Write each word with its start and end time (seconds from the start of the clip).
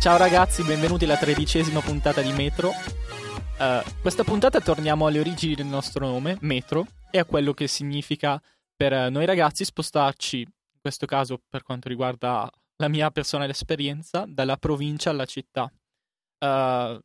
Ciao 0.00 0.16
ragazzi, 0.16 0.64
benvenuti 0.64 1.04
alla 1.04 1.18
tredicesima 1.18 1.82
puntata 1.82 2.22
di 2.22 2.32
Metro. 2.32 2.70
Uh, 2.70 4.00
questa 4.00 4.24
puntata 4.24 4.58
torniamo 4.58 5.06
alle 5.06 5.18
origini 5.18 5.54
del 5.54 5.66
nostro 5.66 6.06
nome, 6.06 6.38
Metro, 6.40 6.86
e 7.10 7.18
a 7.18 7.26
quello 7.26 7.52
che 7.52 7.68
significa 7.68 8.40
per 8.74 9.10
noi 9.10 9.26
ragazzi 9.26 9.62
spostarci, 9.62 10.38
in 10.38 10.80
questo 10.80 11.04
caso 11.04 11.42
per 11.46 11.62
quanto 11.62 11.90
riguarda 11.90 12.50
la 12.76 12.88
mia 12.88 13.10
personale 13.10 13.50
esperienza, 13.50 14.24
dalla 14.26 14.56
provincia 14.56 15.10
alla 15.10 15.26
città. 15.26 15.64
Uh, 15.64 16.98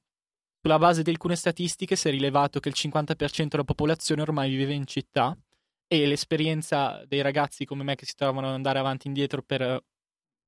sulla 0.61 0.79
base 0.79 1.03
di 1.03 1.09
alcune 1.09 1.35
statistiche 1.35 1.97
si 1.97 2.07
è 2.07 2.11
rilevato 2.11 2.61
che 2.61 2.69
il 2.69 2.75
50% 2.77 3.47
della 3.47 3.65
popolazione 3.65 4.21
ormai 4.21 4.55
vive 4.55 4.71
in 4.71 4.87
città 4.87 5.37
e 5.85 6.07
l'esperienza 6.07 7.03
dei 7.07 7.21
ragazzi 7.21 7.65
come 7.65 7.83
me 7.83 7.95
che 7.95 8.05
si 8.05 8.15
trovano 8.15 8.47
ad 8.47 8.53
andare 8.53 8.79
avanti 8.79 9.07
e 9.07 9.09
indietro 9.09 9.41
per 9.41 9.83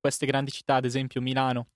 queste 0.00 0.24
grandi 0.24 0.50
città, 0.50 0.76
ad 0.76 0.86
esempio 0.86 1.20
Milano, 1.20 1.68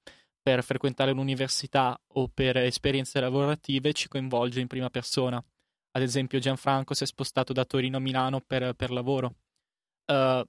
per 0.43 0.65
frequentare 0.65 1.13
l'università 1.13 1.99
o 2.15 2.29
per 2.29 2.57
esperienze 2.57 3.21
lavorative 3.21 3.93
ci 3.93 4.09
coinvolge 4.09 4.61
in 4.61 4.67
prima 4.67 4.91
persona. 4.91 5.43
Ad 5.95 6.03
esempio 6.03 6.39
Gianfranco 6.39 6.95
si 6.95 7.05
è 7.05 7.07
spostato 7.07 7.53
da 7.53 7.65
Torino 7.65 7.99
a 7.99 8.01
Milano 8.01 8.41
per, 8.41 8.75
per 8.75 8.91
lavoro, 8.91 9.35
uh, 10.07 10.43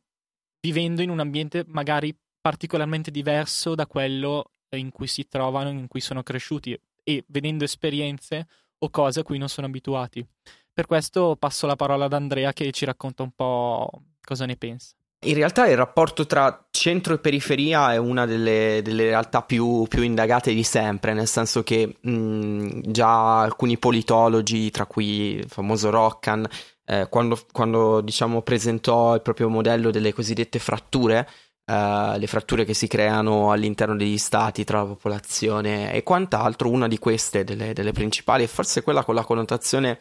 vivendo 0.61 1.01
in 1.01 1.09
un 1.09 1.20
ambiente 1.20 1.63
magari 1.67 2.15
particolarmente 2.41 3.11
diverso 3.11 3.75
da 3.75 3.85
quello 3.85 4.51
in 4.75 4.89
cui 4.91 5.07
si 5.07 5.27
trovano, 5.27 5.70
in 5.70 5.87
cui 5.87 6.01
sono 6.01 6.23
cresciuti 6.23 6.77
e 7.03 7.23
vedendo 7.27 7.63
esperienze 7.63 8.48
o 8.79 8.90
cose 8.90 9.20
a 9.20 9.23
cui 9.23 9.37
non 9.37 9.49
sono 9.49 9.68
abituati. 9.68 10.25
Per 10.73 10.87
questo 10.87 11.35
passo 11.37 11.68
la 11.68 11.75
parola 11.75 12.05
ad 12.05 12.13
Andrea 12.13 12.51
che 12.51 12.71
ci 12.71 12.85
racconta 12.85 13.21
un 13.21 13.31
po' 13.31 13.90
cosa 14.21 14.46
ne 14.46 14.55
pensa. 14.57 14.96
In 15.26 15.35
realtà 15.35 15.68
il 15.68 15.77
rapporto 15.77 16.26
tra 16.26 16.68
centro 16.70 17.13
e 17.13 17.18
periferia 17.18 17.93
è 17.93 17.98
una 17.98 18.26
delle, 18.26 18.82
delle 18.84 19.05
realtà 19.05 19.41
più, 19.41 19.85
più, 19.88 20.02
indagate 20.02 20.54
di 20.54 20.63
sempre, 20.63 21.13
nel 21.13 21.27
senso 21.27 21.63
che 21.63 21.96
mh, 21.99 22.82
già 22.91 23.40
alcuni 23.41 23.77
politologi, 23.77 24.70
tra 24.70 24.85
cui 24.85 25.35
il 25.35 25.46
famoso 25.48 25.90
Roccan, 25.90 26.46
eh, 26.85 27.07
quando, 27.10 27.40
quando 27.52 28.02
diciamo, 28.02 28.41
presentò 28.41 29.15
il 29.15 29.21
proprio 29.21 29.48
modello 29.48 29.91
delle 29.91 30.13
cosiddette 30.13 30.60
fratture, 30.60 31.27
eh, 31.65 32.15
le 32.18 32.27
fratture 32.27 32.65
che 32.65 32.74
si 32.74 32.87
creano 32.87 33.52
all'interno 33.52 33.96
degli 33.96 34.18
stati 34.18 34.65
tra 34.65 34.80
la 34.80 34.87
popolazione 34.87 35.93
e 35.93 36.04
quant'altro, 36.04 36.70
una 36.70 36.90
di 36.90 36.99
queste, 36.99 37.46
delle, 37.46 37.71
delle 37.71 37.93
principali, 37.93 38.43
e 38.43 38.48
forse 38.48 38.84
quella 38.84 39.05
con 39.05 39.15
la 39.15 39.24
connotazione 39.24 39.99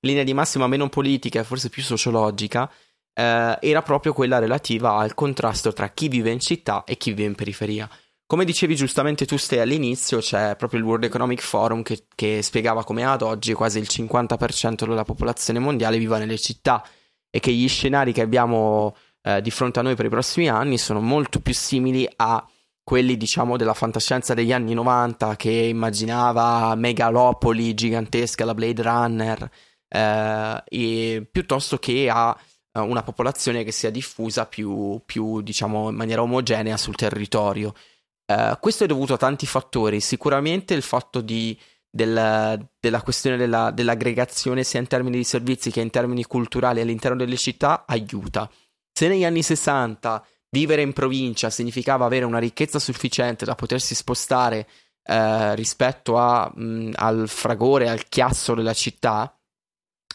linea 0.00 0.24
di 0.24 0.34
massima 0.34 0.66
meno 0.66 0.88
politica 0.88 1.40
e 1.40 1.44
forse 1.44 1.68
più 1.68 1.82
sociologica, 1.82 2.68
eh, 3.14 3.58
era 3.60 3.82
proprio 3.82 4.12
quella 4.12 4.38
relativa 4.38 4.96
al 4.96 5.14
contrasto 5.14 5.72
tra 5.72 5.88
chi 5.88 6.08
vive 6.08 6.30
in 6.30 6.40
città 6.40 6.84
e 6.84 6.96
chi 6.96 7.10
vive 7.10 7.28
in 7.28 7.34
periferia. 7.34 7.88
Come 8.26 8.44
dicevi 8.44 8.74
giustamente 8.74 9.26
tu 9.26 9.36
stai 9.36 9.60
all'inizio, 9.60 10.18
c'è 10.18 10.56
proprio 10.56 10.80
il 10.80 10.86
World 10.86 11.04
Economic 11.04 11.40
Forum 11.40 11.82
che, 11.82 12.06
che 12.14 12.42
spiegava 12.42 12.82
come 12.82 13.04
ad 13.04 13.22
oggi 13.22 13.52
quasi 13.52 13.78
il 13.78 13.86
50% 13.88 14.86
della 14.86 15.04
popolazione 15.04 15.58
mondiale 15.58 15.98
viva 15.98 16.18
nelle 16.18 16.38
città 16.38 16.82
e 17.30 17.38
che 17.38 17.52
gli 17.52 17.68
scenari 17.68 18.12
che 18.12 18.22
abbiamo 18.22 18.96
eh, 19.22 19.40
di 19.40 19.50
fronte 19.50 19.78
a 19.78 19.82
noi 19.82 19.94
per 19.94 20.06
i 20.06 20.10
prossimi 20.10 20.48
anni 20.48 20.78
sono 20.78 21.00
molto 21.00 21.40
più 21.40 21.52
simili 21.52 22.08
a 22.16 22.46
quelli 22.82 23.16
diciamo 23.16 23.56
della 23.56 23.74
fantascienza 23.74 24.34
degli 24.34 24.52
anni 24.52 24.74
90 24.74 25.36
che 25.36 25.50
immaginava 25.50 26.74
megalopoli 26.74 27.74
gigantesche 27.74 28.44
la 28.44 28.54
Blade 28.54 28.82
Runner 28.82 29.50
eh, 29.88 31.28
piuttosto 31.30 31.78
che 31.78 32.10
a 32.10 32.36
una 32.80 33.02
popolazione 33.02 33.62
che 33.64 33.72
sia 33.72 33.90
diffusa 33.90 34.46
più, 34.46 35.00
più, 35.04 35.40
diciamo, 35.42 35.90
in 35.90 35.94
maniera 35.94 36.22
omogenea 36.22 36.76
sul 36.76 36.96
territorio. 36.96 37.74
Uh, 38.26 38.58
questo 38.58 38.84
è 38.84 38.86
dovuto 38.86 39.14
a 39.14 39.18
tanti 39.18 39.46
fattori, 39.46 40.00
sicuramente 40.00 40.74
il 40.74 40.82
fatto 40.82 41.20
di, 41.20 41.56
del, 41.88 42.68
della 42.80 43.02
questione 43.02 43.36
della, 43.36 43.70
dell'aggregazione 43.70 44.64
sia 44.64 44.80
in 44.80 44.88
termini 44.88 45.18
di 45.18 45.24
servizi 45.24 45.70
che 45.70 45.80
in 45.80 45.90
termini 45.90 46.24
culturali 46.24 46.80
all'interno 46.80 47.16
delle 47.18 47.36
città 47.36 47.84
aiuta. 47.86 48.50
Se 48.92 49.08
negli 49.08 49.24
anni 49.24 49.42
60 49.42 50.26
vivere 50.50 50.82
in 50.82 50.92
provincia 50.92 51.50
significava 51.50 52.06
avere 52.06 52.24
una 52.24 52.38
ricchezza 52.38 52.78
sufficiente 52.78 53.44
da 53.44 53.54
potersi 53.54 53.94
spostare 53.94 54.68
eh, 55.04 55.54
rispetto 55.54 56.16
a, 56.16 56.50
mh, 56.52 56.92
al 56.94 57.28
fragore, 57.28 57.88
al 57.88 58.08
chiasso 58.08 58.54
della 58.54 58.72
città, 58.72 59.36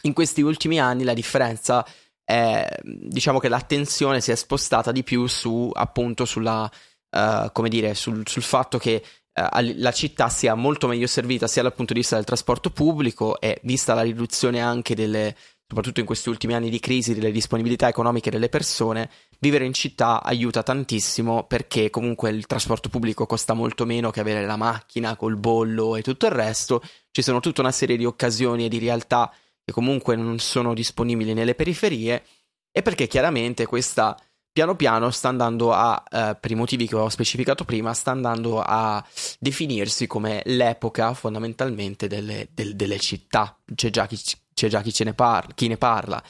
in 0.02 0.12
questi 0.12 0.42
ultimi 0.42 0.80
anni 0.80 1.04
la 1.04 1.14
differenza 1.14 1.86
è, 2.30 2.68
diciamo 2.84 3.40
che 3.40 3.48
l'attenzione 3.48 4.20
si 4.20 4.30
è 4.30 4.36
spostata 4.36 4.92
di 4.92 5.02
più 5.02 5.26
su, 5.26 5.68
appunto, 5.74 6.24
sulla, 6.24 6.70
uh, 7.10 7.50
come 7.52 7.68
dire, 7.68 7.94
sul, 7.94 8.22
sul 8.26 8.42
fatto 8.42 8.78
che 8.78 9.02
uh, 9.34 9.72
la 9.76 9.90
città 9.90 10.28
sia 10.28 10.54
molto 10.54 10.86
meglio 10.86 11.08
servita 11.08 11.48
sia 11.48 11.62
dal 11.62 11.74
punto 11.74 11.92
di 11.92 11.98
vista 12.00 12.14
del 12.14 12.24
trasporto 12.24 12.70
pubblico 12.70 13.40
e 13.40 13.58
vista 13.64 13.94
la 13.94 14.02
riduzione 14.02 14.60
anche 14.60 14.94
delle, 14.94 15.34
soprattutto 15.66 15.98
in 15.98 16.06
questi 16.06 16.28
ultimi 16.28 16.54
anni 16.54 16.70
di 16.70 16.78
crisi, 16.78 17.14
delle 17.14 17.32
disponibilità 17.32 17.88
economiche 17.88 18.30
delle 18.30 18.48
persone, 18.48 19.10
vivere 19.40 19.64
in 19.64 19.72
città 19.72 20.22
aiuta 20.22 20.62
tantissimo 20.62 21.44
perché 21.44 21.90
comunque 21.90 22.30
il 22.30 22.46
trasporto 22.46 22.88
pubblico 22.88 23.26
costa 23.26 23.54
molto 23.54 23.84
meno 23.86 24.10
che 24.10 24.20
avere 24.20 24.46
la 24.46 24.56
macchina 24.56 25.16
col 25.16 25.36
bollo 25.36 25.96
e 25.96 26.02
tutto 26.02 26.26
il 26.26 26.32
resto. 26.32 26.80
Ci 27.10 27.22
sono 27.22 27.40
tutta 27.40 27.60
una 27.60 27.72
serie 27.72 27.96
di 27.96 28.04
occasioni 28.04 28.66
e 28.66 28.68
di 28.68 28.78
realtà 28.78 29.32
che 29.70 29.72
comunque 29.72 30.16
non 30.16 30.38
sono 30.38 30.74
disponibili 30.74 31.32
nelle 31.32 31.54
periferie 31.54 32.24
e 32.72 32.82
perché 32.82 33.06
chiaramente 33.06 33.66
questa 33.66 34.16
piano 34.52 34.74
piano 34.74 35.10
sta 35.10 35.28
andando 35.28 35.72
a, 35.72 36.02
eh, 36.10 36.36
per 36.38 36.50
i 36.50 36.56
motivi 36.56 36.86
che 36.86 36.96
ho 36.96 37.08
specificato 37.08 37.64
prima, 37.64 37.94
sta 37.94 38.10
andando 38.10 38.60
a 38.60 39.04
definirsi 39.38 40.08
come 40.08 40.42
l'epoca 40.44 41.14
fondamentalmente 41.14 42.08
delle, 42.08 42.48
del, 42.52 42.74
delle 42.74 42.98
città. 42.98 43.56
C'è 43.74 43.90
già 43.90 44.06
chi, 44.06 44.18
c'è 44.52 44.68
già 44.68 44.82
chi, 44.82 45.04
ne, 45.04 45.14
parla, 45.14 45.54
chi 45.54 45.68
ne 45.68 45.76
parla. 45.76 46.22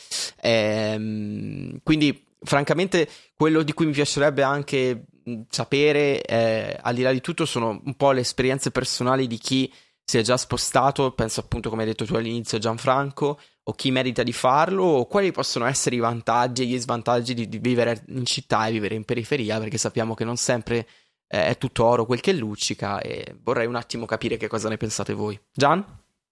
Ehm, 0.42 1.80
quindi, 1.82 2.26
francamente, 2.42 3.08
quello 3.34 3.62
di 3.62 3.72
cui 3.72 3.86
mi 3.86 3.92
piacerebbe 3.92 4.42
anche 4.42 5.06
sapere, 5.48 6.22
eh, 6.22 6.78
al 6.80 6.94
di 6.94 7.02
là 7.02 7.12
di 7.12 7.22
tutto, 7.22 7.46
sono 7.46 7.80
un 7.82 7.94
po' 7.94 8.12
le 8.12 8.20
esperienze 8.20 8.70
personali 8.70 9.26
di 9.26 9.38
chi 9.38 9.72
si 10.10 10.18
è 10.18 10.22
già 10.22 10.36
spostato, 10.36 11.12
penso 11.12 11.38
appunto 11.38 11.70
come 11.70 11.82
hai 11.82 11.88
detto 11.88 12.04
tu 12.04 12.16
all'inizio 12.16 12.58
Gianfranco, 12.58 13.38
o 13.62 13.72
chi 13.74 13.92
merita 13.92 14.24
di 14.24 14.32
farlo, 14.32 14.82
o 14.82 15.06
quali 15.06 15.30
possono 15.30 15.66
essere 15.66 15.94
i 15.94 16.00
vantaggi 16.00 16.62
e 16.62 16.66
gli 16.66 16.80
svantaggi 16.80 17.32
di, 17.32 17.48
di 17.48 17.58
vivere 17.58 18.02
in 18.08 18.26
città 18.26 18.66
e 18.66 18.72
vivere 18.72 18.96
in 18.96 19.04
periferia, 19.04 19.60
perché 19.60 19.78
sappiamo 19.78 20.14
che 20.14 20.24
non 20.24 20.36
sempre 20.36 20.84
eh, 21.28 21.46
è 21.46 21.58
tutto 21.58 21.84
oro 21.84 22.06
quel 22.06 22.20
che 22.20 22.32
luccica 22.32 23.00
e 23.00 23.36
vorrei 23.40 23.68
un 23.68 23.76
attimo 23.76 24.04
capire 24.04 24.36
che 24.36 24.48
cosa 24.48 24.68
ne 24.68 24.76
pensate 24.76 25.14
voi. 25.14 25.40
Gian? 25.52 25.84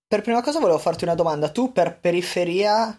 Per 0.08 0.22
prima 0.22 0.42
cosa 0.42 0.58
volevo 0.58 0.78
farti 0.78 1.04
una 1.04 1.14
domanda, 1.14 1.50
tu 1.50 1.70
per 1.70 2.00
periferia 2.00 2.98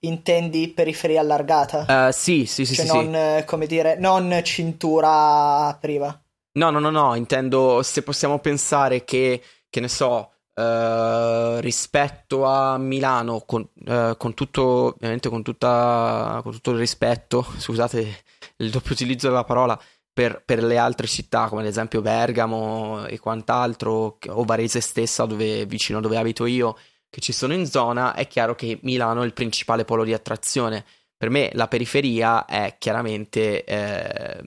intendi 0.00 0.68
periferia 0.68 1.20
allargata? 1.20 2.08
Uh, 2.08 2.12
sì, 2.12 2.44
sì, 2.44 2.66
sì, 2.66 2.74
cioè 2.74 2.84
sì, 2.84 2.92
non, 2.92 3.38
sì. 3.38 3.44
come 3.46 3.66
dire, 3.66 3.96
non 3.98 4.38
cintura 4.44 5.74
priva. 5.80 6.20
No, 6.58 6.68
no, 6.68 6.80
no, 6.80 6.90
no, 6.90 7.14
intendo 7.14 7.82
se 7.82 8.02
possiamo 8.02 8.40
pensare 8.40 9.04
che 9.04 9.40
che 9.68 9.80
ne 9.80 9.88
so, 9.88 10.32
Uh, 10.58 11.60
rispetto 11.60 12.44
a 12.44 12.78
Milano, 12.78 13.42
con, 13.46 13.60
uh, 13.86 14.16
con, 14.16 14.34
tutto, 14.34 14.86
ovviamente 14.86 15.28
con, 15.28 15.44
tutta, 15.44 16.40
con 16.42 16.50
tutto 16.50 16.72
il 16.72 16.78
rispetto, 16.78 17.46
scusate 17.56 18.16
il 18.56 18.70
doppio 18.70 18.92
utilizzo 18.92 19.28
della 19.28 19.44
parola, 19.44 19.80
per, 20.12 20.42
per, 20.44 20.64
le 20.64 20.76
altre 20.76 21.06
città, 21.06 21.48
come 21.48 21.60
ad 21.60 21.68
esempio 21.68 22.00
Bergamo 22.00 23.06
e 23.06 23.20
quant'altro, 23.20 24.18
o 24.30 24.42
Varese 24.42 24.80
stessa, 24.80 25.26
dove, 25.26 25.64
vicino 25.64 26.00
dove 26.00 26.16
abito 26.16 26.44
io, 26.44 26.76
che 27.08 27.20
ci 27.20 27.32
sono 27.32 27.52
in 27.54 27.64
zona, 27.64 28.14
è 28.14 28.26
chiaro 28.26 28.56
che 28.56 28.80
Milano 28.82 29.22
è 29.22 29.26
il 29.26 29.32
principale 29.34 29.84
polo 29.84 30.02
di 30.02 30.12
attrazione. 30.12 30.84
Per 31.16 31.30
me 31.30 31.50
la 31.54 31.68
periferia 31.68 32.46
è 32.46 32.74
chiaramente, 32.80 33.62
eh, 33.62 34.44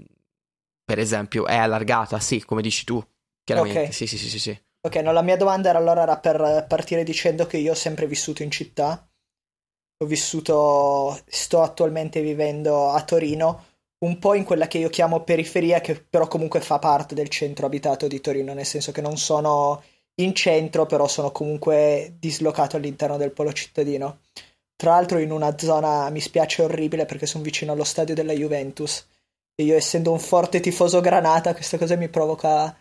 per 0.84 1.00
esempio, 1.00 1.45
è 1.45 1.56
allargata, 1.56 2.19
sì, 2.19 2.44
come 2.44 2.62
dici 2.62 2.84
tu, 2.84 3.01
chiaramente, 3.42 3.80
okay. 3.80 3.92
sì, 3.94 4.07
sì, 4.07 4.18
sì, 4.18 4.28
sì. 4.28 4.40
sì. 4.40 4.62
Ok, 4.83 4.95
no, 4.95 5.12
la 5.12 5.22
mia 5.22 5.38
domanda 5.38 5.69
era 5.69 5.78
allora 5.78 6.01
era 6.01 6.18
per 6.18 6.66
partire 6.68 7.04
dicendo 7.04 7.45
che 7.45 7.57
io 7.57 7.72
ho 7.72 7.75
sempre 7.75 8.07
vissuto 8.07 8.42
in 8.42 8.50
città. 8.50 9.07
Ho 9.98 10.06
vissuto, 10.07 11.19
sto 11.28 11.62
attualmente 11.62 12.22
vivendo 12.22 12.89
a 12.89 13.04
Torino, 13.04 13.66
un 14.00 14.18
po' 14.18 14.33
in 14.33 14.44
quella 14.44 14.68
che 14.68 14.80
io 14.80 14.89
chiamo 14.89 15.24
periferia, 15.24 15.81
che 15.81 16.04
però 16.04 16.28
comunque 16.28 16.62
fa 16.62 16.80
parte 16.80 17.13
del 17.13 17.30
centro 17.30 17.68
abitato 17.68 18.07
di 18.07 18.19
Torino, 18.19 18.56
nel 18.56 18.66
senso 18.66 18.92
che 18.92 19.01
non 19.01 19.18
sono 19.18 19.83
in 20.16 20.33
centro, 20.33 20.88
però 20.88 21.07
sono 21.07 21.31
comunque 21.31 22.16
dislocato 22.18 22.78
all'interno 22.78 23.18
del 23.18 23.31
polo 23.33 23.54
cittadino. 23.54 24.22
Tra 24.75 24.92
l'altro 24.92 25.19
in 25.19 25.31
una 25.31 25.56
zona, 25.60 26.10
mi 26.10 26.19
spiace, 26.19 26.63
orribile 26.63 27.06
perché 27.06 27.28
sono 27.28 27.44
vicino 27.44 27.72
allo 27.74 27.83
stadio 27.83 28.16
della 28.16 28.33
Juventus. 28.33 29.07
E 29.54 29.63
io 29.63 29.75
essendo 29.75 30.12
un 30.12 30.19
forte 30.19 30.60
tifoso 30.60 31.01
granata, 31.01 31.54
questa 31.54 31.78
cosa 31.78 31.95
mi 31.95 32.10
provoca 32.10 32.75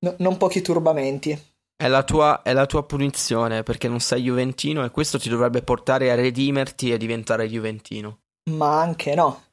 no, 0.00 0.14
non 0.18 0.36
pochi 0.36 0.60
turbamenti. 0.60 1.48
È 1.76 1.88
la, 1.88 2.02
tua, 2.02 2.42
è 2.42 2.52
la, 2.52 2.66
tua, 2.66 2.84
punizione 2.84 3.62
perché 3.62 3.88
non 3.88 4.00
sei 4.00 4.24
Juventino 4.24 4.84
e 4.84 4.90
questo 4.90 5.18
ti 5.18 5.30
dovrebbe 5.30 5.62
portare 5.62 6.10
a 6.10 6.14
redimerti 6.14 6.92
e 6.92 6.98
diventare 6.98 7.48
Juventino. 7.48 8.18
Ma 8.50 8.80
anche 8.80 9.14
no. 9.14 9.44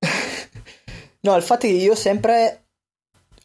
no, 1.20 1.36
il 1.36 1.42
fatto 1.42 1.66
è 1.66 1.68
che 1.68 1.76
io 1.76 1.94
sempre 1.94 2.64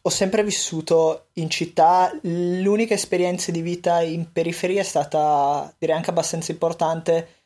ho 0.06 0.10
sempre 0.10 0.44
vissuto 0.44 1.28
in 1.34 1.48
città, 1.48 2.10
l'unica 2.22 2.92
esperienza 2.92 3.50
di 3.50 3.62
vita 3.62 4.02
in 4.02 4.30
periferia 4.32 4.80
è 4.80 4.84
stata 4.84 5.72
direi 5.78 5.96
anche 5.96 6.10
abbastanza 6.10 6.52
importante. 6.52 7.42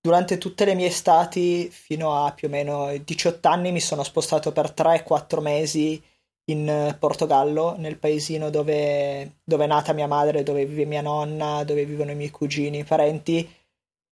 Durante 0.00 0.36
tutte 0.36 0.66
le 0.66 0.74
mie 0.74 0.88
estati, 0.88 1.70
fino 1.70 2.22
a 2.22 2.32
più 2.32 2.48
o 2.48 2.50
meno 2.50 2.94
18 2.94 3.48
anni, 3.48 3.72
mi 3.72 3.80
sono 3.80 4.02
spostato 4.02 4.52
per 4.52 4.74
3-4 4.76 5.40
mesi 5.40 6.02
in 6.46 6.96
Portogallo, 6.98 7.76
nel 7.78 7.98
paesino 7.98 8.50
dove, 8.50 9.38
dove, 9.44 9.64
è 9.64 9.66
nata 9.66 9.92
mia 9.92 10.06
madre, 10.06 10.42
dove 10.42 10.66
vive 10.66 10.84
mia 10.84 11.00
nonna, 11.00 11.64
dove 11.64 11.84
vivono 11.84 12.10
i 12.10 12.16
miei 12.16 12.30
cugini, 12.30 12.78
i 12.78 12.84
parenti. 12.84 13.48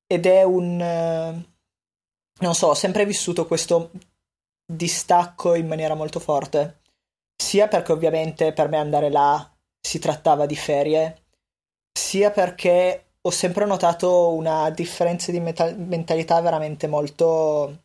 Ed 0.06 0.26
è 0.26 0.42
un... 0.42 0.76
non 2.38 2.54
so, 2.54 2.68
ho 2.68 2.74
sempre 2.74 3.06
vissuto 3.06 3.46
questo 3.46 3.90
distacco 4.64 5.54
in 5.54 5.66
maniera 5.66 5.94
molto 5.94 6.20
forte 6.20 6.80
sia 7.42 7.68
perché 7.68 7.92
ovviamente 7.92 8.52
per 8.52 8.68
me 8.68 8.78
andare 8.78 9.10
là 9.10 9.50
si 9.80 9.98
trattava 9.98 10.46
di 10.46 10.56
ferie, 10.56 11.24
sia 11.92 12.30
perché 12.30 13.14
ho 13.20 13.30
sempre 13.30 13.66
notato 13.66 14.32
una 14.32 14.70
differenza 14.70 15.32
di 15.32 15.40
meta- 15.40 15.74
mentalità 15.74 16.40
veramente 16.40 16.86
molto, 16.86 17.81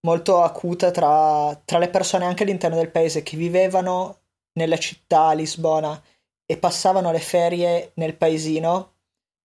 molto 0.00 0.42
acuta 0.42 0.90
tra, 0.90 1.60
tra, 1.64 1.78
le 1.78 1.88
persone 1.88 2.24
anche 2.24 2.42
all'interno 2.44 2.76
del 2.76 2.90
paese 2.90 3.22
che 3.22 3.36
vivevano 3.36 4.20
nella 4.54 4.78
città 4.78 5.28
a 5.28 5.32
Lisbona 5.32 6.00
e 6.46 6.56
passavano 6.58 7.12
le 7.12 7.20
ferie 7.20 7.92
nel 7.94 8.16
paesino, 8.16 8.94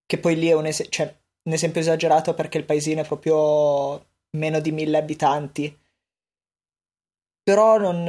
che 0.05 0.17
poi 0.17 0.35
lì 0.35 0.47
è 0.47 0.53
un, 0.53 0.65
es- 0.65 0.87
cioè, 0.89 1.13
un 1.43 1.53
esempio 1.53 1.81
esagerato 1.81 2.33
perché 2.33 2.57
il 2.57 2.65
paesino 2.65 3.01
è 3.01 3.05
proprio 3.05 4.05
meno 4.31 4.59
di 4.59 4.71
mille 4.71 4.97
abitanti. 4.97 5.77
Però 7.43 7.77
non, 7.77 8.03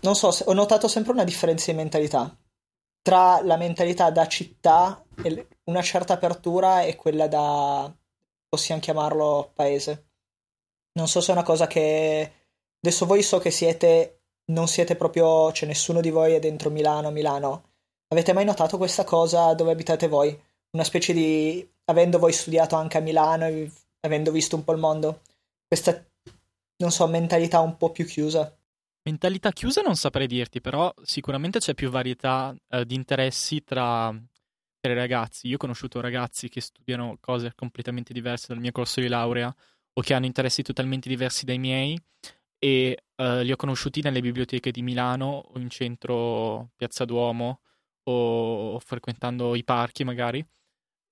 non 0.00 0.14
so, 0.14 0.36
ho 0.44 0.52
notato 0.52 0.86
sempre 0.86 1.12
una 1.12 1.24
differenza 1.24 1.70
di 1.70 1.76
mentalità 1.76 2.36
tra 3.08 3.40
la 3.42 3.56
mentalità 3.56 4.10
da 4.10 4.26
città, 4.28 5.02
e 5.22 5.48
una 5.64 5.80
certa 5.80 6.12
apertura 6.12 6.82
e 6.82 6.94
quella 6.94 7.26
da, 7.26 7.90
possiamo 8.46 8.82
chiamarlo, 8.82 9.50
paese. 9.54 10.07
Non 10.92 11.08
so 11.08 11.20
se 11.20 11.30
è 11.30 11.34
una 11.34 11.44
cosa 11.44 11.66
che... 11.66 12.32
Adesso 12.80 13.06
voi 13.06 13.22
so 13.22 13.38
che 13.38 13.50
siete, 13.50 14.20
non 14.52 14.68
siete 14.68 14.96
proprio, 14.96 15.50
cioè 15.52 15.68
nessuno 15.68 16.00
di 16.00 16.10
voi 16.10 16.34
è 16.34 16.38
dentro 16.38 16.70
Milano, 16.70 17.10
Milano. 17.10 17.70
Avete 18.08 18.32
mai 18.32 18.44
notato 18.44 18.76
questa 18.76 19.04
cosa 19.04 19.52
dove 19.54 19.72
abitate 19.72 20.08
voi? 20.08 20.38
Una 20.70 20.84
specie 20.84 21.12
di... 21.12 21.68
avendo 21.86 22.18
voi 22.18 22.32
studiato 22.32 22.76
anche 22.76 22.98
a 22.98 23.00
Milano 23.00 23.46
e 23.46 23.70
avendo 24.00 24.30
visto 24.30 24.56
un 24.56 24.64
po' 24.64 24.72
il 24.72 24.78
mondo? 24.78 25.22
Questa, 25.66 26.04
non 26.78 26.90
so, 26.90 27.06
mentalità 27.06 27.60
un 27.60 27.76
po' 27.76 27.90
più 27.90 28.06
chiusa. 28.06 28.52
Mentalità 29.08 29.52
chiusa 29.52 29.80
non 29.80 29.96
saprei 29.96 30.26
dirti, 30.26 30.60
però 30.60 30.92
sicuramente 31.02 31.60
c'è 31.60 31.72
più 31.72 31.88
varietà 31.88 32.54
eh, 32.68 32.84
di 32.84 32.94
interessi 32.94 33.64
tra, 33.64 34.14
tra, 34.80 34.92
i 34.92 34.94
ragazzi. 34.94 35.48
Io 35.48 35.54
ho 35.54 35.58
conosciuto 35.58 36.00
ragazzi 36.00 36.50
che 36.50 36.60
studiano 36.60 37.16
cose 37.18 37.52
completamente 37.54 38.12
diverse 38.12 38.48
dal 38.48 38.58
mio 38.58 38.70
corso 38.70 39.00
di 39.00 39.08
laurea 39.08 39.54
o 39.98 40.00
che 40.00 40.14
hanno 40.14 40.26
interessi 40.26 40.62
totalmente 40.62 41.08
diversi 41.08 41.44
dai 41.44 41.58
miei 41.58 42.00
e 42.58 43.02
eh, 43.16 43.44
li 43.44 43.52
ho 43.52 43.56
conosciuti 43.56 44.00
nelle 44.00 44.20
biblioteche 44.20 44.70
di 44.70 44.82
Milano 44.82 45.50
o 45.52 45.58
in 45.58 45.68
centro 45.68 46.70
Piazza 46.76 47.04
Duomo 47.04 47.60
o 48.04 48.78
frequentando 48.78 49.54
i 49.54 49.64
parchi 49.64 50.04
magari 50.04 50.44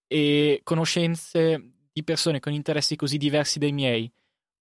e 0.07 0.61
conoscenze 0.63 1.73
di 1.93 2.05
persone 2.05 2.39
con 2.39 2.53
interessi 2.53 2.95
così 2.95 3.19
diversi 3.19 3.59
dai 3.59 3.73
miei 3.73 4.11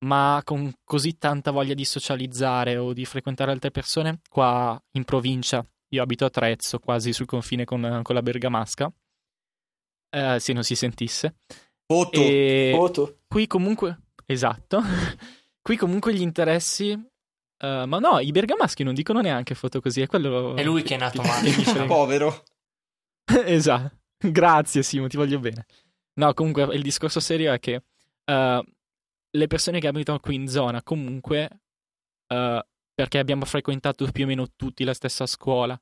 ma 0.05 0.41
con 0.43 0.71
così 0.83 1.17
tanta 1.17 1.51
voglia 1.51 1.73
di 1.73 1.85
socializzare 1.85 2.77
o 2.77 2.93
di 2.93 3.05
frequentare 3.05 3.51
altre 3.51 3.71
persone, 3.71 4.21
qua 4.29 4.79
in 4.91 5.03
provincia, 5.03 5.65
io 5.89 6.03
abito 6.03 6.25
a 6.25 6.29
Trezzo, 6.29 6.79
quasi 6.79 7.13
sul 7.13 7.25
confine 7.25 7.65
con, 7.65 8.01
con 8.03 8.13
la 8.13 8.21
Bergamasca, 8.21 8.91
eh, 10.11 10.39
se 10.39 10.53
non 10.53 10.63
si 10.63 10.75
sentisse. 10.75 11.37
Foto. 11.87 12.19
E 12.21 12.71
Foto. 12.75 13.19
Qui 13.27 13.47
comunque, 13.47 14.04
esatto, 14.25 14.81
qui 15.61 15.77
comunque 15.77 16.13
gli 16.13 16.21
interessi... 16.21 16.91
Uh, 17.57 17.85
ma 17.85 17.99
no, 17.99 18.19
i 18.19 18.31
bergamaschi 18.31 18.83
non 18.83 18.93
dicono 18.93 19.21
neanche 19.21 19.55
foto 19.55 19.79
così, 19.79 20.01
è 20.01 20.07
quello... 20.07 20.55
È 20.55 20.63
lui 20.63 20.83
che 20.83 20.95
è 20.95 20.97
nato 20.97 21.21
male. 21.23 21.51
Povero. 21.85 22.43
esatto. 23.45 24.03
Grazie 24.17 24.83
Simo, 24.83 25.07
ti 25.07 25.17
voglio 25.17 25.39
bene. 25.39 25.65
No, 26.15 26.33
comunque 26.33 26.63
il 26.75 26.81
discorso 26.81 27.19
serio 27.19 27.51
è 27.53 27.59
che 27.59 27.75
uh, 28.25 28.63
le 29.31 29.47
persone 29.47 29.79
che 29.79 29.87
abitano 29.87 30.19
qui 30.19 30.35
in 30.35 30.47
zona 30.47 30.81
comunque, 30.81 31.49
uh, 32.27 32.59
perché 32.93 33.17
abbiamo 33.17 33.45
frequentato 33.45 34.09
più 34.11 34.23
o 34.23 34.27
meno 34.27 34.47
tutti 34.55 34.83
la 34.83 34.93
stessa 34.93 35.25
scuola, 35.25 35.79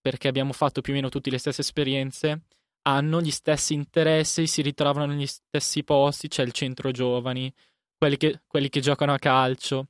perché 0.00 0.28
abbiamo 0.28 0.52
fatto 0.52 0.80
più 0.80 0.92
o 0.92 0.96
meno 0.96 1.08
tutte 1.08 1.30
le 1.30 1.38
stesse 1.38 1.60
esperienze, 1.60 2.42
hanno 2.82 3.20
gli 3.20 3.30
stessi 3.30 3.74
interessi, 3.74 4.46
si 4.46 4.62
ritrovano 4.62 5.06
negli 5.06 5.26
stessi 5.26 5.84
posti, 5.84 6.28
c'è 6.28 6.42
il 6.42 6.52
centro 6.52 6.90
giovani, 6.90 7.52
quelli 7.96 8.16
che, 8.16 8.42
quelli 8.46 8.68
che 8.68 8.80
giocano 8.80 9.12
a 9.12 9.18
calcio. 9.18 9.88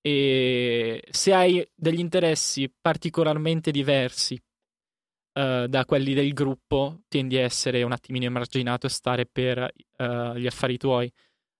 E 0.00 1.02
se 1.10 1.34
hai 1.34 1.68
degli 1.74 1.98
interessi 1.98 2.72
particolarmente 2.80 3.70
diversi 3.70 4.34
uh, 4.34 5.66
da 5.66 5.84
quelli 5.84 6.14
del 6.14 6.32
gruppo, 6.32 7.02
tendi 7.08 7.36
a 7.36 7.42
essere 7.42 7.82
un 7.82 7.92
attimino 7.92 8.24
emarginato 8.24 8.86
e 8.86 8.90
stare 8.90 9.26
per 9.26 9.58
uh, 9.58 10.34
gli 10.34 10.46
affari 10.46 10.76
tuoi. 10.76 11.12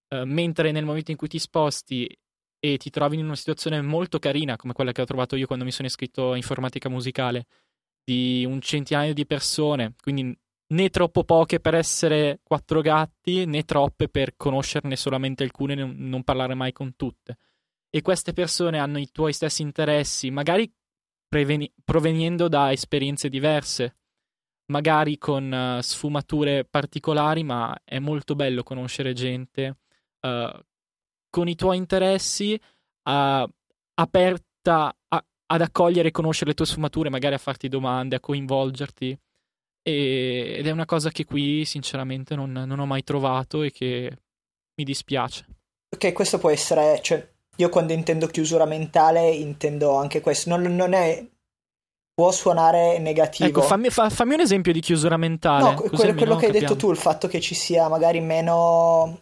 Uh, 0.09 0.23
mentre 0.23 0.71
nel 0.71 0.85
momento 0.85 1.11
in 1.11 1.17
cui 1.17 1.29
ti 1.29 1.41
sposti 1.41 2.09
e 2.59 2.77
ti 2.79 2.91
trovi 2.91 3.19
in 3.19 3.25
una 3.25 3.37
situazione 3.37 3.81
molto 3.81 4.19
carina, 4.19 4.57
come 4.57 4.73
quella 4.73 4.93
che 4.93 5.03
ho 5.03 5.07
trovato 5.07 5.37
io 5.37 5.47
quando 5.47 5.65
mi 5.65 5.73
sono 5.73 5.89
iscritto 5.89 6.33
a 6.33 6.37
informatica 6.37 6.89
musicale, 6.89 7.47
di 8.05 8.45
un 8.45 8.61
centinaio 8.61 9.13
di 9.13 9.27
persone, 9.27 9.95
quindi 10.01 10.37
né 10.69 10.91
troppo 10.91 11.25
poche 11.25 11.61
per 11.61 11.75
essere 11.75 12.41
quattro 12.43 12.81
gatti, 12.81 13.45
né 13.45 13.65
troppe 13.65 14.09
per 14.09 14.37
conoscerne 14.37 14.97
solamente 14.97 15.45
alcune 15.45 15.75
e 15.75 15.85
non 15.85 16.25
parlare 16.25 16.55
mai 16.55 16.73
con 16.73 16.97
tutte. 16.97 17.39
E 17.91 18.03
queste 18.03 18.33
persone 18.33 18.79
hanno 18.79 18.99
i 18.99 19.11
tuoi 19.11 19.33
stessi 19.33 19.63
interessi, 19.63 20.31
magari 20.31 20.71
preveni- 21.29 21.73
proveniendo 21.85 22.49
da 22.49 22.73
esperienze 22.73 23.29
diverse, 23.29 23.97
magari 24.67 25.19
con 25.19 25.51
uh, 25.79 25.81
sfumature 25.81 26.65
particolari, 26.65 27.45
ma 27.45 27.77
è 27.85 27.99
molto 27.99 28.35
bello 28.35 28.63
conoscere 28.63 29.13
gente 29.13 29.79
uh, 30.21 30.65
con 31.31 31.49
i 31.49 31.55
tuoi 31.55 31.77
interessi, 31.77 32.55
uh, 32.55 33.51
aperta 33.95 34.97
a, 35.09 35.25
ad 35.47 35.61
accogliere 35.61 36.09
e 36.09 36.13
conoscere 36.13 36.51
le 36.51 36.57
tue 36.57 36.67
sfumature, 36.67 37.11
magari 37.11 37.35
a 37.35 37.39
farti 37.39 37.69
domande, 37.69 38.17
a 38.17 38.21
coinvolgerti. 38.21 39.19
E, 39.89 40.57
ed 40.59 40.67
è 40.67 40.71
una 40.73 40.85
cosa 40.85 41.11
che 41.11 41.25
qui, 41.25 41.65
sinceramente, 41.65 42.35
non, 42.35 42.51
non, 42.51 42.81
ho 42.81 42.87
mai 42.87 43.05
trovato 43.05 43.63
e 43.63 43.71
che 43.71 44.19
mi 44.75 44.85
dispiace. 44.85 45.47
Ok, 45.95 46.13
questo 46.13 46.39
può 46.39 46.51
essere. 46.51 46.99
Cioè, 47.01 47.25
io 47.57 47.69
quando 47.69 47.93
intendo 47.93 48.27
chiusura 48.27 48.65
mentale 48.65 49.31
intendo 49.31 49.95
anche 49.95 50.21
questo. 50.21 50.49
Non, 50.51 50.75
non 50.75 50.93
è 50.93 51.25
può 52.13 52.33
suonare 52.33 52.99
negativo. 52.99 53.49
Ecco, 53.49 53.63
fammi, 53.63 53.91
fa, 53.91 54.11
fammi, 54.11 54.35
un 54.35 54.41
esempio 54.41 54.73
di 54.73 54.81
chiusura 54.81 55.17
mentale. 55.17 55.63
No, 55.63 55.75
quello, 55.75 56.15
quello 56.15 56.37
che 56.37 56.47
hai 56.47 56.53
detto 56.53 56.75
tu, 56.75 56.91
il 56.91 56.97
fatto 56.97 57.29
che 57.29 57.41
ci 57.41 57.55
sia 57.55 57.89
magari 57.89 58.21
meno 58.21 59.21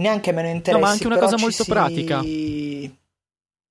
neanche 0.00 0.32
meno 0.32 0.48
interessi. 0.48 0.80
No, 0.80 0.86
ma 0.86 0.92
anche 0.92 1.06
una 1.06 1.18
cosa 1.18 1.36
molto 1.36 1.64
si... 1.64 1.70
pratica. 1.70 2.22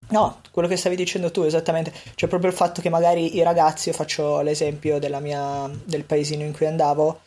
No, 0.09 0.41
quello 0.51 0.67
che 0.67 0.77
stavi 0.77 0.95
dicendo 0.95 1.31
tu, 1.31 1.41
esattamente. 1.41 1.93
Cioè, 2.15 2.29
proprio 2.29 2.49
il 2.49 2.55
fatto 2.55 2.81
che 2.81 2.89
magari 2.89 3.35
i 3.35 3.43
ragazzi, 3.43 3.89
io 3.89 3.95
faccio 3.95 4.41
l'esempio 4.41 4.99
mia, 5.19 5.69
del 5.83 6.03
paesino 6.03 6.43
in 6.43 6.53
cui 6.53 6.65
andavo, 6.65 7.21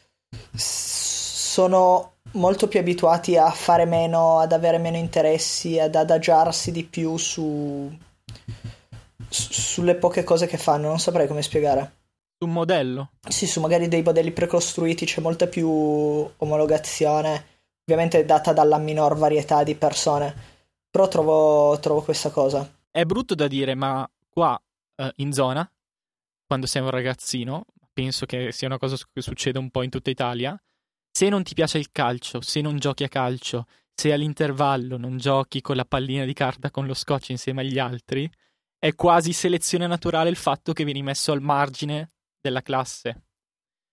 sono 0.53 2.15
molto 2.33 2.69
più 2.69 2.81
abituati 2.81 3.37
a 3.37 3.51
fare 3.51 3.85
meno, 3.85 4.39
ad 4.39 4.53
avere 4.53 4.79
meno 4.79 4.97
interessi, 4.97 5.79
ad 5.79 5.95
adagiarsi 5.95 6.73
di 6.73 6.85
più 6.85 7.17
su, 7.17 7.91
su 9.29 9.53
sulle 9.53 9.95
poche 9.95 10.25
cose 10.25 10.47
che 10.47 10.59
fanno. 10.59 10.89
Non 10.89 10.99
saprei 10.99 11.29
come 11.29 11.43
spiegare. 11.43 11.93
Su 12.39 12.47
un 12.47 12.53
modello? 12.55 13.11
Sì, 13.29 13.47
su 13.47 13.61
magari 13.61 13.87
dei 13.87 14.03
modelli 14.03 14.33
precostruiti 14.33 15.07
c'è 15.07 15.21
molta 15.21 15.47
più 15.47 15.69
omologazione 15.69 17.51
ovviamente 17.85 18.25
data 18.25 18.53
dalla 18.53 18.79
minor 18.79 19.17
varietà 19.17 19.63
di 19.65 19.75
persone, 19.75 20.35
però 20.93 21.09
trovo, 21.09 21.79
trovo 21.81 22.03
questa 22.03 22.31
cosa. 22.31 22.71
È 22.91 23.05
brutto 23.05 23.35
da 23.35 23.49
dire, 23.49 23.75
ma 23.75 24.09
qua 24.29 24.63
eh, 24.97 25.11
in 25.17 25.33
zona, 25.33 25.69
quando 26.47 26.67
sei 26.67 26.83
un 26.83 26.91
ragazzino, 26.91 27.65
penso 27.95 28.27
che 28.27 28.53
sia 28.53 28.67
una 28.69 28.77
cosa 28.77 28.97
che 29.11 29.23
succede 29.23 29.59
un 29.59 29.71
po' 29.71 29.83
in 29.83 29.89
tutta 29.89 30.11
Italia, 30.11 30.55
se 31.11 31.31
non 31.31 31.43
ti 31.43 31.55
piace 31.55 31.79
il 31.79 31.91
calcio, 31.91 32.43
se 32.43 32.61
non 32.61 32.77
giochi 32.77 33.05
a 33.05 33.09
calcio, 33.09 33.67
se 33.95 34.13
all'intervallo 34.13 34.99
non 34.99 35.17
giochi 35.17 35.63
con 35.63 35.77
la 35.77 35.87
pallina 35.87 36.27
di 36.27 36.35
carta 36.35 36.71
con 36.71 36.87
lo 36.87 36.95
scotch 36.95 37.31
insieme 37.31 37.63
agli 37.63 37.79
altri, 37.79 38.31
è 38.79 38.95
quasi 38.95 39.33
selezione 39.33 39.87
naturale 39.87 40.29
il 40.29 40.37
fatto 40.37 40.75
che 40.75 40.85
vieni 40.85 41.03
messo 41.03 41.33
al 41.33 41.41
margine 41.41 42.11
della 42.39 42.61
classe. 42.61 43.23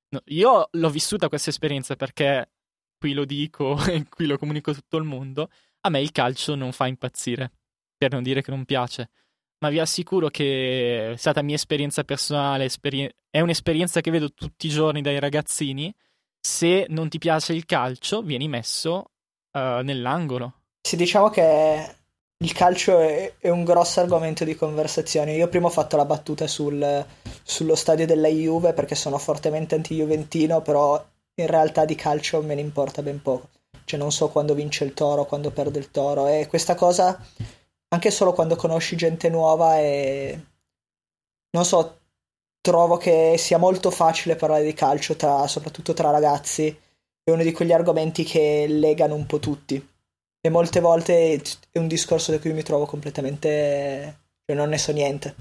No, 0.09 0.21
io 0.25 0.67
l'ho 0.69 0.89
vissuta 0.89 1.29
questa 1.29 1.49
esperienza 1.49 1.95
perché 1.95 2.51
qui 2.97 3.13
lo 3.13 3.23
dico 3.23 3.77
e 3.87 4.05
qui 4.09 4.25
lo 4.25 4.37
comunico 4.37 4.71
a 4.71 4.73
tutto 4.73 4.97
il 4.97 5.05
mondo, 5.05 5.49
a 5.81 5.89
me 5.89 6.01
il 6.01 6.11
calcio 6.11 6.55
non 6.55 6.71
fa 6.71 6.87
impazzire, 6.87 7.51
per 7.97 8.11
non 8.11 8.23
dire 8.23 8.41
che 8.41 8.51
non 8.51 8.65
piace. 8.65 9.09
ma 9.61 9.69
vi 9.69 9.79
assicuro 9.79 10.29
che 10.29 11.11
è 11.11 11.17
stata 11.17 11.41
mia 11.41 11.55
esperienza 11.55 12.05
personale, 12.05 12.63
esperien- 12.63 13.11
è 13.29 13.41
un'esperienza 13.41 13.99
che 13.99 14.09
vedo 14.09 14.31
tutti 14.33 14.67
i 14.67 14.69
giorni 14.69 15.01
dai 15.01 15.19
ragazzini. 15.19 15.93
Se 16.39 16.85
non 16.89 17.09
ti 17.09 17.17
piace 17.17 17.51
il 17.53 17.65
calcio, 17.65 18.21
vieni 18.21 18.47
messo 18.47 19.11
uh, 19.51 19.81
nell'angolo. 19.81 20.61
Sì, 20.81 20.95
diciamo 20.95 21.29
che 21.29 21.95
il 22.37 22.53
calcio 22.53 22.99
è, 22.99 23.33
è, 23.37 23.49
un 23.49 23.65
grosso 23.65 23.99
argomento 23.99 24.45
di 24.45 24.55
conversazione. 24.55 25.35
Io 25.35 25.49
prima 25.49 25.67
ho 25.67 25.71
fatto 25.71 25.97
la 25.97 26.05
battuta 26.05 26.47
sul, 26.47 27.05
sullo 27.43 27.75
stadio 27.75 28.05
della 28.05 28.29
Juve 28.29 28.71
perché 28.71 28.95
sono 28.95 29.17
fortemente 29.17 29.75
anti-juventino, 29.75 30.61
però 30.61 31.05
in 31.35 31.47
realtà 31.47 31.83
di 31.83 31.95
calcio 31.95 32.41
me 32.41 32.55
ne 32.55 32.61
importa 32.61 33.01
ben 33.01 33.21
poco. 33.21 33.49
Cioè 33.89 33.99
non 33.99 34.11
so 34.11 34.29
quando 34.29 34.53
vince 34.53 34.83
il 34.83 34.93
toro, 34.93 35.25
quando 35.25 35.49
perde 35.49 35.79
il 35.79 35.89
toro 35.89 36.27
e 36.27 36.45
questa 36.47 36.75
cosa 36.75 37.19
anche 37.89 38.11
solo 38.11 38.33
quando 38.33 38.55
conosci 38.55 38.95
gente 38.95 39.29
nuova 39.29 39.79
e 39.79 40.39
non 41.51 41.65
so, 41.65 42.01
trovo 42.61 42.97
che 42.97 43.35
sia 43.37 43.57
molto 43.57 43.89
facile 43.89 44.35
parlare 44.35 44.63
di 44.63 44.73
calcio 44.73 45.15
tra, 45.15 45.47
soprattutto 45.47 45.93
tra 45.93 46.11
ragazzi. 46.11 46.67
È 47.23 47.31
uno 47.31 47.43
di 47.43 47.51
quegli 47.51 47.71
argomenti 47.71 48.23
che 48.23 48.67
legano 48.67 49.15
un 49.15 49.25
po' 49.25 49.39
tutti. 49.39 49.87
E 50.41 50.49
molte 50.49 50.79
volte 50.79 51.41
è 51.71 51.79
un 51.79 51.87
discorso 51.87 52.31
da 52.31 52.39
cui 52.39 52.53
mi 52.53 52.63
trovo 52.63 52.85
completamente. 52.85 54.19
cioè 54.45 54.55
non 54.55 54.69
ne 54.69 54.77
so 54.77 54.91
niente. 54.91 55.35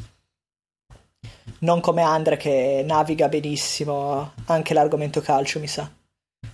Non 1.61 1.81
come 1.81 2.03
Andre 2.03 2.37
che 2.37 2.83
naviga 2.87 3.29
benissimo 3.29 4.33
anche 4.47 4.75
l'argomento 4.75 5.21
calcio, 5.21 5.61
mi 5.61 5.67
sa. 5.69 5.98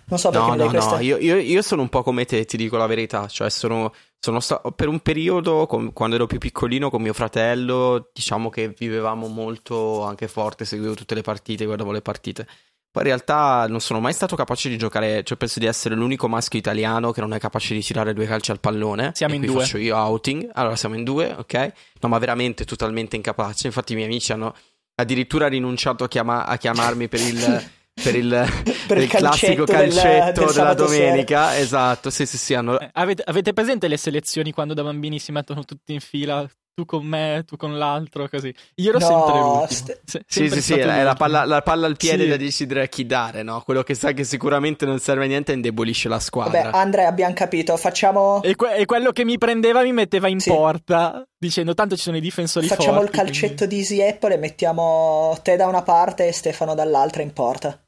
Non 0.07 0.19
so 0.19 0.31
perché 0.31 0.47
no, 0.49 0.55
no, 0.55 0.69
questa... 0.69 0.97
no, 0.97 1.01
io, 1.01 1.17
io, 1.19 1.37
io, 1.37 1.63
sono 1.63 1.83
un 1.83 1.89
po' 1.89 2.03
come 2.03 2.25
te, 2.25 2.45
ti 2.45 2.57
dico 2.57 2.77
la 2.77 2.87
verità. 2.87 3.27
Cioè, 3.27 3.49
sono, 3.51 3.93
sono 4.19 4.41
stato 4.41 4.71
per 4.73 4.89
un 4.89 5.01
periodo, 5.01 5.67
con, 5.67 5.93
quando 5.93 6.17
ero 6.17 6.27
più 6.27 6.39
piccolino, 6.39 6.91
con 6.91 7.03
mio 7.03 7.15
fratello, 7.15 8.11
diciamo 8.13 8.51
che 8.51 8.75
vivevamo 8.77 9.29
molto 9.29 10.03
anche 10.05 10.29
forte, 10.29 10.65
seguivo 10.65 10.95
tutte 10.95 11.15
le 11.15 11.23
partite, 11.23 11.65
guardavo 11.65 11.93
le 11.93 12.03
partite. 12.03 12.47
Poi 12.95 13.03
in 13.03 13.09
realtà 13.09 13.67
non 13.67 13.81
sono 13.81 13.99
mai 13.99 14.13
stato 14.13 14.37
capace 14.37 14.69
di 14.69 14.79
giocare, 14.79 15.25
cioè 15.25 15.37
penso 15.37 15.59
di 15.59 15.67
essere 15.67 15.97
l'unico 15.97 16.29
maschio 16.29 16.61
italiano 16.61 17.11
che 17.11 17.21
non 17.21 17.35
è 17.35 17.41
capace 17.41 17.75
di 17.75 17.83
tirare 17.83 18.13
due 18.13 18.25
calci 18.25 18.53
al 18.53 18.61
pallone. 18.61 19.11
Siamo 19.15 19.35
in 19.35 19.41
due. 19.41 19.63
faccio 19.63 19.79
io 19.79 19.97
outing. 19.97 20.49
Allora 20.53 20.77
siamo 20.77 20.95
in 20.95 21.03
due, 21.03 21.35
ok? 21.37 21.73
No, 22.03 22.09
ma 22.09 22.19
veramente 22.19 22.65
totalmente 22.65 23.17
incapace. 23.17 23.67
Infatti 23.67 23.95
i 23.95 23.97
miei 23.97 24.07
amici 24.07 24.31
hanno 24.31 24.55
addirittura 24.95 25.49
rinunciato 25.49 26.05
a, 26.05 26.09
chiama- 26.09 26.47
a 26.47 26.57
chiamarmi 26.57 27.09
per 27.09 27.21
il... 27.21 27.71
per 27.95 28.17
il, 28.17 28.29
per 28.87 28.99
il 28.99 29.09
classico 29.09 29.65
calcetto 29.65 30.41
del, 30.41 30.47
del 30.47 30.55
della 30.55 30.75
domenica. 30.75 31.51
Sera. 31.51 31.59
Esatto, 31.59 32.11
sì, 32.11 32.27
sì, 32.27 32.37
sì. 32.37 32.55
Hanno... 32.55 32.79
Eh, 32.79 32.91
avete, 32.93 33.23
avete, 33.25 33.53
presente 33.53 33.89
le 33.89 33.97
selezioni 33.97 34.53
quando 34.53 34.75
da 34.75 34.83
bambini 34.83 35.19
si 35.19 35.33
mettono 35.33 35.65
tutti 35.65 35.93
in 35.93 36.01
fila 36.01 36.47
tu 36.75 36.85
con 36.85 37.07
me, 37.07 37.45
tu 37.47 37.57
con 37.57 37.79
l'altro, 37.79 38.29
così. 38.29 38.53
Io 38.77 38.91
ero 38.91 38.99
no, 38.99 39.07
sempre 39.07 39.41
l'ultimo. 39.41 39.67
St- 39.69 40.01
Se- 40.05 40.25
sì, 40.27 40.51
sì, 40.51 40.61
sì, 40.61 40.73
è 40.75 41.03
la 41.05 41.15
palla, 41.15 41.45
la 41.45 41.63
palla, 41.63 41.87
al 41.87 41.97
piede 41.97 42.25
sì. 42.25 42.29
da 42.29 42.37
decidere 42.37 42.83
a 42.83 42.87
chi 42.87 43.07
dare, 43.07 43.45
no? 43.45 43.61
Quello 43.61 43.85
che 43.85 43.95
sa 43.95 44.11
che 44.11 44.25
sicuramente 44.25 44.85
non 44.85 44.99
serve 44.99 45.25
a 45.25 45.29
niente 45.29 45.53
indebolisce 45.53 46.09
la 46.09 46.19
squadra. 46.19 46.63
Vabbè, 46.63 46.77
Andrea, 46.77 47.07
abbiamo 47.07 47.33
capito, 47.33 47.77
facciamo... 47.77 48.43
E, 48.43 48.57
que- 48.57 48.75
e, 48.75 48.87
quello 48.87 49.13
che 49.13 49.25
mi 49.25 49.39
prendeva 49.39 49.83
mi 49.83 49.93
metteva 49.93 50.27
in 50.27 50.41
sì. 50.41 50.51
porta, 50.51 51.25
dicendo 51.39 51.75
tanto 51.75 51.95
ci 51.95 52.03
sono 52.03 52.17
i 52.17 52.21
difensori 52.21 52.67
facciamo 52.67 52.99
forti. 52.99 53.07
Facciamo 53.07 53.29
il 53.29 53.33
calcetto 53.33 53.67
quindi... 53.67 53.75
di 53.77 53.81
Easy 53.81 54.09
Apple 54.09 54.35
e 54.35 54.39
mettiamo 54.39 55.39
te 55.43 55.55
da 55.55 55.69
una 55.69 55.83
parte 55.83 56.27
e 56.27 56.33
Stefano 56.33 56.75
dall'altra 56.75 57.23
in 57.23 57.33
porta. 57.33 57.79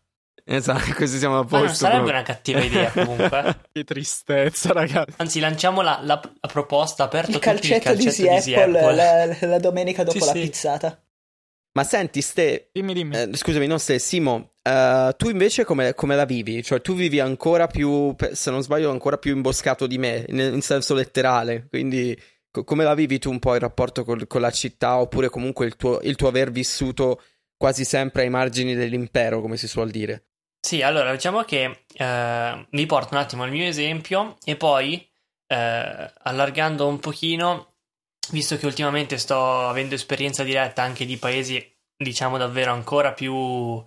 Esatto, 0.48 0.94
così 0.94 1.18
siamo 1.18 1.38
a 1.38 1.42
posto. 1.42 1.56
Ma 1.56 1.64
non 1.64 1.74
sarebbe 1.74 1.96
proprio. 2.02 2.18
una 2.18 2.24
cattiva 2.24 2.60
idea 2.62 2.90
comunque. 2.92 3.58
che 3.72 3.84
tristezza, 3.84 4.72
ragazzi. 4.72 5.14
Anzi, 5.16 5.40
lanciamo 5.40 5.82
la, 5.82 5.98
la, 6.02 6.20
la 6.40 6.48
proposta 6.48 7.04
aperto 7.04 7.32
il 7.32 7.38
calcetto, 7.40 7.90
il 7.90 7.98
calcetto 7.98 8.22
di, 8.22 8.40
di 8.44 8.54
Apple, 8.54 8.94
la, 8.94 9.36
la, 9.40 9.58
domenica 9.58 10.04
dopo 10.04 10.20
sì, 10.20 10.24
la 10.24 10.32
sì. 10.32 10.40
pizzata. 10.40 11.00
Ma 11.72 11.84
senti, 11.84 12.22
Ste... 12.22 12.70
Dimmi, 12.72 12.94
dimmi. 12.94 13.16
Eh, 13.16 13.30
scusami, 13.36 13.66
non 13.66 13.80
Ste, 13.80 13.98
Simo, 13.98 14.52
uh, 14.62 15.10
tu 15.16 15.28
invece 15.28 15.64
come, 15.64 15.94
come, 15.94 16.14
la 16.14 16.24
vivi? 16.24 16.62
Cioè, 16.62 16.80
tu 16.80 16.94
vivi 16.94 17.18
ancora 17.18 17.66
più, 17.66 18.14
se 18.32 18.50
non 18.50 18.62
sbaglio, 18.62 18.90
ancora 18.90 19.18
più 19.18 19.34
imboscato 19.34 19.86
di 19.86 19.98
me, 19.98 20.24
in, 20.28 20.38
in 20.38 20.62
senso 20.62 20.94
letterale. 20.94 21.66
Quindi, 21.68 22.18
co- 22.50 22.64
come 22.64 22.84
la 22.84 22.94
vivi 22.94 23.18
tu 23.18 23.30
un 23.30 23.40
po' 23.40 23.54
il 23.54 23.60
rapporto 23.60 24.04
col, 24.04 24.26
con 24.26 24.40
la 24.40 24.52
città, 24.52 24.96
oppure 24.98 25.28
comunque 25.28 25.66
il 25.66 25.76
tuo, 25.76 26.00
il 26.02 26.14
tuo 26.14 26.28
aver 26.28 26.50
vissuto 26.50 27.20
quasi 27.58 27.84
sempre 27.84 28.22
ai 28.22 28.30
margini 28.30 28.74
dell'impero, 28.74 29.42
come 29.42 29.56
si 29.58 29.66
suol 29.68 29.90
dire? 29.90 30.26
Sì, 30.60 30.82
allora 30.82 31.12
diciamo 31.12 31.42
che 31.44 31.84
eh, 31.92 32.66
vi 32.70 32.86
porto 32.86 33.14
un 33.14 33.20
attimo 33.20 33.44
al 33.44 33.50
mio 33.50 33.64
esempio 33.66 34.36
e 34.44 34.56
poi 34.56 35.08
eh, 35.46 36.12
allargando 36.22 36.88
un 36.88 36.98
pochino, 36.98 37.74
visto 38.30 38.56
che 38.56 38.66
ultimamente 38.66 39.18
sto 39.18 39.68
avendo 39.68 39.94
esperienza 39.94 40.42
diretta 40.42 40.82
anche 40.82 41.04
di 41.04 41.16
paesi 41.18 41.74
diciamo 41.96 42.36
davvero 42.36 42.72
ancora 42.72 43.12
più, 43.12 43.82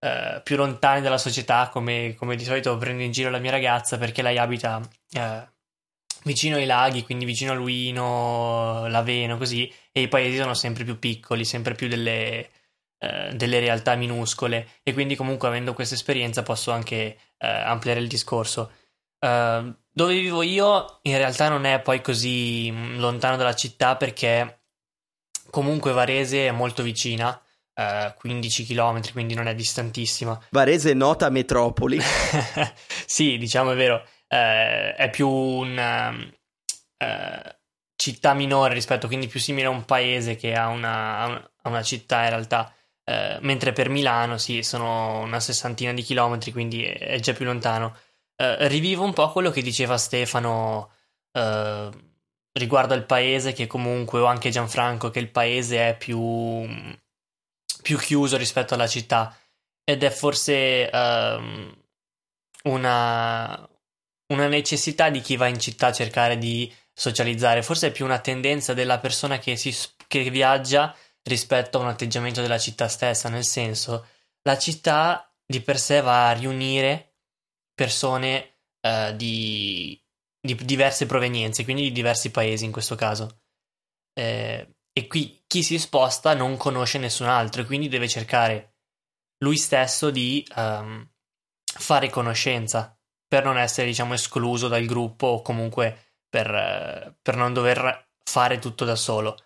eh, 0.00 0.40
più 0.42 0.56
lontani 0.56 1.00
dalla 1.00 1.18
società, 1.18 1.68
come, 1.70 2.14
come, 2.18 2.36
di 2.36 2.44
solito 2.44 2.76
prendo 2.76 3.02
in 3.02 3.12
giro 3.12 3.30
la 3.30 3.38
mia 3.38 3.50
ragazza 3.52 3.96
perché 3.98 4.22
lei 4.22 4.38
abita 4.38 4.80
eh, 5.12 5.48
vicino 6.24 6.56
ai 6.56 6.66
laghi, 6.66 7.04
quindi 7.04 7.24
vicino 7.24 7.52
a 7.52 7.54
Luino, 7.54 8.86
Laveno, 8.88 9.36
così, 9.38 9.72
e 9.92 10.02
i 10.02 10.08
paesi 10.08 10.36
sono 10.36 10.54
sempre 10.54 10.84
più 10.84 10.98
piccoli, 10.98 11.44
sempre 11.44 11.74
più 11.74 11.88
delle 11.88 12.50
eh, 13.02 13.30
delle 13.34 13.60
realtà 13.60 13.94
minuscole 13.94 14.72
e 14.82 14.92
quindi 14.92 15.16
comunque 15.16 15.48
avendo 15.48 15.72
questa 15.72 15.94
esperienza 15.94 16.42
posso 16.42 16.70
anche 16.70 17.18
eh, 17.38 17.48
ampliare 17.48 17.98
il 17.98 18.08
discorso. 18.08 18.72
Uh, 19.20 19.74
dove 19.90 20.18
vivo 20.18 20.42
io 20.42 20.98
in 21.02 21.16
realtà 21.16 21.48
non 21.48 21.64
è 21.64 21.80
poi 21.80 22.02
così 22.02 22.70
mm, 22.70 22.98
lontano 22.98 23.36
dalla 23.36 23.54
città 23.54 23.96
perché 23.96 24.64
comunque 25.48 25.92
Varese 25.92 26.48
è 26.48 26.50
molto 26.50 26.82
vicina, 26.82 27.28
uh, 27.74 28.14
15 28.18 28.66
km, 28.66 29.12
quindi 29.12 29.32
non 29.32 29.46
è 29.46 29.54
distantissima. 29.54 30.38
Varese 30.50 30.90
è 30.90 30.94
nota 30.94 31.30
metropoli. 31.30 31.98
sì, 33.06 33.38
diciamo 33.38 33.72
è 33.72 33.76
vero, 33.76 33.96
uh, 33.96 34.94
è 34.94 35.08
più 35.10 35.26
una 35.26 36.14
città 37.96 38.34
minore 38.34 38.74
rispetto, 38.74 39.06
quindi 39.06 39.26
più 39.26 39.40
simile 39.40 39.68
a 39.68 39.70
un 39.70 39.86
paese 39.86 40.36
che 40.36 40.54
a 40.54 40.68
una, 40.68 41.24
a 41.24 41.68
una 41.68 41.82
città 41.82 42.24
in 42.24 42.28
realtà. 42.28 42.74
Eh, 43.10 43.38
mentre 43.40 43.72
per 43.72 43.88
Milano 43.88 44.38
sì, 44.38 44.62
sono 44.62 45.18
una 45.18 45.40
sessantina 45.40 45.92
di 45.92 46.02
chilometri, 46.02 46.52
quindi 46.52 46.84
è, 46.84 47.18
già 47.18 47.32
più 47.32 47.44
lontano. 47.44 47.96
Eh, 48.36 48.68
rivivo 48.68 49.02
un 49.02 49.12
po' 49.12 49.32
quello 49.32 49.50
che 49.50 49.62
diceva 49.62 49.98
Stefano 49.98 50.92
eh, 51.32 51.90
riguardo 52.52 52.94
al 52.94 53.06
paese, 53.06 53.52
che 53.52 53.66
comunque, 53.66 54.20
o 54.20 54.26
anche 54.26 54.50
Gianfranco, 54.50 55.10
che 55.10 55.18
il 55.18 55.28
paese 55.28 55.88
è 55.88 55.96
più, 55.96 56.64
più 57.82 57.98
chiuso 57.98 58.36
rispetto 58.36 58.74
alla 58.74 58.86
città. 58.86 59.36
Ed 59.82 60.04
è 60.04 60.10
forse 60.10 60.88
ehm, 60.88 61.76
una, 62.64 63.68
una 64.28 64.46
necessità 64.46 65.10
di 65.10 65.20
chi 65.20 65.36
va 65.36 65.48
in 65.48 65.58
città 65.58 65.88
a 65.88 65.92
cercare 65.92 66.38
di 66.38 66.72
socializzare, 66.92 67.62
forse 67.62 67.88
è 67.88 67.92
più 67.92 68.04
una 68.04 68.20
tendenza 68.20 68.72
della 68.72 68.98
persona 69.00 69.38
che, 69.40 69.56
si, 69.56 69.74
che 70.06 70.30
viaggia 70.30 70.94
rispetto 71.22 71.78
a 71.78 71.82
un 71.82 71.88
atteggiamento 71.88 72.40
della 72.40 72.58
città 72.58 72.88
stessa, 72.88 73.28
nel 73.28 73.44
senso 73.44 74.06
la 74.42 74.58
città 74.58 75.32
di 75.44 75.60
per 75.60 75.78
sé 75.78 76.00
va 76.00 76.28
a 76.28 76.32
riunire 76.32 77.16
persone 77.74 78.58
eh, 78.80 79.14
di, 79.16 80.00
di, 80.40 80.54
diverse 80.64 81.06
provenienze, 81.06 81.64
quindi 81.64 81.82
di 81.82 81.92
diversi 81.92 82.30
paesi 82.30 82.64
in 82.64 82.72
questo 82.72 82.94
caso. 82.94 83.40
Eh, 84.12 84.74
e 84.92 85.06
qui 85.06 85.42
chi 85.46 85.62
si 85.62 85.78
sposta 85.78 86.34
non 86.34 86.56
conosce 86.56 86.98
nessun 86.98 87.26
altro 87.26 87.62
e 87.62 87.64
quindi 87.64 87.88
deve 87.88 88.08
cercare 88.08 88.74
lui 89.38 89.56
stesso 89.56 90.10
di 90.10 90.46
um, 90.56 91.08
fare 91.64 92.10
conoscenza 92.10 92.96
per 93.26 93.44
non 93.44 93.56
essere, 93.56 93.86
diciamo, 93.86 94.14
escluso 94.14 94.68
dal 94.68 94.84
gruppo 94.84 95.28
o 95.28 95.42
comunque 95.42 96.18
per, 96.28 96.50
uh, 96.50 97.14
per 97.22 97.36
non 97.36 97.52
dover 97.52 98.08
fare 98.24 98.58
tutto 98.58 98.84
da 98.84 98.96
solo. 98.96 99.36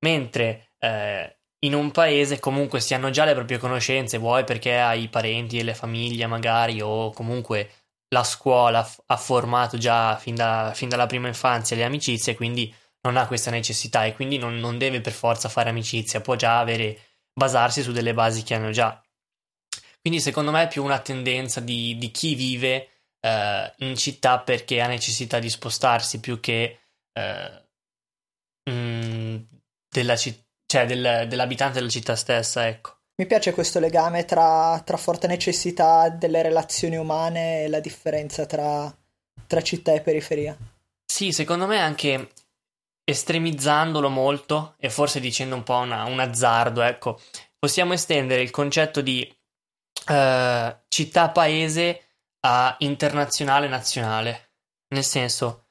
Mentre 0.00 0.71
eh, 0.82 1.36
in 1.64 1.74
un 1.74 1.92
paese 1.92 2.40
comunque 2.40 2.80
si 2.80 2.94
hanno 2.94 3.10
già 3.10 3.24
le 3.24 3.34
proprie 3.34 3.58
conoscenze, 3.58 4.18
vuoi 4.18 4.44
perché 4.44 4.78
hai 4.80 5.08
parenti 5.08 5.58
e 5.58 5.62
le 5.62 5.74
famiglie 5.74 6.26
magari 6.26 6.80
o 6.80 7.12
comunque 7.12 7.70
la 8.08 8.24
scuola 8.24 8.82
f- 8.82 9.00
ha 9.06 9.16
formato 9.16 9.78
già 9.78 10.16
fin, 10.16 10.34
da, 10.34 10.72
fin, 10.74 10.88
dalla 10.88 11.06
prima 11.06 11.28
infanzia 11.28 11.76
le 11.76 11.84
amicizie, 11.84 12.34
quindi 12.34 12.74
non 13.02 13.16
ha 13.16 13.26
questa 13.26 13.50
necessità 13.50 14.04
e 14.04 14.12
quindi 14.14 14.38
non, 14.38 14.56
non, 14.58 14.76
deve 14.76 15.00
per 15.00 15.12
forza 15.12 15.48
fare 15.48 15.70
amicizia, 15.70 16.20
può 16.20 16.34
già 16.34 16.58
avere, 16.58 16.98
basarsi 17.32 17.82
su 17.82 17.92
delle 17.92 18.12
basi 18.14 18.42
che 18.42 18.54
hanno 18.54 18.70
già. 18.70 19.00
Quindi 20.00 20.20
secondo 20.20 20.50
me 20.50 20.64
è 20.64 20.68
più 20.68 20.82
una 20.82 20.98
tendenza 20.98 21.60
di, 21.60 21.96
di 21.96 22.10
chi 22.10 22.34
vive 22.34 22.88
eh, 23.20 23.72
in 23.78 23.96
città 23.96 24.40
perché 24.40 24.80
ha 24.80 24.88
necessità 24.88 25.38
di 25.38 25.48
spostarsi 25.48 26.18
più 26.20 26.40
che 26.40 26.80
eh, 27.12 27.62
mh, 28.64 28.72
mm, 28.72 29.36
della 29.88 30.16
città 30.16 30.50
cioè 30.72 30.86
del, 30.86 31.26
dell'abitante 31.28 31.74
della 31.74 31.90
città 31.90 32.16
stessa, 32.16 32.66
ecco. 32.66 32.96
Mi 33.16 33.26
piace 33.26 33.52
questo 33.52 33.78
legame 33.78 34.24
tra, 34.24 34.80
tra, 34.82 34.96
forte 34.96 35.26
necessità 35.26 36.08
delle 36.08 36.40
relazioni 36.40 36.96
umane 36.96 37.64
e 37.64 37.68
la 37.68 37.78
differenza 37.78 38.46
tra, 38.46 38.90
tra 39.46 39.60
città 39.60 39.92
e 39.92 40.00
periferia. 40.00 40.56
Sì, 41.04 41.30
secondo 41.30 41.66
me 41.66 41.78
anche 41.78 42.30
estremizzandolo 43.04 44.08
molto 44.08 44.74
e 44.78 44.88
forse 44.88 45.20
dicendo 45.20 45.56
un 45.56 45.62
po' 45.62 45.76
una, 45.76 46.04
un 46.04 46.18
azzardo, 46.20 46.80
ecco, 46.80 47.20
possiamo 47.58 47.92
estendere 47.92 48.40
il 48.40 48.50
concetto 48.50 49.02
di 49.02 49.30
uh, 50.08 50.76
città-paese 50.88 52.02
a 52.46 52.74
internazionale-nazionale. 52.78 54.52
Nel 54.94 55.04
senso, 55.04 55.66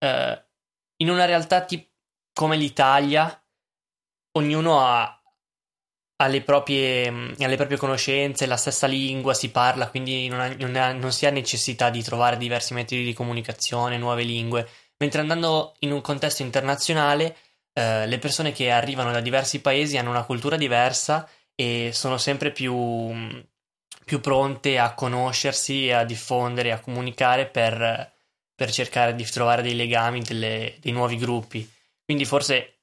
uh, 0.00 0.38
in 0.96 1.08
una 1.08 1.24
realtà 1.24 1.64
tipo 1.64 1.88
come 2.34 2.56
l'Italia, 2.56 3.41
ognuno 4.32 4.80
ha, 4.80 5.22
ha, 6.16 6.26
le 6.26 6.42
proprie, 6.42 7.08
ha, 7.08 7.46
le 7.46 7.56
proprie, 7.56 7.76
conoscenze, 7.78 8.46
la 8.46 8.56
stessa 8.56 8.86
lingua, 8.86 9.34
si 9.34 9.50
parla, 9.50 9.88
quindi 9.88 10.28
non, 10.28 10.40
ha, 10.40 10.54
non, 10.54 10.76
ha, 10.76 10.92
non 10.92 11.12
si 11.12 11.26
ha 11.26 11.30
necessità 11.30 11.90
di 11.90 12.02
trovare 12.02 12.36
diversi 12.36 12.74
metodi 12.74 13.04
di 13.04 13.12
comunicazione, 13.12 13.98
nuove 13.98 14.22
lingue. 14.22 14.68
Mentre 14.98 15.20
andando 15.20 15.74
in 15.80 15.92
un 15.92 16.00
contesto 16.00 16.42
internazionale, 16.42 17.36
eh, 17.72 18.06
le 18.06 18.18
persone 18.18 18.52
che 18.52 18.70
arrivano 18.70 19.12
da 19.12 19.20
diversi 19.20 19.60
paesi 19.60 19.96
hanno 19.96 20.10
una 20.10 20.24
cultura 20.24 20.56
diversa 20.56 21.28
e 21.54 21.90
sono 21.92 22.18
sempre 22.18 22.52
più, 22.52 23.10
più 24.04 24.20
pronte 24.20 24.78
a 24.78 24.94
conoscersi, 24.94 25.90
a 25.90 26.04
diffondere, 26.04 26.72
a 26.72 26.80
comunicare 26.80 27.46
per, 27.46 28.12
per 28.54 28.70
cercare 28.70 29.14
di 29.14 29.24
trovare 29.24 29.62
dei 29.62 29.74
legami, 29.74 30.20
delle, 30.20 30.76
dei 30.80 30.92
nuovi 30.92 31.16
gruppi. 31.16 31.68
Quindi 32.04 32.24
forse 32.24 32.81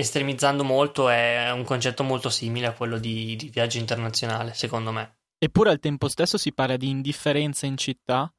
estremizzando 0.00 0.62
molto 0.62 1.08
è 1.08 1.50
un 1.50 1.64
concetto 1.64 2.04
molto 2.04 2.30
simile 2.30 2.66
a 2.66 2.72
quello 2.72 2.98
di, 2.98 3.34
di 3.34 3.48
viaggio 3.48 3.78
internazionale, 3.78 4.54
secondo 4.54 4.92
me. 4.92 5.16
Eppure 5.36 5.70
al 5.70 5.80
tempo 5.80 6.06
stesso 6.06 6.38
si 6.38 6.52
parla 6.52 6.76
di 6.76 6.88
indifferenza 6.88 7.66
in 7.66 7.76
città 7.76 8.32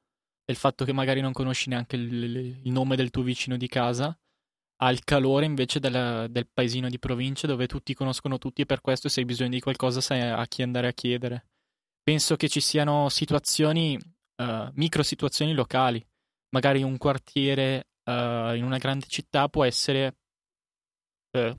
il 0.46 0.56
fatto 0.56 0.86
che 0.86 0.94
magari 0.94 1.20
non 1.20 1.34
conosci 1.34 1.68
neanche 1.68 1.98
il, 1.98 2.24
il 2.64 2.72
nome 2.72 2.96
del 2.96 3.10
tuo 3.10 3.24
vicino 3.24 3.58
di 3.58 3.68
casa, 3.68 4.18
al 4.78 5.04
calore 5.04 5.46
invece 5.46 5.82
del, 5.82 6.28
del, 6.30 6.48
paesino 6.52 6.88
di 6.88 6.98
provincia 6.98 7.46
dove 7.46 7.68
tutti 7.68 7.94
conoscono 7.94 8.38
tutti 8.38 8.62
e 8.62 8.66
per 8.66 8.80
questo 8.80 9.10
se 9.10 9.20
hai 9.20 9.26
bisogno 9.26 9.50
di 9.50 9.60
qualcosa 9.60 10.00
sai 10.00 10.22
a 10.22 10.46
chi 10.48 10.62
andare 10.62 10.88
a 10.88 10.94
chiedere. 10.94 11.48
Penso 12.02 12.38
che 12.38 12.48
ci 12.48 12.62
siano 12.62 13.10
situazioni, 13.10 14.00
uh, 14.38 14.70
micro 14.76 15.04
situazioni 15.04 15.54
locali. 15.54 16.04
Magari 16.52 16.84
un 16.84 16.98
quartiere 16.98 17.90
uh, 18.06 18.56
in 18.56 18.64
una 18.64 18.78
grande 18.78 19.08
città 19.08 19.50
può 19.50 19.66
essere 19.66 20.19
uh, 21.32 21.58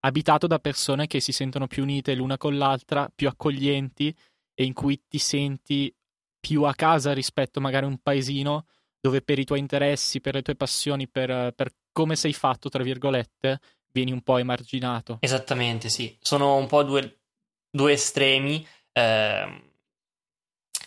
abitato 0.00 0.46
da 0.46 0.58
persone 0.58 1.06
che 1.06 1.20
si 1.20 1.32
sentono 1.32 1.66
più 1.66 1.82
unite 1.82 2.14
l'una 2.14 2.36
con 2.36 2.56
l'altra, 2.56 3.10
più 3.14 3.28
accoglienti 3.28 4.14
e 4.54 4.64
in 4.64 4.72
cui 4.72 5.02
ti 5.08 5.18
senti 5.18 5.94
più 6.38 6.64
a 6.64 6.74
casa 6.74 7.12
rispetto 7.12 7.60
magari 7.60 7.84
a 7.84 7.88
un 7.88 7.98
paesino 7.98 8.66
dove 9.00 9.22
per 9.22 9.38
i 9.38 9.44
tuoi 9.44 9.58
interessi, 9.58 10.20
per 10.20 10.34
le 10.34 10.42
tue 10.42 10.54
passioni, 10.54 11.08
per, 11.08 11.52
per 11.54 11.72
come 11.92 12.16
sei 12.16 12.32
fatto, 12.32 12.68
tra 12.68 12.82
virgolette, 12.82 13.60
vieni 13.92 14.12
un 14.12 14.22
po' 14.22 14.38
emarginato. 14.38 15.18
Esattamente, 15.20 15.88
sì. 15.88 16.16
Sono 16.20 16.56
un 16.56 16.66
po' 16.66 16.84
due, 16.84 17.20
due 17.68 17.92
estremi 17.92 18.66
eh, 18.92 19.62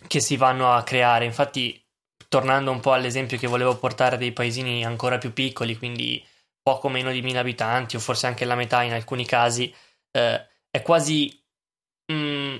che 0.07 0.19
si 0.21 0.37
vanno 0.37 0.71
a 0.71 0.83
creare. 0.83 1.25
Infatti, 1.25 1.81
tornando 2.29 2.71
un 2.71 2.79
po' 2.79 2.93
all'esempio 2.93 3.37
che 3.37 3.47
volevo 3.47 3.77
portare 3.77 4.17
dei 4.17 4.31
paesini 4.31 4.85
ancora 4.85 5.17
più 5.17 5.33
piccoli, 5.33 5.77
quindi 5.77 6.25
poco 6.65 6.89
meno 6.89 7.11
di 7.11 7.21
mille 7.21 7.37
abitanti, 7.37 7.95
o 7.95 7.99
forse 7.99 8.25
anche 8.25 8.43
la 8.43 8.55
metà 8.55 8.81
in 8.81 8.93
alcuni 8.93 9.23
casi, 9.23 9.71
eh, 10.11 10.47
è 10.71 10.81
quasi 10.81 11.29
mh, 12.07 12.13
mm, 12.13 12.57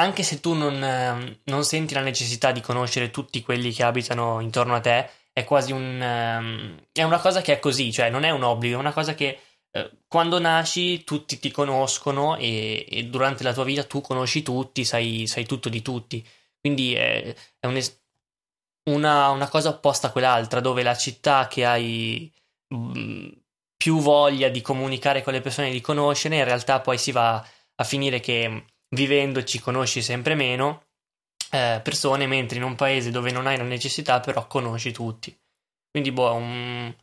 anche 0.00 0.22
se 0.22 0.40
tu 0.40 0.54
non, 0.54 0.82
ehm, 0.82 1.40
non, 1.44 1.64
senti 1.64 1.94
la 1.94 2.00
necessità 2.02 2.52
di 2.52 2.60
conoscere 2.60 3.10
tutti 3.10 3.42
quelli 3.42 3.72
che 3.72 3.82
abitano 3.82 4.40
intorno 4.40 4.74
a 4.74 4.80
te, 4.80 5.10
è 5.32 5.44
quasi 5.44 5.72
un. 5.72 6.00
Um, 6.00 6.76
è 6.92 7.02
una 7.02 7.18
cosa 7.20 7.40
che 7.40 7.54
è 7.54 7.58
così, 7.58 7.92
cioè 7.92 8.10
non 8.10 8.24
è 8.24 8.30
un 8.30 8.42
obbligo, 8.42 8.76
è 8.76 8.80
una 8.80 8.92
cosa 8.92 9.14
che 9.14 9.40
uh, 9.72 9.88
quando 10.06 10.38
nasci 10.38 11.04
tutti 11.04 11.38
ti 11.38 11.50
conoscono 11.50 12.36
e, 12.36 12.86
e, 12.88 13.04
durante 13.06 13.42
la 13.44 13.52
tua 13.52 13.64
vita 13.64 13.84
tu 13.84 14.00
conosci 14.00 14.42
tutti, 14.42 14.84
sai, 14.84 15.26
sai 15.26 15.46
tutto 15.46 15.68
di 15.68 15.82
tutti. 15.82 16.26
Quindi 16.60 16.94
è, 16.94 17.34
è 17.58 17.66
un 17.66 17.76
es- 17.76 18.00
una, 18.90 19.30
una, 19.30 19.48
cosa 19.48 19.68
opposta 19.70 20.08
a 20.08 20.12
quell'altra, 20.12 20.60
dove 20.60 20.82
la 20.82 20.96
città 20.96 21.46
che 21.48 21.64
hai 21.64 22.32
mh, 22.68 22.98
mm, 22.98 23.28
più 23.78 24.00
voglia 24.00 24.48
di 24.48 24.60
comunicare 24.60 25.22
con 25.22 25.32
le 25.32 25.40
persone 25.40 25.70
di 25.70 25.80
conoscere, 25.80 26.36
in 26.36 26.44
realtà 26.44 26.80
poi 26.80 26.98
si 26.98 27.12
va 27.12 27.42
a 27.76 27.84
finire 27.84 28.18
che 28.18 28.64
vivendoci 28.90 29.60
conosci 29.60 30.02
sempre 30.02 30.34
meno 30.34 30.82
eh, 31.52 31.80
persone, 31.82 32.26
mentre 32.26 32.58
in 32.58 32.64
un 32.64 32.74
paese 32.74 33.10
dove 33.10 33.30
non 33.30 33.46
hai 33.46 33.56
la 33.56 33.62
necessità 33.62 34.18
però 34.18 34.46
conosci 34.48 34.92
tutti. 34.92 35.34
Quindi 35.90 36.10
boh, 36.10 36.28
è 36.28 36.32
un 36.32 36.94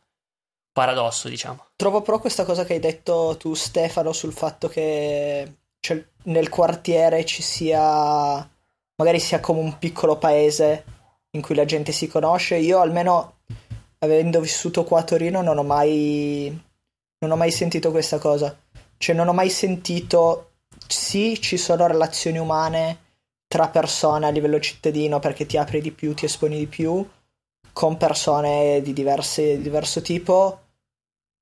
paradosso, 0.70 1.28
diciamo. 1.28 1.68
Trovo 1.76 2.02
però 2.02 2.18
questa 2.18 2.44
cosa 2.44 2.64
che 2.64 2.74
hai 2.74 2.80
detto 2.80 3.36
tu 3.38 3.54
Stefano 3.54 4.12
sul 4.12 4.34
fatto 4.34 4.68
che 4.68 5.54
cioè, 5.80 6.04
nel 6.24 6.50
quartiere 6.50 7.24
ci 7.24 7.42
sia 7.42 8.48
magari 8.98 9.18
sia 9.18 9.40
come 9.40 9.60
un 9.60 9.78
piccolo 9.78 10.18
paese 10.18 10.84
in 11.30 11.40
cui 11.40 11.54
la 11.54 11.64
gente 11.64 11.92
si 11.92 12.06
conosce. 12.06 12.56
Io 12.56 12.80
almeno 12.80 13.38
avendo 14.00 14.40
vissuto 14.40 14.84
qua 14.84 15.00
a 15.00 15.04
Torino 15.04 15.40
non 15.40 15.56
ho 15.56 15.62
mai 15.62 16.64
non 17.26 17.32
ho 17.32 17.40
mai 17.40 17.50
sentito 17.50 17.90
questa 17.90 18.18
cosa. 18.18 18.56
Cioè 18.96 19.14
non 19.14 19.28
ho 19.28 19.32
mai 19.32 19.50
sentito 19.50 20.52
sì, 20.86 21.40
ci 21.40 21.56
sono 21.56 21.86
relazioni 21.86 22.38
umane 22.38 22.98
tra 23.48 23.68
persone 23.68 24.26
a 24.26 24.30
livello 24.30 24.60
cittadino 24.60 25.18
perché 25.18 25.46
ti 25.46 25.56
apri 25.56 25.80
di 25.80 25.90
più, 25.90 26.14
ti 26.14 26.24
esponi 26.24 26.58
di 26.58 26.66
più 26.66 27.06
con 27.72 27.96
persone 27.96 28.80
di, 28.82 28.92
diverse, 28.92 29.56
di 29.56 29.62
diverso 29.62 30.00
tipo, 30.00 30.60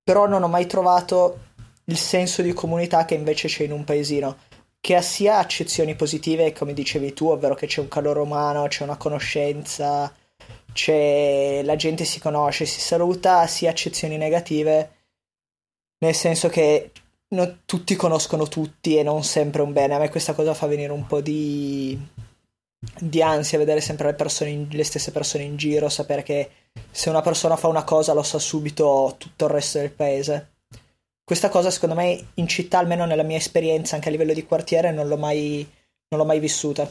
però 0.03 0.27
non 0.27 0.43
ho 0.43 0.49
mai 0.49 0.67
trovato 0.67 1.39
il 1.85 1.97
senso 1.97 2.43
di 2.43 2.53
comunità 2.53 3.05
che 3.05 3.15
invece 3.15 3.47
c'è 3.47 3.65
in 3.65 3.73
un 3.73 3.85
paesino, 3.85 4.39
che 4.81 4.97
ha 4.97 5.03
sia 5.03 5.39
accezioni 5.39 5.95
positive, 5.95 6.53
come 6.53 6.73
dicevi 6.73 7.13
tu, 7.13 7.29
ovvero 7.29 7.55
che 7.55 7.67
c'è 7.67 7.81
un 7.81 7.89
calore 7.89 8.21
umano, 8.21 8.67
c'è 8.67 8.83
una 8.83 8.97
conoscenza, 8.97 10.13
c'è... 10.73 11.63
la 11.63 11.77
gente 11.77 12.05
si 12.05 12.19
conosce, 12.19 12.67
si 12.67 12.81
saluta, 12.81 13.47
sia 13.47 13.71
accezioni 13.71 14.17
negative, 14.17 14.94
nel 16.05 16.15
senso 16.15 16.49
che 16.49 16.93
no, 17.29 17.61
tutti 17.65 17.97
conoscono 17.97 18.47
tutti 18.47 18.97
e 18.97 19.03
non 19.03 19.25
sempre 19.25 19.63
un 19.63 19.73
bene. 19.73 19.95
A 19.95 19.99
me 19.99 20.11
questa 20.11 20.35
cosa 20.35 20.55
fa 20.55 20.67
venire 20.67 20.93
un 20.93 21.07
po' 21.07 21.21
di, 21.21 21.99
di 23.01 23.23
ansia 23.23 23.59
vedere 23.59 23.81
sempre 23.81 24.09
le, 24.09 24.15
persone 24.15 24.51
in, 24.51 24.69
le 24.71 24.85
stesse 24.85 25.13
persone 25.13 25.45
in 25.45 25.57
giro, 25.57 25.89
sapere 25.89 26.23
che 26.23 26.51
se 26.91 27.09
una 27.09 27.23
persona 27.23 27.57
fa 27.57 27.69
una 27.69 27.85
cosa 27.85 28.13
lo 28.13 28.23
sa 28.23 28.39
subito 28.39 29.15
tutto 29.19 29.47
il 29.47 29.51
resto 29.51 29.79
del 29.79 29.93
paese. 29.93 30.53
Questa 31.25 31.49
cosa 31.49 31.71
secondo 31.71 31.95
me 31.95 32.33
in 32.35 32.47
città, 32.47 32.79
almeno 32.79 33.07
nella 33.07 33.23
mia 33.23 33.39
esperienza 33.39 33.95
anche 33.95 34.09
a 34.09 34.11
livello 34.11 34.35
di 34.35 34.45
quartiere, 34.45 34.93
non 34.93 35.09
l'ho 35.09 35.17
mai, 35.17 35.67
non 36.09 36.21
l'ho 36.21 36.27
mai 36.27 36.39
vissuta. 36.39 36.91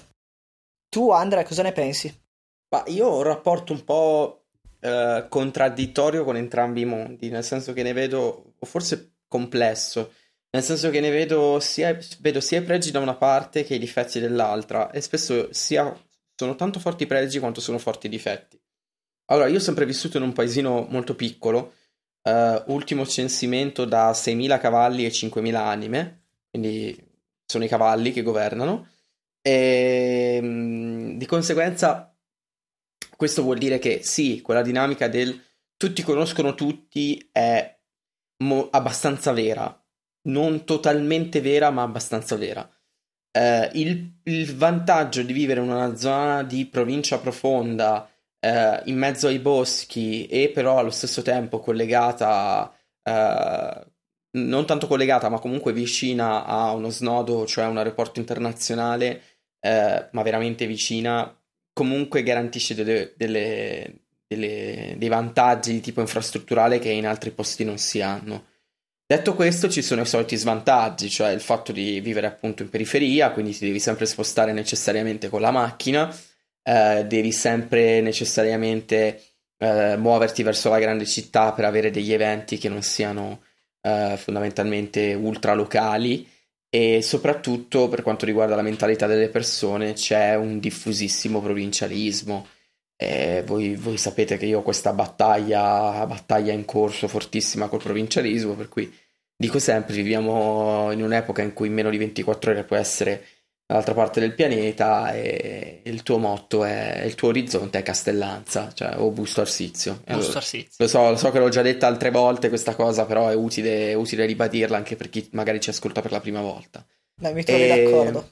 Tu 0.89 1.11
Andrea 1.11 1.43
cosa 1.43 1.61
ne 1.61 1.71
pensi? 1.71 2.21
Ma 2.69 2.83
io 2.87 3.07
ho 3.07 3.17
un 3.17 3.23
rapporto 3.23 3.73
un 3.73 3.83
po' 3.83 4.42
eh, 4.83 5.25
contraddittorio 5.29 6.23
con 6.23 6.35
entrambi 6.35 6.81
i 6.81 6.85
mondi, 6.85 7.29
nel 7.29 7.43
senso 7.43 7.73
che 7.73 7.83
ne 7.83 7.93
vedo 7.93 8.55
forse 8.61 9.13
complesso 9.27 10.11
nel 10.53 10.61
senso 10.61 10.91
che 10.91 10.99
ne 10.99 11.09
vedo 11.09 11.59
sia, 11.59 11.97
vedo 12.19 12.39
sia 12.39 12.59
i 12.59 12.63
pregi 12.63 12.91
da 12.91 12.99
una 12.99 13.15
parte 13.15 13.63
che 13.63 13.73
i 13.73 13.79
difetti 13.79 14.19
dall'altra 14.19 14.91
e 14.91 15.01
spesso 15.01 15.51
sia, 15.51 15.91
sono 16.35 16.55
tanto 16.55 16.79
forti 16.79 17.03
i 17.03 17.07
pregi 17.07 17.39
quanto 17.39 17.59
sono 17.59 17.79
forti 17.79 18.05
i 18.05 18.09
difetti. 18.09 18.59
Allora, 19.31 19.47
io 19.47 19.57
ho 19.57 19.59
sempre 19.59 19.87
vissuto 19.87 20.17
in 20.17 20.23
un 20.23 20.33
paesino 20.33 20.85
molto 20.87 21.15
piccolo, 21.15 21.73
uh, 22.21 22.63
ultimo 22.67 23.03
censimento 23.07 23.85
da 23.85 24.11
6.000 24.11 24.59
cavalli 24.59 25.05
e 25.05 25.09
5.000 25.09 25.55
anime, 25.55 26.25
quindi 26.51 27.03
sono 27.47 27.63
i 27.63 27.67
cavalli 27.67 28.11
che 28.11 28.21
governano, 28.21 28.89
e 29.41 30.37
um, 30.39 31.17
di 31.17 31.25
conseguenza 31.25 32.12
questo 33.15 33.41
vuol 33.41 33.57
dire 33.57 33.79
che 33.79 34.01
sì, 34.03 34.41
quella 34.41 34.61
dinamica 34.61 35.07
del 35.07 35.39
tutti 35.77 36.01
conoscono 36.01 36.55
tutti 36.55 37.29
è 37.31 37.77
mo- 38.43 38.69
abbastanza 38.71 39.31
vera, 39.33 39.77
non 40.29 40.65
totalmente 40.65 41.41
vera, 41.41 41.71
ma 41.71 41.83
abbastanza 41.83 42.35
vera. 42.35 42.67
Eh, 43.31 43.69
il, 43.73 44.19
il, 44.23 44.55
vantaggio 44.55 45.23
di 45.23 45.33
vivere 45.33 45.59
in 45.61 45.69
una 45.69 45.95
zona 45.95 46.43
di 46.43 46.65
provincia 46.67 47.19
profonda, 47.19 48.09
eh, 48.39 48.81
in 48.85 48.97
mezzo 48.97 49.27
ai 49.27 49.39
boschi, 49.39 50.27
e 50.27 50.49
però 50.49 50.77
allo 50.77 50.91
stesso 50.91 51.21
tempo 51.21 51.59
collegata, 51.59 52.73
eh, 53.03 53.87
non 54.35 54.65
tanto 54.65 54.87
collegata, 54.87 55.29
ma 55.29 55.39
comunque 55.39 55.73
vicina 55.73 56.45
a 56.45 56.71
uno 56.71 56.89
snodo, 56.89 57.45
cioè 57.45 57.65
un 57.65 57.77
aeroporto 57.77 58.19
internazionale, 58.19 59.21
eh, 59.59 60.09
ma 60.11 60.21
veramente 60.23 60.65
vicina, 60.67 61.35
comunque 61.73 62.23
garantisce 62.23 62.75
delle, 62.75 63.13
delle, 63.17 63.93
delle, 64.27 64.95
dei 64.97 65.09
vantaggi 65.09 65.73
di 65.73 65.81
tipo 65.81 65.99
infrastrutturale 65.99 66.79
che 66.79 66.89
in 66.89 67.07
altri 67.07 67.31
posti 67.31 67.65
non 67.65 67.77
si 67.77 68.01
hanno. 68.01 68.45
Detto 69.05 69.35
questo, 69.35 69.69
ci 69.69 69.81
sono 69.81 70.01
i 70.01 70.05
soliti 70.05 70.37
svantaggi, 70.37 71.09
cioè 71.09 71.31
il 71.31 71.41
fatto 71.41 71.71
di 71.71 71.99
vivere 71.99 72.27
appunto 72.27 72.63
in 72.63 72.69
periferia, 72.69 73.31
quindi 73.31 73.51
ti 73.51 73.65
devi 73.65 73.79
sempre 73.79 74.05
spostare 74.05 74.53
necessariamente 74.53 75.29
con 75.29 75.41
la 75.41 75.51
macchina, 75.51 76.15
eh, 76.63 77.05
devi 77.05 77.31
sempre 77.31 77.99
necessariamente 78.01 79.21
eh, 79.57 79.97
muoverti 79.97 80.41
verso 80.41 80.69
la 80.69 80.79
grande 80.79 81.05
città 81.05 81.51
per 81.51 81.65
avere 81.65 81.91
degli 81.91 82.13
eventi 82.13 82.57
che 82.57 82.69
non 82.69 82.81
siano 82.81 83.41
eh, 83.81 84.15
fondamentalmente 84.17 85.13
ultra 85.13 85.53
locali 85.53 86.27
e 86.75 87.03
soprattutto 87.03 87.87
per 87.87 88.01
quanto 88.01 88.25
riguarda 88.25 88.55
la 88.55 88.63
mentalità 88.63 89.05
delle 89.05 89.29
persone 89.29 89.93
c'è 89.93 90.33
un 90.35 90.59
diffusissimo 90.59 91.39
provincialismo. 91.39 92.47
Eh, 92.95 93.43
voi, 93.45 93.75
voi, 93.75 93.95
sapete 93.97 94.37
che 94.37 94.47
io 94.47 94.57
ho 94.57 94.63
questa 94.63 94.91
battaglia, 94.91 96.03
battaglia 96.07 96.51
in 96.51 96.65
corso 96.65 97.07
fortissima 97.07 97.67
col 97.67 97.83
provincialismo, 97.83 98.55
per 98.55 98.69
cui 98.69 98.91
dico 99.35 99.59
sempre, 99.59 99.93
viviamo 99.93 100.91
in 100.91 101.03
un'epoca 101.03 101.43
in 101.43 101.53
cui 101.53 101.69
meno 101.69 101.91
di 101.91 101.97
24 101.99 102.49
ore 102.49 102.63
puoi 102.63 102.79
essere 102.79 103.23
dall'altra 103.65 103.93
parte 103.93 104.19
del 104.19 104.33
pianeta 104.33 105.13
e 105.13 105.81
il 105.83 106.03
tuo 106.03 106.17
motto 106.17 106.63
è 106.63 107.03
il 107.05 107.15
tuo 107.15 107.29
orizzonte 107.29 107.79
è 107.79 107.83
Castellanza, 107.83 108.71
cioè 108.73 108.97
o 108.97 109.09
Busto 109.09 109.41
Arsizio. 109.41 110.01
Busto 110.05 110.37
Arsizio. 110.37 110.75
Lo 110.77 110.87
so, 110.87 111.09
lo 111.09 111.15
so 111.15 111.31
che 111.31 111.39
l'ho 111.39 111.49
già 111.49 111.61
detta 111.61 111.87
altre 111.87 112.11
volte 112.11 112.49
questa 112.49 112.75
cosa, 112.75 113.05
però 113.05 113.29
è 113.29 113.35
utile, 113.35 113.91
è 113.91 113.93
utile 113.93 114.25
ribadirla 114.25 114.77
anche 114.77 114.95
per 114.95 115.09
chi 115.09 115.27
magari 115.31 115.59
ci 115.59 115.69
ascolta 115.69 116.01
per 116.01 116.11
la 116.11 116.19
prima 116.19 116.41
volta. 116.41 116.85
Beh, 117.15 117.33
mi 117.33 117.43
trovi 117.43 117.63
e... 117.63 117.83
d'accordo. 117.83 118.29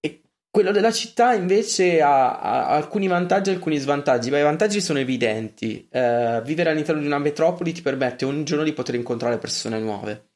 E 0.00 0.20
quello 0.50 0.72
della 0.72 0.92
città 0.92 1.34
invece 1.34 2.00
ha, 2.00 2.38
ha, 2.38 2.68
alcuni 2.68 3.08
vantaggi 3.08 3.50
e 3.50 3.54
alcuni 3.54 3.76
svantaggi. 3.76 4.30
Ma 4.30 4.38
i 4.38 4.42
vantaggi 4.42 4.80
sono 4.80 4.98
evidenti. 4.98 5.86
Uh, 5.90 6.40
vivere 6.42 6.70
all'interno 6.70 7.00
di 7.00 7.06
una 7.06 7.18
metropoli 7.18 7.72
ti 7.72 7.82
permette 7.82 8.24
ogni 8.24 8.44
giorno 8.44 8.64
di 8.64 8.72
poter 8.72 8.94
incontrare 8.94 9.36
persone 9.36 9.78
nuove 9.78 10.30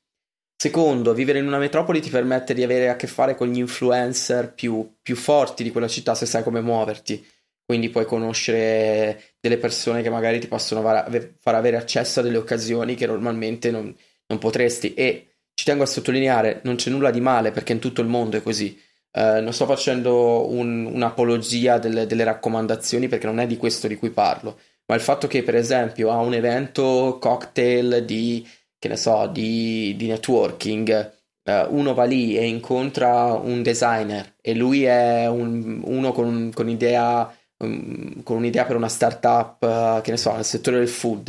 Secondo, 0.62 1.14
vivere 1.14 1.38
in 1.38 1.46
una 1.46 1.56
metropoli 1.56 2.02
ti 2.02 2.10
permette 2.10 2.52
di 2.52 2.62
avere 2.62 2.90
a 2.90 2.96
che 2.96 3.06
fare 3.06 3.34
con 3.34 3.48
gli 3.48 3.56
influencer 3.56 4.52
più, 4.52 4.96
più 5.00 5.16
forti 5.16 5.62
di 5.62 5.70
quella 5.70 5.88
città 5.88 6.14
se 6.14 6.26
sai 6.26 6.42
come 6.42 6.60
muoverti. 6.60 7.26
Quindi 7.64 7.88
puoi 7.88 8.04
conoscere 8.04 9.22
delle 9.40 9.56
persone 9.56 10.02
che 10.02 10.10
magari 10.10 10.38
ti 10.38 10.48
possono 10.48 10.82
far 10.82 11.54
avere 11.54 11.78
accesso 11.78 12.20
a 12.20 12.22
delle 12.22 12.36
occasioni 12.36 12.94
che 12.94 13.06
normalmente 13.06 13.70
non, 13.70 13.96
non 14.26 14.38
potresti. 14.38 14.92
E 14.92 15.28
ci 15.54 15.64
tengo 15.64 15.84
a 15.84 15.86
sottolineare, 15.86 16.60
non 16.64 16.74
c'è 16.74 16.90
nulla 16.90 17.10
di 17.10 17.22
male 17.22 17.52
perché 17.52 17.72
in 17.72 17.78
tutto 17.78 18.02
il 18.02 18.08
mondo 18.08 18.36
è 18.36 18.42
così. 18.42 18.78
Uh, 19.12 19.40
non 19.40 19.54
sto 19.54 19.64
facendo 19.64 20.52
un, 20.52 20.84
un'apologia 20.84 21.78
delle, 21.78 22.06
delle, 22.06 22.24
raccomandazioni 22.24 23.08
perché 23.08 23.24
non 23.24 23.40
è 23.40 23.46
di 23.46 23.56
questo 23.56 23.88
di 23.88 23.96
cui 23.96 24.10
parlo, 24.10 24.58
ma 24.84 24.94
il 24.94 25.00
fatto 25.00 25.26
che 25.26 25.42
per 25.42 25.54
esempio 25.54 26.10
a 26.10 26.18
un 26.18 26.34
evento 26.34 27.16
cocktail 27.18 28.04
di 28.04 28.46
che 28.80 28.88
ne 28.88 28.96
so, 28.96 29.26
di, 29.26 29.94
di 29.96 30.06
networking, 30.06 31.12
uh, 31.44 31.52
uno 31.68 31.92
va 31.92 32.04
lì 32.04 32.36
e 32.36 32.46
incontra 32.46 33.34
un 33.34 33.62
designer 33.62 34.34
e 34.40 34.54
lui 34.54 34.84
è 34.84 35.28
un, 35.28 35.82
uno 35.84 36.12
con, 36.12 36.50
con, 36.54 36.68
idea, 36.68 37.30
um, 37.58 38.22
con 38.22 38.38
un'idea 38.38 38.64
per 38.64 38.76
una 38.76 38.88
startup, 38.88 39.62
uh, 39.62 40.00
che 40.00 40.10
ne 40.10 40.16
so, 40.16 40.34
nel 40.34 40.46
settore 40.46 40.78
del 40.78 40.88
food, 40.88 41.28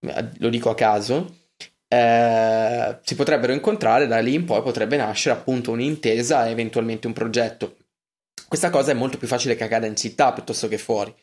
eh, 0.00 0.28
lo 0.38 0.48
dico 0.48 0.70
a 0.70 0.74
caso, 0.74 1.36
eh, 1.88 2.98
si 3.02 3.14
potrebbero 3.14 3.52
incontrare, 3.52 4.06
da 4.06 4.18
lì 4.20 4.34
in 4.34 4.46
poi 4.46 4.62
potrebbe 4.62 4.96
nascere 4.96 5.34
appunto 5.34 5.72
un'intesa 5.72 6.46
e 6.46 6.50
eventualmente 6.50 7.06
un 7.06 7.12
progetto. 7.12 7.76
Questa 8.48 8.70
cosa 8.70 8.92
è 8.92 8.94
molto 8.94 9.18
più 9.18 9.28
facile 9.28 9.56
che 9.56 9.64
accada 9.64 9.86
in 9.86 9.96
città 9.96 10.32
piuttosto 10.32 10.68
che 10.68 10.78
fuori. 10.78 11.14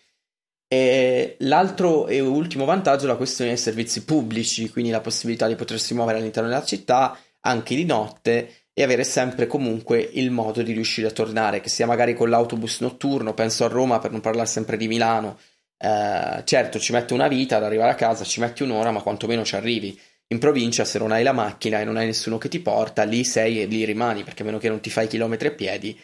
E 0.67 1.35
l'altro 1.39 2.07
e 2.07 2.19
ultimo 2.19 2.65
vantaggio 2.65 3.05
è 3.05 3.07
la 3.07 3.15
questione 3.15 3.51
dei 3.51 3.59
servizi 3.59 4.03
pubblici, 4.03 4.69
quindi 4.69 4.91
la 4.91 5.01
possibilità 5.01 5.47
di 5.47 5.55
potersi 5.55 5.93
muovere 5.93 6.17
all'interno 6.17 6.49
della 6.49 6.65
città 6.65 7.17
anche 7.41 7.75
di 7.75 7.85
notte 7.85 8.65
e 8.73 8.83
avere 8.83 9.03
sempre 9.03 9.47
comunque 9.47 9.99
il 10.01 10.31
modo 10.31 10.61
di 10.61 10.73
riuscire 10.73 11.07
a 11.07 11.11
tornare, 11.11 11.61
che 11.61 11.69
sia 11.69 11.85
magari 11.85 12.13
con 12.13 12.29
l'autobus 12.29 12.81
notturno, 12.81 13.33
penso 13.33 13.63
a 13.63 13.69
Roma 13.69 13.99
per 13.99 14.11
non 14.11 14.19
parlare 14.19 14.47
sempre 14.47 14.75
di 14.75 14.87
Milano. 14.87 15.37
Eh, 15.77 16.41
certo, 16.43 16.79
ci 16.79 16.91
mette 16.91 17.13
una 17.13 17.27
vita 17.27 17.57
ad 17.57 17.63
arrivare 17.63 17.91
a 17.91 17.95
casa, 17.95 18.25
ci 18.25 18.39
metti 18.39 18.63
un'ora, 18.63 18.91
ma 18.91 19.01
quantomeno 19.01 19.45
ci 19.45 19.55
arrivi. 19.55 19.97
In 20.27 20.39
provincia, 20.39 20.83
se 20.83 20.97
non 20.97 21.11
hai 21.11 21.23
la 21.23 21.31
macchina 21.31 21.79
e 21.79 21.85
non 21.85 21.97
hai 21.97 22.07
nessuno 22.07 22.37
che 22.37 22.49
ti 22.49 22.59
porta, 22.59 23.03
lì 23.03 23.23
sei 23.23 23.61
e 23.61 23.65
lì 23.65 23.85
rimani, 23.85 24.23
perché 24.23 24.41
a 24.41 24.45
meno 24.45 24.57
che 24.57 24.69
non 24.69 24.81
ti 24.81 24.89
fai 24.89 25.07
chilometri 25.07 25.47
a 25.47 25.51
piedi, 25.51 25.97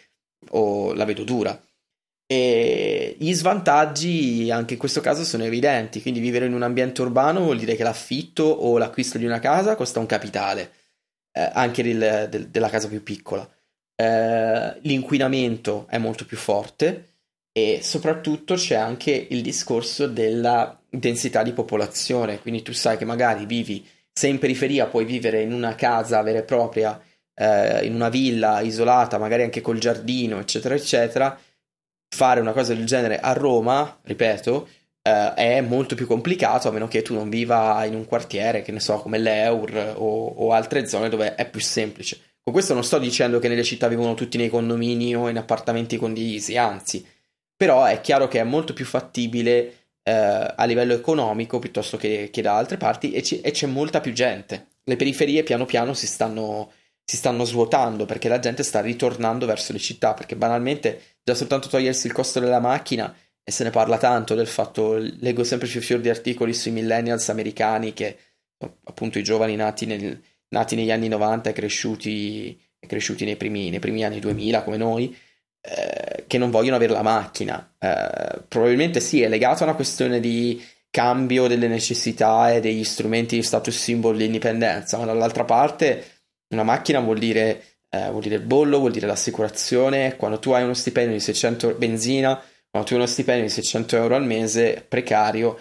o 0.50 0.94
la 0.94 1.06
vedo 1.06 1.24
dura. 1.24 1.60
E 2.32 3.18
gli 3.20 3.34
svantaggi 3.34 4.50
anche 4.52 4.76
in 4.76 4.80
questo 4.80 5.02
caso 5.02 5.26
sono 5.26 5.44
evidenti, 5.44 6.02
quindi 6.02 6.22
vivere 6.22 6.46
in 6.46 6.54
un 6.54 6.62
ambiente 6.62 7.02
urbano 7.02 7.42
vuol 7.42 7.58
dire 7.58 7.76
che 7.76 7.84
l'affitto 7.84 8.46
o 8.46 8.78
l'acquisto 8.78 9.18
di 9.18 9.26
una 9.26 9.40
casa 9.40 9.76
costa 9.76 10.00
un 10.00 10.06
capitale, 10.06 10.72
eh, 11.34 11.50
anche 11.52 11.84
del, 11.84 12.30
del, 12.30 12.48
della 12.48 12.70
casa 12.70 12.88
più 12.88 13.04
piccola. 13.04 13.46
Eh, 13.98 14.78
l'inquinamento 14.84 15.88
è 15.90 15.98
molto 15.98 16.24
più 16.24 16.38
forte 16.38 17.16
e 17.52 17.82
soprattutto 17.84 18.54
c'è 18.54 18.76
anche 18.76 19.28
il 19.30 19.42
discorso 19.42 20.08
della 20.08 20.80
densità 20.90 21.44
di 21.44 21.52
popolazione, 21.52 22.40
quindi 22.40 22.62
tu 22.62 22.72
sai 22.72 22.96
che 22.96 23.04
magari 23.04 23.46
vivi, 23.46 23.86
se 24.10 24.28
in 24.28 24.40
periferia 24.40 24.86
puoi 24.86 25.04
vivere 25.04 25.42
in 25.42 25.52
una 25.52 25.76
casa 25.76 26.22
vera 26.22 26.40
e 26.40 26.44
propria, 26.44 26.98
eh, 27.36 27.86
in 27.86 27.94
una 27.94 28.08
villa 28.08 28.62
isolata, 28.62 29.18
magari 29.18 29.44
anche 29.44 29.60
col 29.60 29.80
giardino, 29.80 30.40
eccetera, 30.40 30.76
eccetera 30.76 31.38
fare 32.14 32.42
una 32.42 32.52
cosa 32.52 32.74
del 32.74 32.86
genere 32.86 33.20
a 33.20 33.34
Roma, 33.34 34.00
ripeto, 34.04 34.68
eh, 35.02 35.34
è 35.34 35.62
molto 35.62 35.96
più 35.96 36.06
complicato 36.06 36.68
a 36.68 36.72
meno 36.72 36.88
che 36.88 37.02
tu 37.02 37.14
non 37.14 37.30
viva 37.30 37.84
in 37.86 37.96
un 37.96 38.06
quartiere, 38.06 38.62
che 38.62 38.72
ne 38.72 38.80
so, 38.80 38.98
come 38.98 39.18
l'Eur 39.18 39.96
o, 39.98 40.26
o, 40.28 40.52
altre 40.52 40.88
zone 40.88 41.10
dove 41.10 41.36
è 41.36 41.50
più 41.50 41.62
semplice. 41.62 42.20
Con 42.44 42.54
questo 42.54 42.74
non 42.74 42.84
sto 42.84 43.00
dicendo 43.00 43.40
che 43.40 43.48
nelle 43.48 43.64
città 43.64 43.88
vivono 43.88 44.14
tutti 44.14 44.38
nei 44.38 44.50
condomini 44.50 45.16
o 45.16 45.30
in 45.30 45.38
appartamenti 45.38 45.98
condivisi, 45.98 46.58
anzi, 46.58 47.06
però 47.56 47.86
è 47.86 48.02
chiaro 48.02 48.28
che 48.28 48.40
è 48.40 48.44
molto 48.44 48.74
più 48.74 48.86
fattibile 48.86 49.74
eh, 50.04 50.12
a 50.12 50.66
livello 50.66 50.94
economico 50.94 51.60
piuttosto 51.60 51.98
che, 51.98 52.30
che 52.32 52.42
da 52.42 52.58
altre 52.58 52.78
parti 52.78 53.12
e, 53.12 53.22
c- 53.22 53.40
e 53.42 53.52
c'è 53.52 53.68
molta 53.68 54.02
più 54.02 54.12
gente. 54.14 54.68
Le 54.84 54.96
periferie 54.96 55.44
piano 55.44 55.66
piano 55.66 55.94
si 55.94 56.08
stanno 56.08 56.72
si 57.04 57.18
stanno 57.18 57.44
svuotando 57.44 58.06
perché 58.06 58.30
la 58.30 58.40
gente 58.40 58.64
sta 58.64 58.80
ritornando 58.80 59.46
verso 59.46 59.74
le 59.74 59.80
città 59.80 60.14
perché 60.14 60.36
banalmente 60.36 61.11
già 61.24 61.36
soltanto 61.36 61.68
togliersi 61.68 62.08
il 62.08 62.14
costo 62.14 62.40
della 62.40 62.60
macchina 62.60 63.16
e 63.44 63.52
se 63.52 63.64
ne 63.64 63.70
parla 63.70 63.98
tanto 63.98 64.36
del 64.36 64.48
fatto 64.48 64.98
leggo 64.98 65.44
sempre 65.44 65.68
più 65.68 65.82
fior 65.82 66.00
di 66.00 66.10
articoli 66.10 66.54
sui 66.54 66.72
millennials 66.72 67.30
americani 67.30 67.94
che 67.94 68.18
appunto 68.84 69.18
i 69.18 69.24
giovani 69.24 69.56
nati, 69.56 69.86
nel, 69.86 70.22
nati 70.50 70.76
negli 70.76 70.92
anni 70.92 71.08
90 71.08 71.50
e 71.50 71.54
cresciuti, 71.54 72.60
cresciuti 72.80 73.26
nei, 73.26 73.36
primi, 73.36 73.70
nei 73.70 73.80
primi 73.80 74.04
anni 74.04 74.20
2000 74.20 74.64
come 74.64 74.78
noi 74.78 75.16
eh, 75.62 76.26
che 76.28 76.38
non 76.38 76.52
vogliono 76.52 76.76
avere 76.76 76.94
la 76.94 77.02
macchina. 77.02 77.76
Eh, 77.78 78.42
probabilmente 78.48 79.00
sì 79.00 79.22
è 79.22 79.28
legato 79.28 79.64
a 79.64 79.68
una 79.68 79.76
questione 79.76 80.20
di 80.20 80.62
cambio 80.90 81.48
delle 81.48 81.68
necessità 81.68 82.52
e 82.52 82.60
degli 82.60 82.84
strumenti 82.84 83.36
di 83.36 83.44
status 83.44 83.76
symbol 83.76 84.18
di 84.18 84.26
indipendenza 84.26 84.98
ma 84.98 85.06
dall'altra 85.06 85.46
parte 85.46 86.22
una 86.52 86.64
macchina 86.64 87.00
vuol 87.00 87.18
dire, 87.18 87.64
eh, 87.94 88.10
vuol 88.10 88.22
dire 88.22 88.36
il 88.36 88.42
bollo, 88.42 88.80
vuol 88.80 88.92
dire 88.92 89.06
l'assicurazione. 89.06 90.16
Quando 90.16 90.40
tu 90.40 90.52
hai 90.52 90.64
uno 90.64 90.74
stipendio 90.74 91.14
di 91.14 91.20
600 91.20 91.68
euro 91.68 91.78
benzina, 91.78 92.42
quando 92.70 92.88
tu 92.88 92.94
hai 92.94 93.00
uno 93.02 93.08
stipendio 93.08 93.44
di 93.44 93.50
600 93.50 93.96
euro 93.98 94.16
al 94.16 94.26
mese 94.26 94.86
precario, 94.88 95.60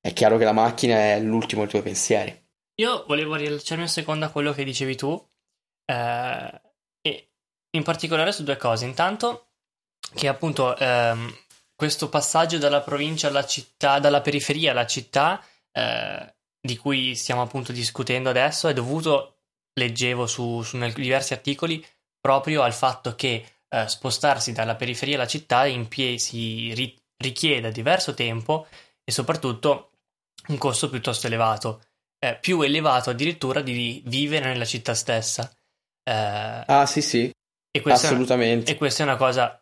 è 0.00 0.12
chiaro 0.12 0.36
che 0.38 0.44
la 0.44 0.52
macchina 0.52 0.96
è 0.96 1.20
l'ultimo 1.20 1.62
dei 1.62 1.70
tuoi 1.70 1.82
pensieri. 1.82 2.36
Io 2.80 3.04
volevo 3.06 3.36
riallacciarmi 3.36 3.84
un 3.84 3.88
secondo 3.88 4.24
a 4.24 4.30
quello 4.30 4.52
che 4.52 4.64
dicevi 4.64 4.96
tu, 4.96 5.30
eh, 5.84 6.60
e 7.00 7.30
in 7.70 7.82
particolare 7.84 8.32
su 8.32 8.42
due 8.42 8.56
cose. 8.56 8.84
Intanto, 8.84 9.52
che 10.14 10.26
appunto 10.26 10.76
ehm, 10.76 11.32
questo 11.76 12.08
passaggio 12.08 12.58
dalla 12.58 12.80
provincia 12.80 13.28
alla 13.28 13.44
città, 13.44 14.00
dalla 14.00 14.20
periferia 14.20 14.72
alla 14.72 14.86
città, 14.86 15.44
eh, 15.70 16.34
di 16.60 16.76
cui 16.76 17.14
stiamo 17.14 17.42
appunto 17.42 17.70
discutendo 17.70 18.30
adesso, 18.30 18.66
è 18.66 18.72
dovuto 18.72 19.41
leggevo 19.74 20.26
su, 20.26 20.62
su 20.62 20.78
diversi 20.94 21.32
articoli 21.32 21.84
proprio 22.20 22.62
al 22.62 22.72
fatto 22.72 23.14
che 23.14 23.44
eh, 23.68 23.88
spostarsi 23.88 24.52
dalla 24.52 24.76
periferia 24.76 25.16
alla 25.16 25.26
città 25.26 25.66
impie- 25.66 26.18
si 26.18 26.72
ri- 26.74 26.96
richieda 27.16 27.70
diverso 27.70 28.14
tempo 28.14 28.66
e 29.04 29.10
soprattutto 29.10 29.90
un 30.48 30.58
costo 30.58 30.88
piuttosto 30.88 31.26
elevato, 31.26 31.82
eh, 32.18 32.36
più 32.40 32.60
elevato 32.60 33.10
addirittura 33.10 33.60
di 33.60 34.02
vivere 34.06 34.46
nella 34.46 34.64
città 34.64 34.94
stessa. 34.94 35.50
Eh, 36.04 36.64
ah 36.66 36.86
sì 36.86 37.00
sì, 37.00 37.30
e 37.70 37.82
assolutamente. 37.90 38.70
È, 38.70 38.74
e 38.74 38.76
questa 38.76 39.02
è 39.02 39.06
una 39.06 39.16
cosa 39.16 39.56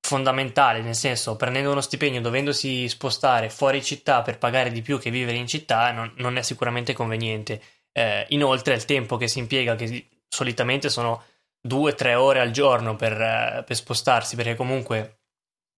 fondamentale, 0.00 0.80
nel 0.80 0.94
senso 0.94 1.36
prendendo 1.36 1.70
uno 1.70 1.80
stipendio 1.80 2.20
dovendosi 2.20 2.88
spostare 2.88 3.50
fuori 3.50 3.82
città 3.82 4.22
per 4.22 4.38
pagare 4.38 4.70
di 4.70 4.82
più 4.82 4.98
che 4.98 5.10
vivere 5.10 5.36
in 5.36 5.46
città 5.46 5.92
non, 5.92 6.12
non 6.16 6.36
è 6.36 6.42
sicuramente 6.42 6.92
conveniente 6.92 7.60
eh, 7.92 8.26
inoltre 8.30 8.74
il 8.74 8.84
tempo 8.84 9.16
che 9.16 9.28
si 9.28 9.38
impiega, 9.38 9.74
che 9.74 10.08
solitamente 10.28 10.88
sono 10.88 11.24
due 11.60 11.92
o 11.92 11.94
tre 11.94 12.14
ore 12.14 12.40
al 12.40 12.50
giorno 12.50 12.96
per, 12.96 13.12
eh, 13.12 13.64
per, 13.66 13.76
spostarsi, 13.76 14.36
perché 14.36 14.54
comunque 14.54 15.20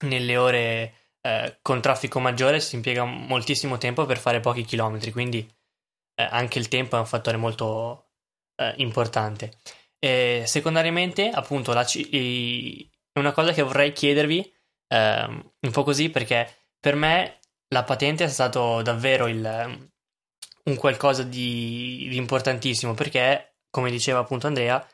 nelle 0.05 0.37
ore 0.37 0.95
eh, 1.21 1.59
con 1.63 1.81
traffico 1.81 2.21
maggiore 2.21 2.61
si 2.61 2.77
impiega 2.77 3.05
moltissimo 3.05 3.79
tempo 3.79 4.07
per 4.07 4.19
fare 4.19 4.41
pochi 4.41 4.65
chilometri, 4.65 5.13
quindi 5.13 5.39
eh, 6.15 6.23
anche 6.23 6.59
il 6.59 6.69
tempo 6.69 6.97
è 6.97 6.99
un 6.99 7.07
fattore 7.07 7.37
molto 7.37 8.11
eh, 8.57 8.75
importante. 8.77 9.59
E 9.99 10.45
secondariamente, 10.47 11.29
appunto, 11.29 11.73
la 11.73 11.87
i- 11.95 12.91
una 13.19 13.33
cosa 13.33 13.53
che 13.53 13.63
vorrei 13.63 13.93
chiedervi, 13.93 14.53
ehm, 14.89 15.53
un 15.61 15.71
po' 15.71 15.83
così, 15.83 16.11
perché 16.11 16.69
per 16.79 16.95
me 16.95 17.39
la 17.69 17.85
patente 17.85 18.25
è 18.25 18.29
stato 18.29 18.83
davvero 18.83 19.27
il, 19.27 19.91
un 20.65 20.77
qualcosa 20.77 21.23
di, 21.23 22.07
di 22.09 22.17
importantissimo 22.17 22.95
perché, 22.95 23.57
come 23.71 23.91
diceva 23.91 24.21
appunto 24.21 24.47
Andrea, 24.47 24.85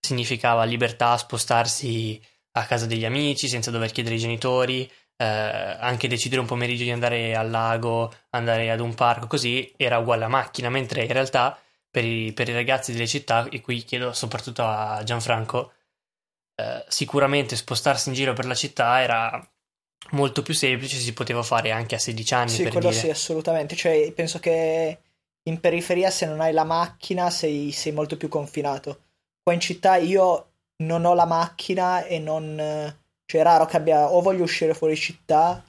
significava 0.00 0.64
libertà, 0.64 1.16
spostarsi 1.16 2.20
a 2.52 2.64
casa 2.66 2.86
degli 2.86 3.04
amici 3.04 3.48
senza 3.48 3.70
dover 3.70 3.92
chiedere 3.92 4.14
ai 4.16 4.20
genitori, 4.20 4.90
eh, 5.16 5.24
anche 5.24 6.08
decidere 6.08 6.40
un 6.40 6.46
pomeriggio 6.46 6.84
di 6.84 6.90
andare 6.90 7.34
al 7.34 7.50
lago, 7.50 8.12
andare 8.30 8.70
ad 8.70 8.80
un 8.80 8.94
parco, 8.94 9.26
così 9.26 9.72
era 9.76 9.98
uguale 9.98 10.24
a 10.24 10.28
macchina, 10.28 10.70
mentre 10.70 11.02
in 11.02 11.12
realtà 11.12 11.58
per 11.90 12.04
i, 12.04 12.32
per 12.32 12.48
i 12.48 12.52
ragazzi 12.52 12.92
delle 12.92 13.06
città, 13.06 13.48
e 13.48 13.60
qui 13.60 13.82
chiedo 13.82 14.12
soprattutto 14.12 14.64
a 14.64 15.02
Gianfranco, 15.04 15.72
eh, 16.54 16.84
sicuramente 16.88 17.56
spostarsi 17.56 18.08
in 18.08 18.14
giro 18.14 18.32
per 18.32 18.46
la 18.46 18.54
città 18.54 19.00
era 19.02 19.50
molto 20.10 20.42
più 20.42 20.54
semplice, 20.54 20.96
si 20.96 21.12
poteva 21.12 21.42
fare 21.42 21.70
anche 21.70 21.94
a 21.94 21.98
16 21.98 22.34
anni. 22.34 22.50
Sì, 22.50 22.62
quello 22.64 22.88
dire. 22.88 22.92
sì, 23.00 23.10
assolutamente. 23.10 23.76
Cioè, 23.76 24.12
penso 24.12 24.38
che 24.38 24.98
in 25.44 25.60
periferia 25.60 26.10
se 26.10 26.26
non 26.26 26.40
hai 26.40 26.52
la 26.52 26.64
macchina 26.64 27.30
sei, 27.30 27.72
sei 27.72 27.92
molto 27.92 28.16
più 28.16 28.28
confinato. 28.28 29.00
Qua 29.42 29.52
in 29.52 29.60
città 29.60 29.96
io 29.96 30.52
non 30.82 31.04
ho 31.04 31.14
la 31.14 31.26
macchina 31.26 32.04
e 32.04 32.18
non... 32.18 32.56
Cioè 33.24 33.40
è 33.40 33.44
raro 33.44 33.66
che 33.66 33.76
abbia... 33.76 34.10
O 34.10 34.20
voglio 34.20 34.42
uscire 34.42 34.74
fuori 34.74 34.96
città, 34.96 35.62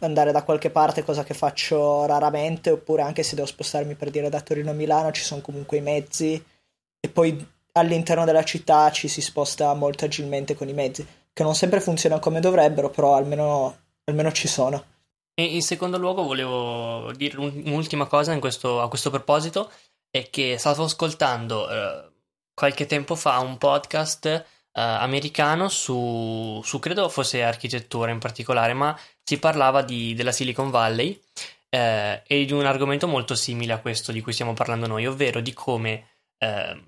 andare 0.00 0.32
da 0.32 0.42
qualche 0.42 0.70
parte, 0.70 1.02
cosa 1.02 1.24
che 1.24 1.34
faccio 1.34 2.06
raramente, 2.06 2.70
oppure 2.70 3.02
anche 3.02 3.22
se 3.22 3.34
devo 3.34 3.46
spostarmi 3.46 3.94
per 3.94 4.10
dire 4.10 4.28
da 4.28 4.40
Torino 4.40 4.70
a 4.70 4.74
Milano 4.74 5.12
ci 5.12 5.22
sono 5.22 5.40
comunque 5.40 5.78
i 5.78 5.82
mezzi. 5.82 6.42
E 7.00 7.08
poi 7.08 7.44
all'interno 7.72 8.24
della 8.24 8.44
città 8.44 8.90
ci 8.92 9.08
si 9.08 9.20
sposta 9.20 9.72
molto 9.74 10.04
agilmente 10.04 10.54
con 10.54 10.68
i 10.68 10.72
mezzi, 10.72 11.06
che 11.32 11.42
non 11.42 11.54
sempre 11.54 11.80
funzionano 11.80 12.20
come 12.20 12.40
dovrebbero, 12.40 12.90
però 12.90 13.16
almeno, 13.16 13.76
almeno 14.04 14.32
ci 14.32 14.48
sono. 14.48 14.84
E 15.34 15.44
in 15.44 15.62
secondo 15.62 15.96
luogo 15.96 16.22
volevo 16.22 17.10
dire 17.12 17.38
un'ultima 17.38 18.06
cosa 18.06 18.38
questo, 18.38 18.80
a 18.80 18.88
questo 18.88 19.10
proposito, 19.10 19.70
è 20.10 20.28
che 20.28 20.58
stavo 20.58 20.84
ascoltando 20.84 21.70
eh, 21.70 22.10
qualche 22.54 22.86
tempo 22.86 23.14
fa 23.14 23.38
un 23.38 23.56
podcast 23.56 24.26
eh, 24.26 24.44
americano 24.72 25.68
su, 25.68 26.60
su, 26.62 26.78
credo 26.78 27.08
fosse 27.08 27.42
architettura 27.42 28.10
in 28.10 28.18
particolare, 28.18 28.74
ma 28.74 28.98
si 29.22 29.38
parlava 29.38 29.82
di, 29.82 30.14
della 30.14 30.32
Silicon 30.32 30.70
Valley 30.70 31.18
eh, 31.70 32.22
e 32.26 32.44
di 32.44 32.52
un 32.52 32.66
argomento 32.66 33.08
molto 33.08 33.34
simile 33.34 33.72
a 33.72 33.80
questo 33.80 34.12
di 34.12 34.20
cui 34.20 34.34
stiamo 34.34 34.52
parlando 34.52 34.86
noi, 34.86 35.06
ovvero 35.06 35.40
di 35.40 35.54
come 35.54 36.08
eh, 36.36 36.82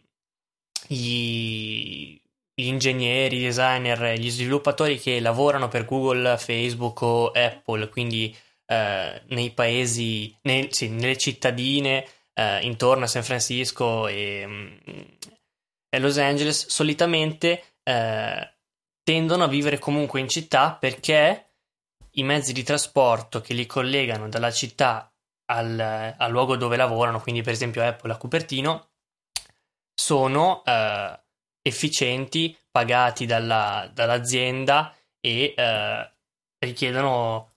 gli, 0.86 2.20
gli 2.54 2.66
ingegneri, 2.66 3.36
i 3.36 3.42
designer, 3.42 4.18
gli 4.18 4.30
sviluppatori 4.30 4.98
che 4.98 5.18
lavorano 5.20 5.68
per 5.68 5.84
Google, 5.84 6.38
Facebook 6.38 7.02
o 7.02 7.30
Apple, 7.30 7.88
quindi 7.88 8.34
eh, 8.66 9.22
nei 9.26 9.50
paesi, 9.50 10.34
nei, 10.42 10.68
sì, 10.70 10.88
nelle 10.88 11.16
cittadine 11.16 12.06
eh, 12.32 12.64
intorno 12.64 13.04
a 13.04 13.08
San 13.08 13.24
Francisco 13.24 14.06
e, 14.06 14.44
mm, 14.46 14.76
e 15.88 15.98
Los 15.98 16.18
Angeles, 16.18 16.68
solitamente 16.68 17.78
eh, 17.82 18.54
tendono 19.02 19.44
a 19.44 19.48
vivere 19.48 19.78
comunque 19.78 20.20
in 20.20 20.28
città 20.28 20.74
perché 20.74 21.50
i 22.12 22.22
mezzi 22.22 22.52
di 22.52 22.62
trasporto 22.62 23.40
che 23.40 23.54
li 23.54 23.66
collegano 23.66 24.28
dalla 24.28 24.52
città 24.52 25.12
al, 25.46 25.78
al 26.16 26.30
luogo 26.30 26.56
dove 26.56 26.76
lavorano, 26.76 27.20
quindi 27.20 27.42
per 27.42 27.52
esempio 27.52 27.84
Apple 27.84 28.12
a 28.12 28.16
Cupertino, 28.16 28.90
sono 29.94 30.62
eh, 30.64 31.23
efficienti, 31.66 32.56
pagati 32.70 33.24
dalla, 33.24 33.90
dall'azienda 33.92 34.94
e 35.18 35.54
eh, 35.56 36.10
richiedono 36.58 37.52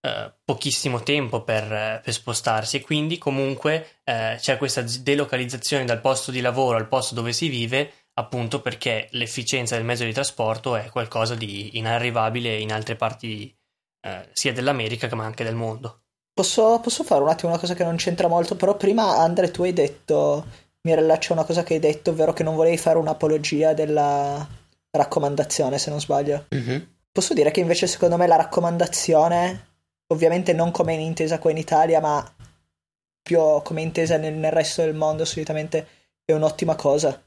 eh, 0.00 0.32
pochissimo 0.44 1.02
tempo 1.02 1.42
per, 1.42 2.00
per, 2.02 2.12
spostarsi 2.12 2.76
e 2.78 2.80
quindi 2.80 3.18
comunque 3.18 3.98
eh, 4.04 4.36
c'è 4.38 4.56
questa 4.56 4.82
delocalizzazione 4.82 5.84
dal 5.84 6.00
posto 6.00 6.30
di 6.30 6.40
lavoro 6.40 6.78
al 6.78 6.88
posto 6.88 7.14
dove 7.14 7.32
si 7.32 7.48
vive 7.48 7.92
appunto 8.14 8.60
perché 8.60 9.08
l'efficienza 9.12 9.76
del 9.76 9.84
mezzo 9.84 10.04
di 10.04 10.12
trasporto 10.12 10.76
è 10.76 10.88
qualcosa 10.88 11.34
di 11.34 11.76
inarrivabile 11.76 12.56
in 12.58 12.72
altre 12.72 12.96
parti 12.96 13.54
eh, 14.00 14.28
sia 14.32 14.52
dell'America 14.52 15.14
ma 15.14 15.24
anche 15.24 15.44
del 15.44 15.54
mondo. 15.54 16.04
Posso, 16.32 16.80
posso 16.80 17.04
fare 17.04 17.22
un 17.22 17.28
attimo 17.28 17.50
una 17.50 17.60
cosa 17.60 17.74
che 17.74 17.84
non 17.84 17.96
c'entra 17.96 18.28
molto, 18.28 18.54
però 18.54 18.76
prima 18.76 19.18
Andre 19.18 19.50
tu 19.50 19.64
hai 19.64 19.72
detto 19.72 20.46
mi 20.88 20.94
rilaccio 20.94 21.32
a 21.32 21.36
una 21.36 21.44
cosa 21.44 21.62
che 21.62 21.74
hai 21.74 21.80
detto, 21.80 22.10
ovvero 22.10 22.32
che 22.32 22.42
non 22.42 22.56
volevi 22.56 22.78
fare 22.78 22.96
un'apologia 22.96 23.74
della 23.74 24.46
raccomandazione, 24.90 25.78
se 25.78 25.90
non 25.90 26.00
sbaglio. 26.00 26.46
Mm-hmm. 26.54 26.82
Posso 27.12 27.34
dire 27.34 27.50
che 27.50 27.60
invece 27.60 27.86
secondo 27.86 28.16
me 28.16 28.26
la 28.26 28.36
raccomandazione, 28.36 29.66
ovviamente 30.06 30.54
non 30.54 30.70
come 30.70 30.94
in 30.94 31.00
intesa 31.00 31.38
qua 31.38 31.50
in 31.50 31.58
Italia, 31.58 32.00
ma 32.00 32.34
più 33.20 33.38
come 33.62 33.82
intesa 33.82 34.16
nel, 34.16 34.34
nel 34.34 34.52
resto 34.52 34.82
del 34.82 34.94
mondo, 34.94 35.26
solitamente 35.26 35.86
è 36.24 36.32
un'ottima 36.32 36.74
cosa. 36.74 37.22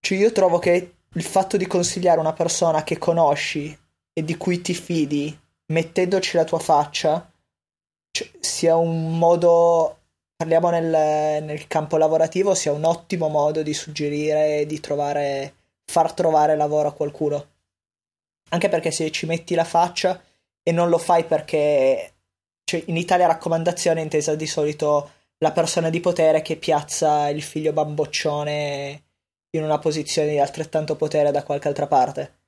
Cioè 0.00 0.18
io 0.18 0.32
trovo 0.32 0.58
che 0.58 0.94
il 1.12 1.22
fatto 1.22 1.56
di 1.56 1.66
consigliare 1.66 2.20
una 2.20 2.32
persona 2.32 2.84
che 2.84 2.98
conosci 2.98 3.76
e 4.12 4.24
di 4.24 4.36
cui 4.36 4.60
ti 4.60 4.74
fidi, 4.74 5.36
mettendoci 5.66 6.36
la 6.36 6.44
tua 6.44 6.60
faccia, 6.60 7.28
cioè, 8.12 8.30
sia 8.38 8.76
un 8.76 9.18
modo 9.18 9.99
parliamo 10.40 10.70
nel, 10.70 11.42
nel, 11.44 11.66
campo 11.66 11.98
lavorativo, 11.98 12.54
sia 12.54 12.72
un 12.72 12.84
ottimo 12.84 13.28
modo 13.28 13.62
di 13.62 13.74
suggerire 13.74 14.60
e 14.60 14.66
di 14.66 14.80
trovare, 14.80 15.54
far 15.84 16.14
trovare 16.14 16.56
lavoro 16.56 16.88
a 16.88 16.94
qualcuno. 16.94 17.46
Anche 18.48 18.70
perché 18.70 18.90
se 18.90 19.10
ci 19.10 19.26
metti 19.26 19.54
la 19.54 19.64
faccia 19.64 20.18
e 20.62 20.72
non 20.72 20.88
lo 20.88 20.96
fai 20.96 21.24
perché 21.24 22.14
cioè, 22.64 22.82
in 22.86 22.96
Italia 22.96 23.26
raccomandazione 23.26 24.00
è 24.00 24.02
intesa 24.02 24.34
di 24.34 24.46
solito 24.46 25.10
la 25.40 25.52
persona 25.52 25.90
di 25.90 26.00
potere 26.00 26.40
che 26.40 26.56
piazza 26.56 27.28
il 27.28 27.42
figlio 27.42 27.74
bamboccione 27.74 29.02
in 29.50 29.62
una 29.62 29.78
posizione 29.78 30.30
di 30.30 30.38
altrettanto 30.38 30.96
potere 30.96 31.32
da 31.32 31.42
qualche 31.42 31.68
altra 31.68 31.86
parte. 31.86 32.38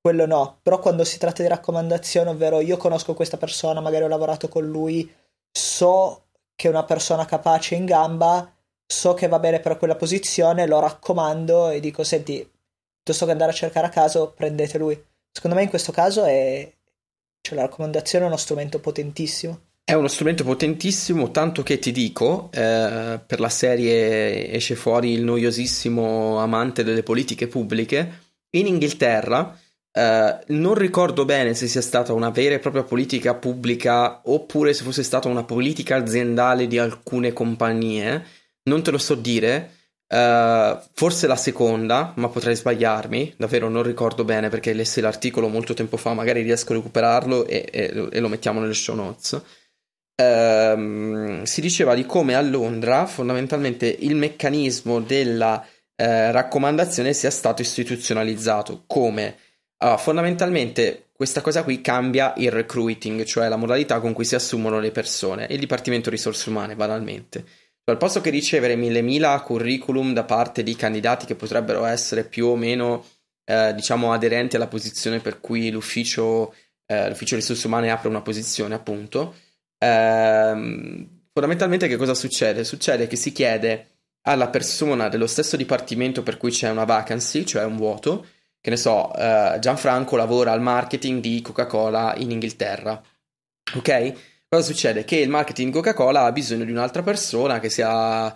Quello 0.00 0.26
no, 0.26 0.58
però 0.60 0.80
quando 0.80 1.04
si 1.04 1.18
tratta 1.18 1.42
di 1.42 1.48
raccomandazione, 1.48 2.30
ovvero 2.30 2.58
io 2.58 2.76
conosco 2.76 3.14
questa 3.14 3.36
persona, 3.36 3.80
magari 3.80 4.02
ho 4.02 4.08
lavorato 4.08 4.48
con 4.48 4.66
lui, 4.66 5.08
so 5.52 6.24
che 6.58 6.66
una 6.66 6.82
persona 6.82 7.24
capace 7.24 7.76
in 7.76 7.84
gamba, 7.84 8.52
so 8.84 9.14
che 9.14 9.28
va 9.28 9.38
bene 9.38 9.60
per 9.60 9.78
quella 9.78 9.94
posizione, 9.94 10.66
lo 10.66 10.80
raccomando 10.80 11.70
e 11.70 11.78
dico, 11.78 12.02
senti, 12.02 12.34
piuttosto 12.96 13.26
che 13.26 13.30
andare 13.30 13.52
a 13.52 13.54
cercare 13.54 13.86
a 13.86 13.90
caso, 13.90 14.32
prendete 14.36 14.76
lui. 14.76 15.00
Secondo 15.30 15.54
me 15.54 15.62
in 15.62 15.68
questo 15.68 15.92
caso 15.92 16.24
è... 16.24 16.68
Cioè, 17.40 17.54
la 17.54 17.62
raccomandazione 17.62 18.24
è 18.24 18.26
uno 18.26 18.36
strumento 18.36 18.80
potentissimo. 18.80 19.60
È 19.84 19.92
uno 19.92 20.08
strumento 20.08 20.42
potentissimo, 20.42 21.30
tanto 21.30 21.62
che 21.62 21.78
ti 21.78 21.92
dico, 21.92 22.50
eh, 22.52 23.20
per 23.24 23.38
la 23.38 23.48
serie 23.48 24.50
esce 24.50 24.74
fuori 24.74 25.12
il 25.12 25.22
noiosissimo 25.22 26.40
amante 26.40 26.82
delle 26.82 27.04
politiche 27.04 27.46
pubbliche, 27.46 28.22
in 28.56 28.66
Inghilterra 28.66 29.56
Uh, 29.90 30.38
non 30.48 30.74
ricordo 30.74 31.24
bene 31.24 31.54
se 31.54 31.66
sia 31.66 31.80
stata 31.80 32.12
una 32.12 32.30
vera 32.30 32.54
e 32.54 32.58
propria 32.58 32.84
politica 32.84 33.34
pubblica 33.34 34.20
oppure 34.24 34.72
se 34.72 34.84
fosse 34.84 35.02
stata 35.02 35.28
una 35.28 35.44
politica 35.44 35.96
aziendale 35.96 36.66
di 36.66 36.78
alcune 36.78 37.32
compagnie, 37.32 38.24
non 38.64 38.82
te 38.82 38.90
lo 38.90 38.98
so 38.98 39.14
dire. 39.14 39.72
Uh, 40.08 40.78
forse 40.94 41.26
la 41.26 41.36
seconda, 41.36 42.12
ma 42.16 42.28
potrei 42.28 42.56
sbagliarmi, 42.56 43.34
davvero 43.36 43.68
non 43.68 43.82
ricordo 43.82 44.24
bene 44.24 44.48
perché 44.48 44.72
lessi 44.72 45.00
l'articolo 45.00 45.48
molto 45.48 45.74
tempo 45.74 45.96
fa, 45.98 46.14
magari 46.14 46.42
riesco 46.42 46.72
a 46.72 46.76
recuperarlo 46.76 47.46
e, 47.46 47.68
e, 47.70 48.08
e 48.10 48.20
lo 48.20 48.28
mettiamo 48.28 48.60
nelle 48.60 48.74
show 48.74 48.94
notes. 48.94 49.42
Uh, 50.20 51.44
si 51.44 51.60
diceva 51.60 51.94
di 51.94 52.06
come 52.06 52.34
a 52.34 52.40
Londra 52.40 53.06
fondamentalmente 53.06 53.86
il 53.86 54.16
meccanismo 54.16 55.00
della 55.00 55.64
eh, 56.00 56.30
raccomandazione 56.30 57.12
sia 57.12 57.30
stato 57.30 57.60
istituzionalizzato 57.60 58.84
come 58.86 59.36
allora, 59.78 59.98
fondamentalmente 59.98 61.08
questa 61.12 61.40
cosa 61.40 61.62
qui 61.64 61.80
cambia 61.80 62.32
il 62.36 62.50
recruiting, 62.50 63.24
cioè 63.24 63.48
la 63.48 63.56
modalità 63.56 64.00
con 64.00 64.12
cui 64.12 64.24
si 64.24 64.34
assumono 64.34 64.78
le 64.78 64.92
persone, 64.92 65.46
il 65.50 65.58
Dipartimento 65.58 66.10
Risorse 66.10 66.48
Umane, 66.48 66.76
banalmente. 66.76 67.44
Cioè, 67.44 67.96
al 67.96 67.96
posto 67.96 68.20
che 68.20 68.30
ricevere 68.30 68.76
mille 68.76 69.02
mila 69.02 69.40
curriculum 69.40 70.12
da 70.12 70.24
parte 70.24 70.62
di 70.62 70.76
candidati 70.76 71.26
che 71.26 71.34
potrebbero 71.34 71.84
essere 71.84 72.24
più 72.24 72.46
o 72.46 72.56
meno, 72.56 73.04
eh, 73.44 73.74
diciamo, 73.74 74.12
aderenti 74.12 74.56
alla 74.56 74.66
posizione 74.68 75.20
per 75.20 75.40
cui 75.40 75.70
l'ufficio, 75.70 76.54
eh, 76.86 77.08
l'ufficio 77.08 77.34
risorse 77.36 77.66
umane 77.66 77.90
apre 77.90 78.08
una 78.08 78.22
posizione, 78.22 78.74
appunto, 78.74 79.34
ehm, 79.78 81.08
fondamentalmente 81.32 81.88
che 81.88 81.96
cosa 81.96 82.14
succede? 82.14 82.62
Succede 82.64 83.06
che 83.06 83.16
si 83.16 83.32
chiede 83.32 83.86
alla 84.22 84.48
persona 84.48 85.08
dello 85.08 85.26
stesso 85.26 85.56
dipartimento 85.56 86.22
per 86.22 86.36
cui 86.36 86.50
c'è 86.50 86.68
una 86.68 86.84
vacancy, 86.84 87.44
cioè 87.44 87.64
un 87.64 87.76
vuoto, 87.76 88.26
che 88.60 88.70
ne 88.70 88.76
so, 88.76 89.10
uh, 89.14 89.58
Gianfranco 89.58 90.16
lavora 90.16 90.52
al 90.52 90.60
marketing 90.60 91.20
di 91.20 91.40
Coca-Cola 91.42 92.14
in 92.16 92.30
Inghilterra. 92.30 93.00
Ok? 93.74 94.12
Cosa 94.48 94.62
succede? 94.62 95.04
Che 95.04 95.16
il 95.16 95.28
marketing 95.28 95.72
Coca-Cola 95.72 96.24
ha 96.24 96.32
bisogno 96.32 96.64
di 96.64 96.70
un'altra 96.70 97.02
persona 97.02 97.60
che 97.60 97.68
sia 97.68 98.26
uh, 98.26 98.34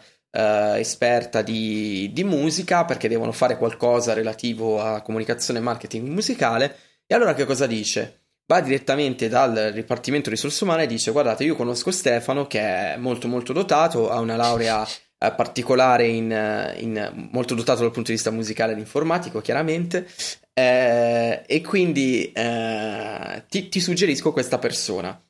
esperta 0.77 1.43
di, 1.43 2.11
di, 2.13 2.25
musica 2.25 2.85
perché 2.85 3.09
devono 3.09 3.33
fare 3.33 3.57
qualcosa 3.57 4.13
relativo 4.13 4.81
a 4.81 5.01
comunicazione 5.01 5.59
e 5.59 5.63
marketing 5.63 6.09
musicale. 6.09 6.77
E 7.07 7.15
allora 7.15 7.35
che 7.35 7.45
cosa 7.45 7.67
dice? 7.67 8.23
va 8.47 8.61
direttamente 8.61 9.29
dal 9.29 9.71
Dipartimento 9.73 10.29
Risorse 10.29 10.65
Umane 10.65 10.83
e 10.83 10.87
dice 10.87 11.11
guardate 11.11 11.45
io 11.45 11.57
conosco 11.57 11.91
Stefano 11.91 12.47
che 12.47 12.61
è 12.61 12.97
molto 12.99 13.29
molto 13.29 13.53
dotato, 13.53 14.11
ha 14.11 14.19
una 14.21 14.37
laurea 14.37 14.87
eh, 15.23 15.33
particolare 15.33 16.07
in, 16.09 16.33
eh, 16.33 16.75
in, 16.81 17.29
molto 17.31 17.55
dotato 17.55 17.83
dal 17.83 17.93
punto 17.93 18.09
di 18.09 18.17
vista 18.17 18.33
musicale 18.33 18.73
ed 18.73 18.79
informatico 18.79 19.41
chiaramente 19.41 20.09
eh, 20.53 21.45
e 21.47 21.61
quindi 21.61 22.33
eh, 22.33 23.45
ti, 23.49 23.69
ti 23.69 23.81
suggerisco 23.81 24.33
questa 24.33 24.59
persona. 24.59 25.21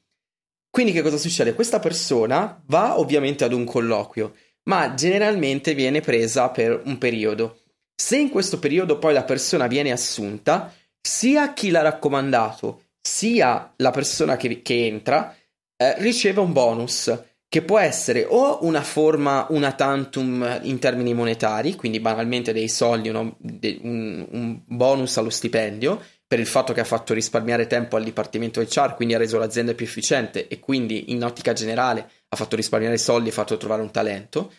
Quindi 0.71 0.93
che 0.93 1.03
cosa 1.03 1.19
succede? 1.19 1.53
Questa 1.53 1.79
persona 1.79 2.59
va 2.67 2.99
ovviamente 2.99 3.45
ad 3.45 3.53
un 3.53 3.65
colloquio, 3.65 4.35
ma 4.65 4.95
generalmente 4.95 5.75
viene 5.75 6.01
presa 6.01 6.49
per 6.49 6.81
un 6.87 6.97
periodo. 6.97 7.61
Se 7.95 8.17
in 8.17 8.31
questo 8.31 8.59
periodo 8.59 8.99
poi 8.99 9.13
la 9.13 9.25
persona 9.25 9.67
viene 9.67 9.93
assunta, 9.93 10.75
sia 10.99 11.53
chi 11.53 11.69
l'ha 11.69 11.83
raccomandato, 11.83 12.85
sia 12.99 13.75
la 13.77 13.91
persona 13.91 14.39
che, 14.39 14.63
che 14.63 14.87
entra, 14.87 15.37
eh, 15.77 15.95
riceve 15.99 16.41
un 16.41 16.53
bonus 16.53 17.13
che 17.53 17.61
può 17.61 17.79
essere 17.79 18.25
o 18.27 18.61
una 18.63 18.81
forma 18.81 19.47
una 19.51 19.73
tantum 19.73 20.61
in 20.63 20.79
termini 20.79 21.13
monetari, 21.13 21.75
quindi 21.75 22.01
banalmente 22.01 22.55
dei 22.55 22.67
soldi, 22.67 23.11
uno, 23.11 23.37
de, 23.37 23.79
un, 23.83 24.27
un, 24.31 24.61
bonus 24.65 25.19
allo 25.19 25.29
stipendio, 25.29 26.03
per 26.27 26.41
il 26.41 26.47
fatto 26.47 26.73
che 26.73 26.81
ha 26.81 26.85
fatto 26.85 27.13
risparmiare 27.13 27.67
tempo 27.67 27.97
al 27.97 28.05
dipartimento 28.05 28.63
HR, 28.63 28.95
quindi 28.95 29.13
ha 29.13 29.19
reso 29.19 29.37
l'azienda 29.37 29.75
più 29.75 29.85
efficiente 29.85 30.49
e 30.49 30.61
quindi 30.61 31.13
in 31.13 31.23
ottica 31.23 31.53
generale 31.53 32.09
ha 32.27 32.37
fatto 32.37 32.57
risparmiare 32.57 32.97
soldi 32.97 33.29
e 33.29 33.33
fatto 33.33 33.59
trovare 33.59 33.83
un 33.83 33.91
talento. 33.91 34.51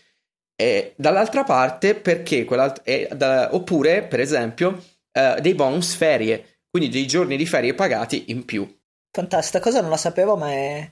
E 0.56 0.94
dall'altra 0.96 1.44
parte, 1.44 1.96
perché 1.96 2.46
e, 2.84 3.10
da, 3.16 3.56
oppure, 3.56 4.04
per 4.04 4.20
esempio, 4.20 4.80
eh, 5.12 5.38
dei 5.42 5.56
bonus 5.56 5.96
ferie, 5.96 6.60
quindi 6.70 6.90
dei 6.90 7.08
giorni 7.08 7.38
di 7.38 7.48
ferie 7.48 7.74
pagati 7.74 8.26
in 8.28 8.46
più. 8.46 8.72
Fantastica, 9.10 9.60
cosa 9.60 9.82
non 9.82 9.90
la 9.90 9.98
sapevo, 9.98 10.38
ma 10.38 10.52
è, 10.52 10.92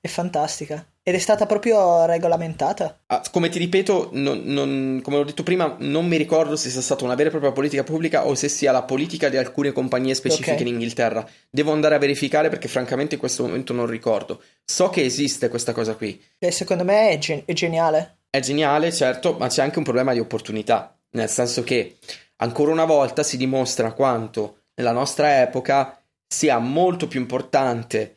è 0.00 0.08
fantastica. 0.08 0.84
Ed 1.08 1.14
è 1.14 1.18
stata 1.18 1.46
proprio 1.46 2.04
regolamentata? 2.04 3.02
Ah, 3.06 3.22
come 3.30 3.48
ti 3.48 3.60
ripeto, 3.60 4.08
non, 4.14 4.42
non, 4.42 4.98
come 5.04 5.18
ho 5.18 5.22
detto 5.22 5.44
prima, 5.44 5.76
non 5.78 6.04
mi 6.04 6.16
ricordo 6.16 6.56
se 6.56 6.68
sia 6.68 6.80
stata 6.80 7.04
una 7.04 7.14
vera 7.14 7.28
e 7.28 7.30
propria 7.30 7.52
politica 7.52 7.84
pubblica 7.84 8.26
o 8.26 8.34
se 8.34 8.48
sia 8.48 8.72
la 8.72 8.82
politica 8.82 9.28
di 9.28 9.36
alcune 9.36 9.70
compagnie 9.70 10.14
specifiche 10.14 10.54
okay. 10.54 10.66
in 10.66 10.72
Inghilterra. 10.72 11.24
Devo 11.48 11.70
andare 11.70 11.94
a 11.94 11.98
verificare 11.98 12.48
perché 12.48 12.66
francamente 12.66 13.14
in 13.14 13.20
questo 13.20 13.44
momento 13.44 13.72
non 13.72 13.86
ricordo. 13.86 14.42
So 14.64 14.90
che 14.90 15.04
esiste 15.04 15.48
questa 15.48 15.72
cosa 15.72 15.94
qui. 15.94 16.20
E 16.40 16.50
secondo 16.50 16.82
me 16.82 17.10
è, 17.10 17.18
gen- 17.18 17.42
è 17.44 17.52
geniale. 17.52 18.22
È 18.28 18.40
geniale, 18.40 18.92
certo, 18.92 19.36
ma 19.38 19.46
c'è 19.46 19.62
anche 19.62 19.78
un 19.78 19.84
problema 19.84 20.12
di 20.12 20.18
opportunità. 20.18 20.98
Nel 21.10 21.28
senso 21.28 21.62
che 21.62 21.98
ancora 22.38 22.72
una 22.72 22.84
volta 22.84 23.22
si 23.22 23.36
dimostra 23.36 23.92
quanto 23.92 24.62
nella 24.74 24.90
nostra 24.90 25.40
epoca 25.40 26.02
sia 26.26 26.58
molto 26.58 27.06
più 27.06 27.20
importante 27.20 28.15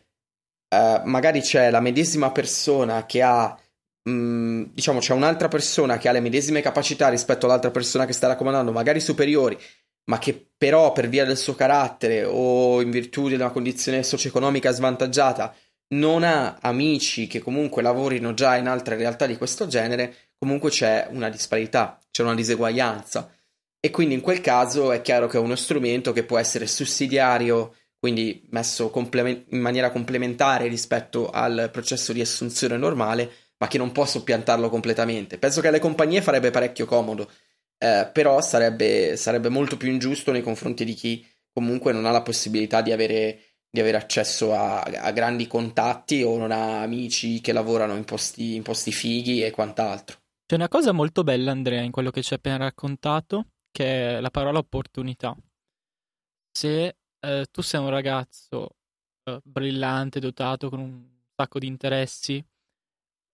uh, 0.70 1.02
magari 1.06 1.42
c'è 1.42 1.70
la 1.70 1.80
medesima 1.80 2.32
persona 2.32 3.06
che 3.06 3.22
ha 3.22 3.58
mh, 4.04 4.12
mm, 4.12 4.64
diciamo 4.74 5.00
c'è 5.00 5.14
un'altra 5.14 5.48
persona 5.48 5.98
che 5.98 6.10
ha 6.10 6.12
le 6.12 6.20
medesime 6.20 6.62
capacità 6.62 7.10
rispetto 7.10 7.46
all'altra 7.46 7.72
persona 7.72 8.06
che 8.06 8.14
sta 8.14 8.28
raccomandando, 8.28 8.72
magari 8.72 9.00
superiori, 9.00 9.58
ma 10.10 10.18
che 10.20 10.50
però 10.58 10.92
per 10.92 11.08
via 11.10 11.26
del 11.26 11.38
suo 11.38 11.56
carattere 11.56 12.24
o 12.26 12.82
in 12.82 12.92
virtù 12.92 13.28
di 13.28 13.36
una 13.36 13.52
condizione 13.52 14.04
socio-economica 14.04 14.72
svantaggiata 14.72 15.54
non 15.92 16.24
ha 16.24 16.58
amici 16.62 17.28
che 17.28 17.40
comunque 17.40 17.82
lavorino 17.82 18.34
già 18.34 18.56
in 18.58 18.68
altre 18.68 18.96
realtà 18.96 19.26
di 19.26 19.38
questo 19.38 19.68
genere, 19.68 20.16
comunque 20.38 20.70
c'è 20.70 21.08
una 21.12 21.30
disparità, 21.30 22.00
c'è 22.12 22.24
una 22.24 22.36
diseguaglianza. 22.36 23.32
E 23.80 23.90
quindi 23.92 24.14
in 24.14 24.22
quel 24.22 24.42
caso 24.42 24.92
è 24.92 25.02
chiaro 25.02 25.28
che 25.28 25.38
è 25.38 25.40
uno 25.40 25.56
strumento 25.56 26.12
che 26.12 26.26
può 26.26 26.38
essere 26.38 26.68
sussidiario 26.68 27.76
quindi 28.00 28.48
messo 28.52 28.90
complement- 28.90 29.52
in 29.52 29.60
maniera 29.60 29.92
complementare 29.92 30.68
rispetto 30.68 31.30
al 31.30 31.70
processo 31.72 32.14
di 32.14 32.22
assunzione 32.22 32.78
normale, 32.78 33.30
ma 33.58 33.68
che 33.68 33.78
non 33.78 33.92
può 33.92 34.06
soppiantarlo 34.06 34.70
completamente. 34.70 35.38
Penso 35.38 35.60
che 35.60 35.68
alle 35.68 35.80
compagnie 35.80 36.22
farebbe 36.22 36.50
parecchio 36.50 36.86
comodo, 36.86 37.30
eh, 37.78 38.10
però 38.12 38.42
sarebbe, 38.42 39.18
sarebbe, 39.18 39.50
molto 39.50 39.76
più 39.78 39.90
ingiusto 39.92 40.32
nei 40.32 40.42
confronti 40.42 40.86
di 40.86 40.94
chi 40.94 41.26
comunque 41.52 41.92
non 41.92 42.06
ha 42.06 42.12
la 42.12 42.22
possibilità 42.22 42.82
di 42.82 42.94
avere, 42.94 43.40
di 43.70 43.82
avere 43.82 43.98
accesso 43.98 44.54
a, 44.54 44.82
a, 44.82 45.12
grandi 45.12 45.46
contatti 45.48 46.24
o 46.24 46.38
non 46.38 46.52
ha 46.52 46.82
amici 46.82 47.42
che 47.42 47.52
lavorano 47.52 47.96
in 47.96 48.06
posti, 48.06 48.56
in 48.56 48.64
posti 48.64 48.94
fighi 48.94 49.44
e 49.44 49.52
quant'altro. 49.52 50.18
C'è 50.46 50.56
una 50.56 50.70
cosa 50.70 50.94
molto 50.94 51.24
bella, 51.24 51.52
Andrea, 51.52 51.82
in 51.82 51.92
quello 51.92 52.12
che 52.12 52.22
ci 52.22 52.34
hai 52.34 52.40
appena 52.40 52.58
raccontato, 52.58 53.48
che 53.72 54.18
è 54.18 54.20
la 54.22 54.32
parola 54.32 54.58
opportunità. 54.58 55.36
Se 56.52 56.96
eh, 57.20 57.46
tu 57.52 57.62
sei 57.62 57.82
un 57.82 57.90
ragazzo 57.90 58.76
eh, 59.24 59.40
brillante, 59.44 60.20
dotato 60.20 60.70
con 60.70 60.80
un 60.80 61.08
sacco 61.36 61.60
di 61.60 61.68
interessi, 61.68 62.44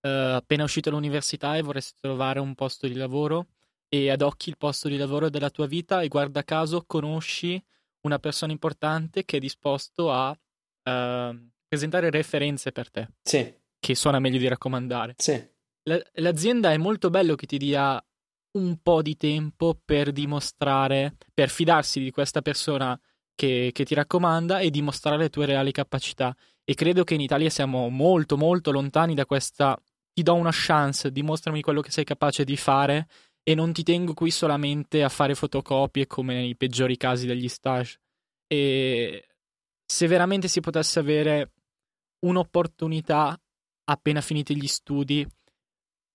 eh, 0.02 0.10
appena 0.10 0.64
uscito 0.64 0.90
dall'università 0.90 1.56
e 1.56 1.62
vorresti 1.62 2.00
trovare 2.00 2.40
un 2.40 2.54
posto 2.56 2.88
di 2.88 2.94
lavoro 2.94 3.48
e 3.88 4.10
adocchi 4.10 4.50
il 4.50 4.58
posto 4.58 4.88
di 4.88 4.98
lavoro 4.98 5.30
della 5.30 5.50
tua 5.50 5.68
vita 5.68 6.02
e 6.02 6.08
guarda 6.08 6.44
caso 6.44 6.84
conosci 6.86 7.62
una 8.02 8.20
persona 8.20 8.52
importante 8.52 9.26
che 9.26 9.38
è 9.38 9.40
disposto 9.40 10.12
a 10.12 10.38
ehm, 10.84 11.52
presentare 11.68 12.10
referenze 12.10 12.72
per 12.72 12.92
te. 12.92 13.10
Sì. 13.22 13.54
Che 13.80 13.96
suona 13.96 14.20
meglio 14.20 14.38
di 14.38 14.48
raccomandare. 14.48 15.16
Sì. 15.18 15.54
l'azienda 16.14 16.72
è 16.72 16.78
molto 16.78 17.10
bello 17.10 17.36
che 17.36 17.46
ti 17.46 17.58
dia 17.58 18.04
un 18.54 18.78
po' 18.82 19.02
di 19.02 19.18
tempo 19.18 19.80
per 19.84 20.12
dimostrare, 20.12 21.18
per 21.34 21.50
fidarsi 21.50 22.00
di 22.00 22.12
questa 22.12 22.42
persona 22.42 23.00
che, 23.36 23.70
che 23.74 23.86
ti 23.86 23.94
raccomanda 23.94 24.60
e 24.60 24.70
dimostrare 24.72 25.18
le 25.18 25.30
tue 25.30 25.46
reali 25.46 25.72
capacità. 25.72 26.36
E 26.64 26.74
credo 26.74 27.04
che 27.04 27.14
in 27.14 27.22
Italia 27.22 27.50
siamo 27.50 27.90
molto, 27.90 28.38
molto 28.38 28.72
lontani 28.72 29.14
da 29.14 29.26
questa 29.26 29.80
ti 30.14 30.24
do 30.24 30.34
una 30.34 30.52
chance, 30.52 31.12
dimostrami 31.12 31.62
quello 31.62 31.82
che 31.82 31.92
sei 31.92 32.06
capace 32.06 32.46
di 32.46 32.56
fare 32.56 33.08
e 33.44 33.54
non 33.54 33.74
ti 33.74 33.84
tengo 33.84 34.14
qui 34.14 34.32
solamente 34.32 35.04
a 35.04 35.10
fare 35.10 35.36
fotocopie 35.36 36.08
come 36.08 36.34
nei 36.36 36.56
peggiori 36.56 36.98
casi 36.98 37.28
degli 37.28 37.50
stage. 37.50 38.00
E 38.48 39.28
se 39.86 40.08
veramente 40.08 40.48
si 40.48 40.62
potesse 40.62 41.00
avere 41.00 41.52
un'opportunità 42.26 43.40
appena 43.88 44.22
finiti 44.22 44.56
gli 44.56 44.68
studi 44.68 45.28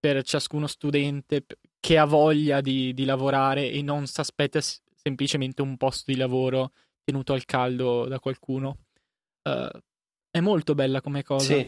per 0.01 0.25
ciascuno 0.25 0.67
studente 0.67 1.45
che 1.79 1.99
ha 1.99 2.05
voglia 2.05 2.61
di, 2.61 2.93
di 2.95 3.05
lavorare 3.05 3.71
e 3.71 3.83
non 3.83 4.07
si 4.07 4.21
aspetta 4.21 4.59
semplicemente 4.61 5.63
un 5.63 5.77
posto 5.77 6.11
di 6.11 6.17
lavoro 6.17 6.73
tenuto 7.11 7.33
al 7.33 7.45
caldo 7.45 8.07
da 8.07 8.19
qualcuno. 8.21 8.79
Uh, 9.43 9.79
è 10.31 10.41
molto 10.41 10.75
bella 10.75 11.01
come 11.01 11.25
cosa. 11.25 11.45
Sì, 11.45 11.67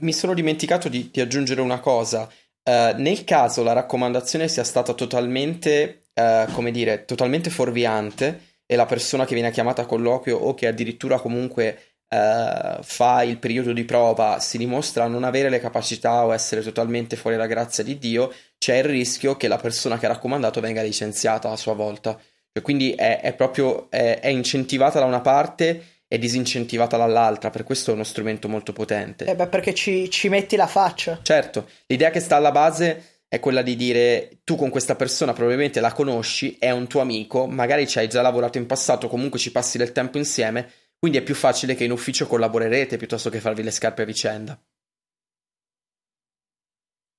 mi 0.00 0.12
sono 0.12 0.34
dimenticato 0.34 0.88
di, 0.88 1.08
di 1.10 1.20
aggiungere 1.20 1.62
una 1.62 1.80
cosa. 1.80 2.30
Uh, 2.62 2.94
nel 3.00 3.24
caso 3.24 3.62
la 3.62 3.72
raccomandazione 3.72 4.48
sia 4.48 4.64
stata 4.64 4.92
totalmente, 4.92 6.08
uh, 6.14 6.52
come 6.52 6.70
dire, 6.70 7.04
totalmente 7.06 7.48
fuorviante 7.50 8.60
e 8.66 8.76
la 8.76 8.86
persona 8.86 9.24
che 9.24 9.34
viene 9.34 9.50
chiamata 9.50 9.82
a 9.82 9.86
colloquio 9.86 10.36
o 10.36 10.54
che 10.54 10.66
addirittura 10.66 11.18
comunque 11.18 11.86
fa 12.12 13.22
il 13.22 13.38
periodo 13.38 13.72
di 13.72 13.84
prova 13.84 14.38
si 14.38 14.58
dimostra 14.58 15.06
non 15.06 15.24
avere 15.24 15.48
le 15.48 15.58
capacità 15.58 16.26
o 16.26 16.34
essere 16.34 16.60
totalmente 16.60 17.16
fuori 17.16 17.38
la 17.38 17.46
grazia 17.46 17.82
di 17.82 17.96
Dio, 17.96 18.30
c'è 18.58 18.76
il 18.76 18.84
rischio 18.84 19.38
che 19.38 19.48
la 19.48 19.56
persona 19.56 19.98
che 19.98 20.04
ha 20.04 20.10
raccomandato 20.10 20.60
venga 20.60 20.82
licenziata 20.82 21.50
a 21.50 21.56
sua 21.56 21.72
volta. 21.72 22.20
Cioè, 22.52 22.62
quindi 22.62 22.92
è, 22.92 23.20
è 23.20 23.34
proprio 23.34 23.90
è, 23.90 24.20
è, 24.20 24.28
incentivata 24.28 24.98
da 24.98 25.06
una 25.06 25.22
parte 25.22 26.00
e 26.06 26.18
disincentivata 26.18 26.98
dall'altra, 26.98 27.48
per 27.48 27.64
questo 27.64 27.90
è 27.90 27.94
uno 27.94 28.04
strumento 28.04 28.46
molto 28.48 28.72
potente. 28.72 29.24
Eh 29.24 29.34
beh, 29.34 29.46
perché 29.46 29.72
ci, 29.72 30.10
ci 30.10 30.28
metti 30.28 30.56
la 30.56 30.66
faccia. 30.66 31.18
Certo, 31.22 31.68
l'idea 31.86 32.10
che 32.10 32.20
sta 32.20 32.36
alla 32.36 32.50
base 32.50 33.20
è 33.26 33.40
quella 33.40 33.62
di 33.62 33.76
dire 33.76 34.40
tu 34.44 34.56
con 34.56 34.68
questa 34.68 34.94
persona 34.94 35.32
probabilmente 35.32 35.80
la 35.80 35.92
conosci, 35.92 36.56
è 36.58 36.70
un 36.70 36.86
tuo 36.86 37.00
amico, 37.00 37.46
magari 37.46 37.88
ci 37.88 37.98
hai 37.98 38.08
già 38.08 38.20
lavorato 38.20 38.58
in 38.58 38.66
passato, 38.66 39.08
comunque 39.08 39.38
ci 39.38 39.50
passi 39.50 39.78
del 39.78 39.92
tempo 39.92 40.18
insieme, 40.18 40.70
quindi 40.98 41.16
è 41.16 41.22
più 41.22 41.34
facile 41.34 41.74
che 41.74 41.84
in 41.84 41.92
ufficio 41.92 42.26
collaborerete 42.26 42.98
piuttosto 42.98 43.30
che 43.30 43.40
farvi 43.40 43.62
le 43.62 43.70
scarpe 43.70 44.02
a 44.02 44.04
vicenda. 44.04 44.62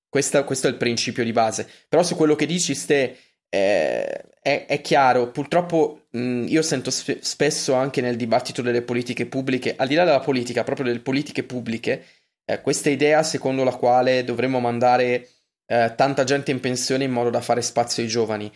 Questo, 0.08 0.44
questo 0.44 0.68
è 0.68 0.70
il 0.70 0.78
principio 0.78 1.24
di 1.24 1.32
base. 1.32 1.68
Però 1.90 2.04
su 2.04 2.16
quello 2.16 2.36
che 2.36 2.46
dici, 2.46 2.76
Ste, 2.76 3.18
eh, 3.54 4.26
è, 4.41 4.66
è, 4.66 4.82
chiaro, 4.82 5.30
purtroppo 5.30 6.08
mh, 6.10 6.45
io 6.47 6.64
sento 6.64 6.89
sp- 6.89 7.20
spesso 7.20 7.76
anche 7.76 8.01
nel 8.01 8.16
dibattito 8.16 8.64
delle 8.64 8.82
politiche 8.82 9.28
pubbliche, 9.28 9.76
al 9.78 9.88
di 9.88 9.93
là 9.93 10.06
della 10.06 10.22
politica, 10.22 10.64
proprio 10.64 10.88
delle 10.88 11.01
politiche 11.01 11.43
pubbliche, 11.43 12.04
eh, 12.45 12.62
questa 12.62 12.89
idea 12.89 13.22
secondo 13.22 13.64
la 13.64 13.76
quale 13.76 14.24
dovremmo 14.24 14.60
mandare 14.60 15.30
eh, 15.68 15.93
tanta 15.95 16.24
gente 16.24 16.49
in 16.49 16.60
pensione 16.60 17.04
in 17.04 17.12
modo 17.12 17.30
da 17.30 17.41
fare 17.41 17.62
spazio 17.62 18.01
ai 18.01 18.10
giovani. 18.10 18.51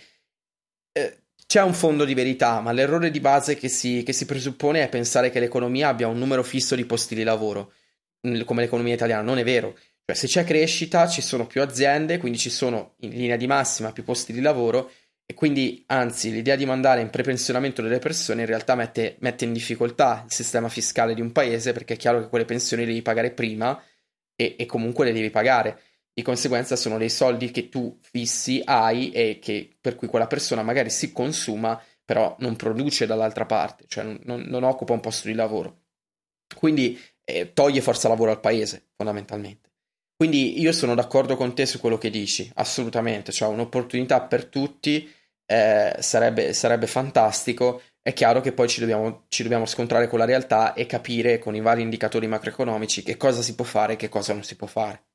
Eh, 0.91 1.17
c'è 1.45 1.61
un 1.61 1.75
fondo 1.75 2.03
di 2.03 2.15
verità, 2.15 2.59
ma 2.59 2.71
l'errore 2.71 3.11
di 3.11 3.19
base 3.19 3.55
che 3.55 3.67
si, 3.69 4.01
che 4.03 4.13
si 4.13 4.25
presuppone 4.25 4.81
è 4.81 4.89
pensare 4.89 5.29
che 5.29 5.39
l'economia 5.39 5.89
abbia 5.89 6.07
un 6.07 6.17
numero 6.17 6.41
fisso 6.41 6.73
di 6.75 6.85
posti 6.85 7.13
di 7.13 7.23
lavoro, 7.23 7.73
come 8.45 8.61
l'economia 8.63 8.95
italiana. 8.95 9.21
Non 9.21 9.37
è 9.37 9.43
vero. 9.43 9.77
Cioè, 10.09 10.15
se 10.15 10.27
c'è 10.27 10.45
crescita, 10.45 11.05
ci 11.09 11.21
sono 11.21 11.45
più 11.45 11.61
aziende, 11.61 12.17
quindi 12.17 12.37
ci 12.37 12.49
sono 12.49 12.95
in 12.99 13.09
linea 13.09 13.35
di 13.35 13.45
massima 13.45 13.91
più 13.91 14.05
posti 14.05 14.31
di 14.31 14.39
lavoro 14.39 14.89
E 15.29 15.33
quindi, 15.33 15.83
anzi, 15.87 16.31
l'idea 16.31 16.55
di 16.55 16.65
mandare 16.65 17.01
in 17.01 17.09
prepensionamento 17.09 17.81
delle 17.81 17.99
persone 17.99 18.41
in 18.41 18.47
realtà 18.47 18.75
mette, 18.75 19.17
mette, 19.19 19.43
in 19.43 19.51
difficoltà 19.51 20.23
il 20.25 20.31
sistema 20.31 20.69
fiscale 20.69 21.13
di 21.13 21.19
un 21.19 21.33
paese 21.33 21.73
perché 21.73 21.95
è 21.95 21.97
chiaro 21.97 22.21
che 22.21 22.29
quelle 22.29 22.45
pensioni 22.45 22.83
le 22.83 22.89
devi 22.89 23.01
pagare 23.01 23.31
prima 23.31 23.77
e, 24.35 24.55
e 24.57 24.65
comunque 24.65 25.03
le 25.03 25.11
devi 25.11 25.29
pagare. 25.29 25.81
Di 26.13 26.21
conseguenza 26.21 26.77
sono 26.77 26.97
dei 26.97 27.09
soldi 27.09 27.51
che 27.51 27.67
tu 27.67 27.99
fissi, 28.01 28.61
hai 28.63 29.11
e 29.11 29.39
che, 29.41 29.75
per 29.81 29.95
cui 29.95 30.07
quella 30.07 30.27
persona 30.27 30.63
magari 30.63 30.89
si 30.89 31.11
consuma, 31.11 31.81
però 32.05 32.33
non 32.39 32.55
produce 32.55 33.05
dall'altra 33.05 33.45
parte, 33.45 33.83
cioè 33.89 34.05
non, 34.05 34.41
non 34.47 34.63
occupa 34.63 34.93
un 34.93 35.01
posto 35.01 35.27
di 35.27 35.33
lavoro. 35.33 35.81
Quindi 36.55 36.97
eh, 37.25 37.51
toglie 37.51 37.81
forza 37.81 38.07
lavoro 38.07 38.31
al 38.31 38.39
paese, 38.39 38.91
fondamentalmente. 38.95 39.66
Quindi 40.17 40.59
io 40.59 40.71
sono 40.71 40.95
d'accordo 40.95 41.35
con 41.35 41.53
te 41.53 41.67
su 41.67 41.79
quello 41.79 41.99
che 41.99 42.09
dici, 42.09 42.49
assolutamente, 42.55 43.31
cioè 43.31 43.49
un'opportunità 43.49 44.21
per 44.21 44.45
tutti 44.45 45.07
eh, 45.45 45.95
sarebbe, 45.99 46.53
sarebbe, 46.53 46.87
fantastico. 46.87 47.83
È 48.01 48.13
chiaro 48.13 48.41
che 48.41 48.51
poi 48.51 48.67
ci 48.67 48.79
dobbiamo, 48.79 49.25
ci 49.29 49.43
dobbiamo, 49.43 49.67
scontrare 49.67 50.07
con 50.07 50.17
la 50.17 50.25
realtà 50.25 50.73
e 50.73 50.87
capire 50.87 51.37
con 51.37 51.55
i 51.55 51.61
vari 51.61 51.83
indicatori 51.83 52.25
macroeconomici 52.25 53.03
che 53.03 53.15
cosa 53.15 53.43
si 53.43 53.53
può 53.53 53.63
fare 53.63 53.93
e 53.93 53.95
che 53.95 54.09
cosa 54.09 54.33
non 54.33 54.43
si 54.43 54.55
può 54.55 54.65
fare. 54.65 55.05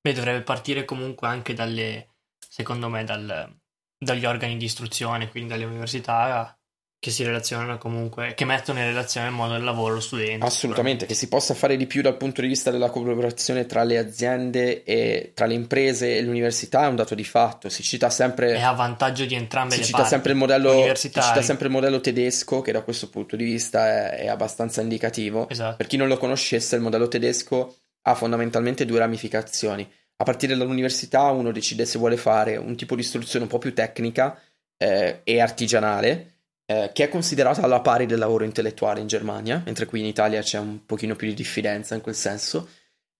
Beh, 0.00 0.14
dovrebbe 0.14 0.42
partire 0.42 0.84
comunque 0.84 1.28
anche 1.28 1.54
dalle, 1.54 2.16
secondo 2.36 2.88
me, 2.88 3.04
dal, 3.04 3.56
dagli 3.96 4.24
organi 4.24 4.56
di 4.56 4.64
istruzione, 4.64 5.30
quindi 5.30 5.50
dalle 5.50 5.64
università 5.64 6.59
che 7.00 7.10
si 7.10 7.24
relazionano 7.24 7.78
comunque, 7.78 8.34
che 8.34 8.44
mettono 8.44 8.78
in 8.78 8.84
relazione 8.84 9.28
il 9.28 9.32
mondo 9.32 9.54
del 9.54 9.64
lavoro 9.64 9.94
lo 9.94 10.00
studente. 10.00 10.44
Assolutamente, 10.44 11.06
che 11.06 11.14
si 11.14 11.28
possa 11.28 11.54
fare 11.54 11.78
di 11.78 11.86
più 11.86 12.02
dal 12.02 12.18
punto 12.18 12.42
di 12.42 12.46
vista 12.46 12.70
della 12.70 12.90
collaborazione 12.90 13.64
tra 13.64 13.84
le 13.84 13.96
aziende 13.96 14.84
e 14.84 15.32
tra 15.34 15.46
le 15.46 15.54
imprese 15.54 16.18
e 16.18 16.20
l'università 16.20 16.84
è 16.84 16.88
un 16.88 16.96
dato 16.96 17.14
di 17.14 17.24
fatto. 17.24 17.70
Si 17.70 17.82
cita 17.82 18.10
sempre. 18.10 18.52
È 18.52 18.60
a 18.60 18.72
vantaggio 18.72 19.24
di 19.24 19.34
entrambe 19.34 19.72
si 19.72 19.78
le 19.78 19.86
cita 19.86 19.96
parti. 19.96 20.12
Sempre 20.12 20.32
il 20.32 20.36
modello, 20.36 20.94
si 20.94 21.10
cita 21.10 21.40
sempre 21.40 21.66
il 21.68 21.72
modello 21.72 22.00
tedesco, 22.00 22.60
che 22.60 22.70
da 22.70 22.82
questo 22.82 23.08
punto 23.08 23.34
di 23.34 23.44
vista 23.44 23.88
è, 23.88 24.16
è 24.18 24.28
abbastanza 24.28 24.82
indicativo. 24.82 25.48
Esatto. 25.48 25.76
Per 25.76 25.86
chi 25.86 25.96
non 25.96 26.06
lo 26.06 26.18
conoscesse, 26.18 26.76
il 26.76 26.82
modello 26.82 27.08
tedesco 27.08 27.76
ha 28.02 28.14
fondamentalmente 28.14 28.84
due 28.84 28.98
ramificazioni. 28.98 29.90
A 30.16 30.24
partire 30.24 30.54
dall'università 30.54 31.30
uno 31.30 31.50
decide 31.50 31.86
se 31.86 31.98
vuole 31.98 32.18
fare 32.18 32.58
un 32.58 32.76
tipo 32.76 32.94
di 32.94 33.00
istruzione 33.00 33.46
un 33.46 33.50
po' 33.50 33.56
più 33.56 33.72
tecnica 33.72 34.38
eh, 34.76 35.20
e 35.24 35.40
artigianale 35.40 36.29
eh, 36.70 36.90
che 36.92 37.02
è 37.02 37.08
considerata 37.08 37.62
alla 37.62 37.80
pari 37.80 38.06
del 38.06 38.20
lavoro 38.20 38.44
intellettuale 38.44 39.00
in 39.00 39.08
Germania, 39.08 39.60
mentre 39.64 39.86
qui 39.86 39.98
in 39.98 40.06
Italia 40.06 40.40
c'è 40.40 40.60
un 40.60 40.86
pochino 40.86 41.16
più 41.16 41.26
di 41.26 41.34
diffidenza 41.34 41.96
in 41.96 42.00
quel 42.00 42.14
senso. 42.14 42.68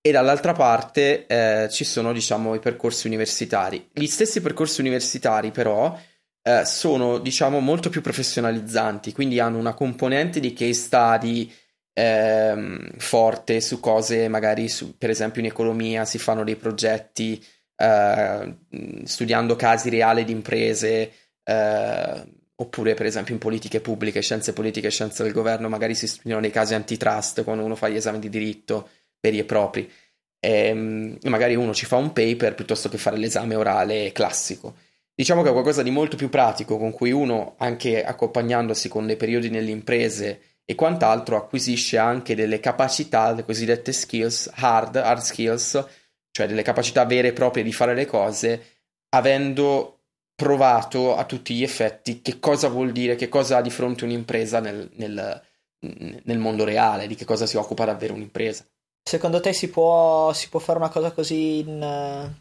E 0.01 0.13
dall'altra 0.13 0.53
parte 0.53 1.27
eh, 1.27 1.69
ci 1.69 1.83
sono, 1.83 2.13
diciamo, 2.13 2.55
i 2.55 2.61
percorsi 2.61 3.09
universitari. 3.09 3.89
Gli 3.93 4.07
stessi 4.07 4.41
percorsi 4.41 4.81
universitari, 4.81 5.51
però, 5.51 5.99
eh, 6.43 6.65
sono, 6.65 7.19
diciamo, 7.19 7.59
molto 7.59 7.91
più 7.91 8.01
professionalizzanti, 8.03 9.13
quindi 9.13 9.41
hanno 9.41 9.59
una 9.59 9.75
componente 9.75 10.39
di 10.39 10.53
case 10.53 10.73
study 10.73 11.53
ehm, 11.93 12.99
forte 12.99 13.61
su 13.61 13.81
cose, 13.81 14.29
magari, 14.29 14.69
su, 14.69 14.97
per 14.97 15.11
esempio, 15.11 15.41
in 15.41 15.49
economia 15.49 16.05
si 16.05 16.19
fanno 16.19 16.45
dei 16.45 16.57
progetti 16.57 17.45
eh, 17.75 18.57
studiando 19.03 19.57
casi 19.57 19.91
reali 19.91 20.25
di 20.25 20.33
imprese 20.33 21.13
eh, 21.43 22.39
Oppure, 22.61 22.93
per 22.93 23.07
esempio, 23.07 23.33
in 23.33 23.41
politiche 23.41 23.81
pubbliche, 23.81 24.21
scienze 24.21 24.53
politiche 24.53 24.89
e 24.89 24.91
scienze 24.91 25.23
del 25.23 25.33
governo, 25.33 25.71
magari 25.71 25.95
si 25.95 26.07
studiano 26.07 26.43
dei 26.43 26.51
casi 26.51 26.75
antitrust 26.75 27.43
quando 27.43 27.65
uno 27.65 27.75
fa 27.75 27.89
gli 27.89 27.97
esami 27.97 28.19
di 28.19 28.29
diritto 28.29 28.89
veri 29.19 29.39
e 29.39 29.45
propri. 29.45 29.91
E, 30.39 30.67
ehm, 30.67 31.19
magari 31.25 31.55
uno 31.55 31.73
ci 31.73 31.87
fa 31.87 31.97
un 31.97 32.13
paper 32.13 32.55
piuttosto 32.55 32.91
che 32.91 32.99
fare 32.99 33.17
l'esame 33.17 33.55
orale 33.55 34.13
classico. 34.13 34.75
Diciamo 35.15 35.43
che 35.43 35.49
è 35.49 35.53
qualcosa 35.53 35.83
di 35.83 35.91
molto 35.91 36.17
più 36.17 36.29
pratico 36.29 36.77
con 36.77 36.93
cui 36.93 37.13
uno, 37.13 37.55
anche 37.59 38.05
accompagnandosi 38.05 38.89
con 38.89 39.07
dei 39.07 39.17
periodi 39.17 39.49
nelle 39.49 39.71
imprese 39.71 40.41
e 40.67 40.75
quant'altro, 40.75 41.37
acquisisce 41.37 41.97
anche 41.97 42.35
delle 42.35 42.61
capacità, 42.61 43.33
le 43.33 43.45
cosiddette 43.45 43.93
skills, 43.93 44.51
hard, 44.55 44.97
hard 44.97 45.23
skills, 45.23 45.85
cioè 46.31 46.47
delle 46.47 46.63
capacità 46.63 47.07
vere 47.07 47.29
e 47.29 47.33
proprie 47.33 47.65
di 47.65 47.73
fare 47.73 47.95
le 47.95 48.05
cose, 48.07 48.63
avendo 49.11 50.00
provato 50.41 51.15
a 51.15 51.27
tutti 51.27 51.55
gli 51.55 51.63
effetti 51.63 52.23
che 52.23 52.39
cosa 52.41 52.69
vuol 52.69 52.93
dire, 52.93 53.15
che 53.15 53.29
cosa 53.29 53.59
ha 53.59 53.61
di 53.61 53.69
fronte 53.69 54.05
un'impresa 54.05 54.59
nel, 54.59 54.89
nel, 54.95 55.43
nel 55.81 56.39
mondo 56.39 56.65
reale, 56.65 57.07
di 57.07 57.15
che 57.15 57.27
cosa 57.27 57.45
si 57.45 57.59
occupa 57.59 57.85
davvero 57.85 58.15
un'impresa. 58.15 58.65
Secondo 59.03 59.41
te 59.41 59.53
si 59.53 59.69
può, 59.69 60.33
si 60.33 60.49
può 60.49 60.59
fare 60.59 60.79
una 60.79 60.89
cosa 60.89 61.13
così 61.13 61.59
in, 61.59 62.35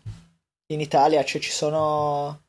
in 0.68 0.80
Italia? 0.80 1.26
Cioè 1.26 1.41
ci 1.41 1.52
sono... 1.52 2.43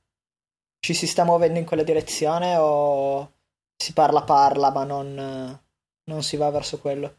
ci 0.78 0.94
si 0.94 1.08
sta 1.08 1.24
muovendo 1.24 1.58
in 1.58 1.64
quella 1.64 1.82
direzione 1.82 2.54
o 2.56 3.32
si 3.76 3.92
parla 3.92 4.22
parla 4.22 4.70
ma 4.70 4.84
non, 4.84 5.60
non 6.04 6.22
si 6.22 6.36
va 6.36 6.48
verso 6.50 6.78
quello? 6.78 7.16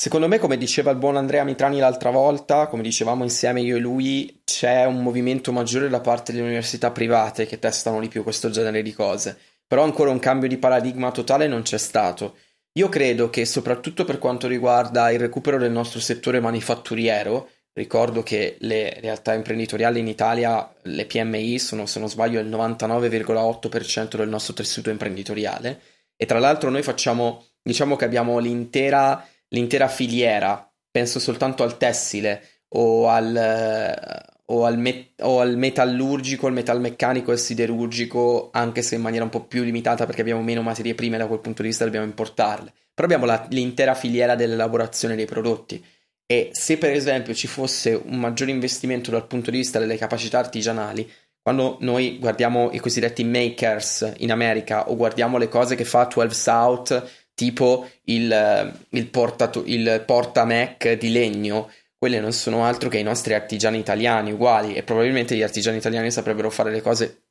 Secondo 0.00 0.28
me, 0.28 0.38
come 0.38 0.56
diceva 0.56 0.92
il 0.92 0.96
buon 0.96 1.16
Andrea 1.16 1.42
Mitrani 1.42 1.80
l'altra 1.80 2.10
volta, 2.10 2.68
come 2.68 2.84
dicevamo 2.84 3.24
insieme 3.24 3.62
io 3.62 3.74
e 3.74 3.80
lui, 3.80 4.42
c'è 4.44 4.84
un 4.84 5.02
movimento 5.02 5.50
maggiore 5.50 5.88
da 5.88 5.98
parte 5.98 6.30
delle 6.30 6.44
università 6.44 6.92
private 6.92 7.46
che 7.46 7.58
testano 7.58 7.98
di 7.98 8.06
più 8.06 8.22
questo 8.22 8.48
genere 8.48 8.82
di 8.82 8.92
cose. 8.92 9.36
Però 9.66 9.82
ancora 9.82 10.12
un 10.12 10.20
cambio 10.20 10.48
di 10.48 10.56
paradigma 10.56 11.10
totale 11.10 11.48
non 11.48 11.62
c'è 11.62 11.78
stato. 11.78 12.36
Io 12.74 12.88
credo 12.88 13.28
che 13.28 13.44
soprattutto 13.44 14.04
per 14.04 14.18
quanto 14.18 14.46
riguarda 14.46 15.10
il 15.10 15.18
recupero 15.18 15.58
del 15.58 15.72
nostro 15.72 15.98
settore 15.98 16.38
manifatturiero, 16.38 17.48
ricordo 17.72 18.22
che 18.22 18.56
le 18.60 19.00
realtà 19.00 19.34
imprenditoriali 19.34 19.98
in 19.98 20.06
Italia, 20.06 20.72
le 20.82 21.06
PMI, 21.06 21.58
sono 21.58 21.86
se 21.86 21.98
non 21.98 22.08
sbaglio 22.08 22.38
il 22.38 22.48
99,8% 22.48 24.14
del 24.14 24.28
nostro 24.28 24.54
tessuto 24.54 24.90
imprenditoriale 24.90 25.80
e 26.16 26.24
tra 26.24 26.38
l'altro 26.38 26.70
noi 26.70 26.84
facciamo, 26.84 27.46
diciamo 27.60 27.96
che 27.96 28.04
abbiamo 28.04 28.38
l'intera 28.38 29.26
l'intera 29.48 29.88
filiera, 29.88 30.70
penso 30.90 31.18
soltanto 31.18 31.62
al 31.62 31.76
tessile 31.76 32.42
o 32.68 33.08
al, 33.08 34.24
o 34.46 34.64
al, 34.64 34.78
met- 34.78 35.20
o 35.22 35.40
al 35.40 35.56
metallurgico, 35.56 36.46
al 36.46 36.52
metalmeccanico 36.52 37.30
e 37.30 37.34
al 37.34 37.38
siderurgico, 37.40 38.50
anche 38.52 38.82
se 38.82 38.94
in 38.96 39.02
maniera 39.02 39.24
un 39.24 39.30
po' 39.30 39.44
più 39.44 39.62
limitata 39.62 40.06
perché 40.06 40.20
abbiamo 40.20 40.42
meno 40.42 40.62
materie 40.62 40.94
prime 40.94 41.18
da 41.18 41.26
quel 41.26 41.40
punto 41.40 41.62
di 41.62 41.68
vista 41.68 41.84
dobbiamo 41.84 42.06
importarle. 42.06 42.72
Però 42.94 43.06
abbiamo 43.06 43.26
la, 43.26 43.46
l'intera 43.50 43.94
filiera 43.94 44.34
dell'elaborazione 44.34 45.14
dei 45.14 45.26
prodotti. 45.26 45.82
E 46.26 46.50
se 46.52 46.76
per 46.76 46.92
esempio 46.92 47.32
ci 47.32 47.46
fosse 47.46 47.94
un 47.94 48.18
maggiore 48.18 48.50
investimento 48.50 49.10
dal 49.10 49.26
punto 49.26 49.50
di 49.50 49.58
vista 49.58 49.78
delle 49.78 49.96
capacità 49.96 50.38
artigianali, 50.38 51.10
quando 51.40 51.78
noi 51.80 52.18
guardiamo 52.18 52.70
i 52.72 52.78
cosiddetti 52.78 53.24
makers 53.24 54.12
in 54.18 54.30
America 54.30 54.90
o 54.90 54.96
guardiamo 54.96 55.38
le 55.38 55.48
cose 55.48 55.76
che 55.76 55.86
fa 55.86 56.04
12 56.04 56.34
South 56.34 57.10
tipo 57.38 57.88
il, 58.04 58.74
il, 58.88 59.06
portato, 59.06 59.62
il 59.64 60.02
porta 60.04 60.44
Mac 60.44 60.94
di 60.94 61.12
legno, 61.12 61.70
quelle 61.96 62.18
non 62.18 62.32
sono 62.32 62.64
altro 62.64 62.88
che 62.88 62.98
i 62.98 63.04
nostri 63.04 63.32
artigiani 63.32 63.78
italiani 63.78 64.32
uguali 64.32 64.74
e 64.74 64.82
probabilmente 64.82 65.36
gli 65.36 65.42
artigiani 65.44 65.76
italiani 65.76 66.10
saprebbero 66.10 66.50
fare 66.50 66.72
le 66.72 66.82
cose, 66.82 67.26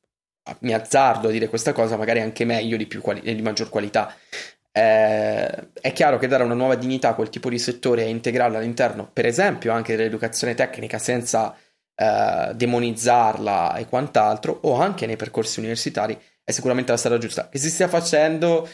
mi 0.59 0.73
azzardo 0.73 1.27
a 1.27 1.31
dire 1.31 1.49
questa 1.49 1.73
cosa, 1.73 1.97
magari 1.97 2.21
anche 2.21 2.45
meglio, 2.45 2.77
di, 2.77 2.87
quali- 3.01 3.19
di 3.19 3.41
maggior 3.41 3.67
qualità. 3.67 4.15
Eh, 4.71 5.69
è 5.81 5.91
chiaro 5.91 6.17
che 6.17 6.27
dare 6.27 6.43
una 6.43 6.53
nuova 6.53 6.75
dignità 6.75 7.09
a 7.09 7.13
quel 7.13 7.29
tipo 7.29 7.49
di 7.49 7.59
settore 7.59 8.05
e 8.05 8.09
integrarla 8.09 8.59
all'interno, 8.59 9.09
per 9.11 9.25
esempio, 9.25 9.73
anche 9.73 9.97
dell'educazione 9.97 10.55
tecnica 10.55 10.99
senza 10.99 11.53
eh, 11.95 12.51
demonizzarla 12.55 13.75
e 13.75 13.87
quant'altro, 13.87 14.57
o 14.61 14.79
anche 14.79 15.05
nei 15.05 15.17
percorsi 15.17 15.59
universitari, 15.59 16.17
è 16.45 16.51
sicuramente 16.51 16.91
la 16.91 16.97
strada 16.97 17.17
giusta. 17.17 17.49
Che 17.49 17.57
si 17.57 17.69
stia 17.69 17.89
facendo 17.89 18.69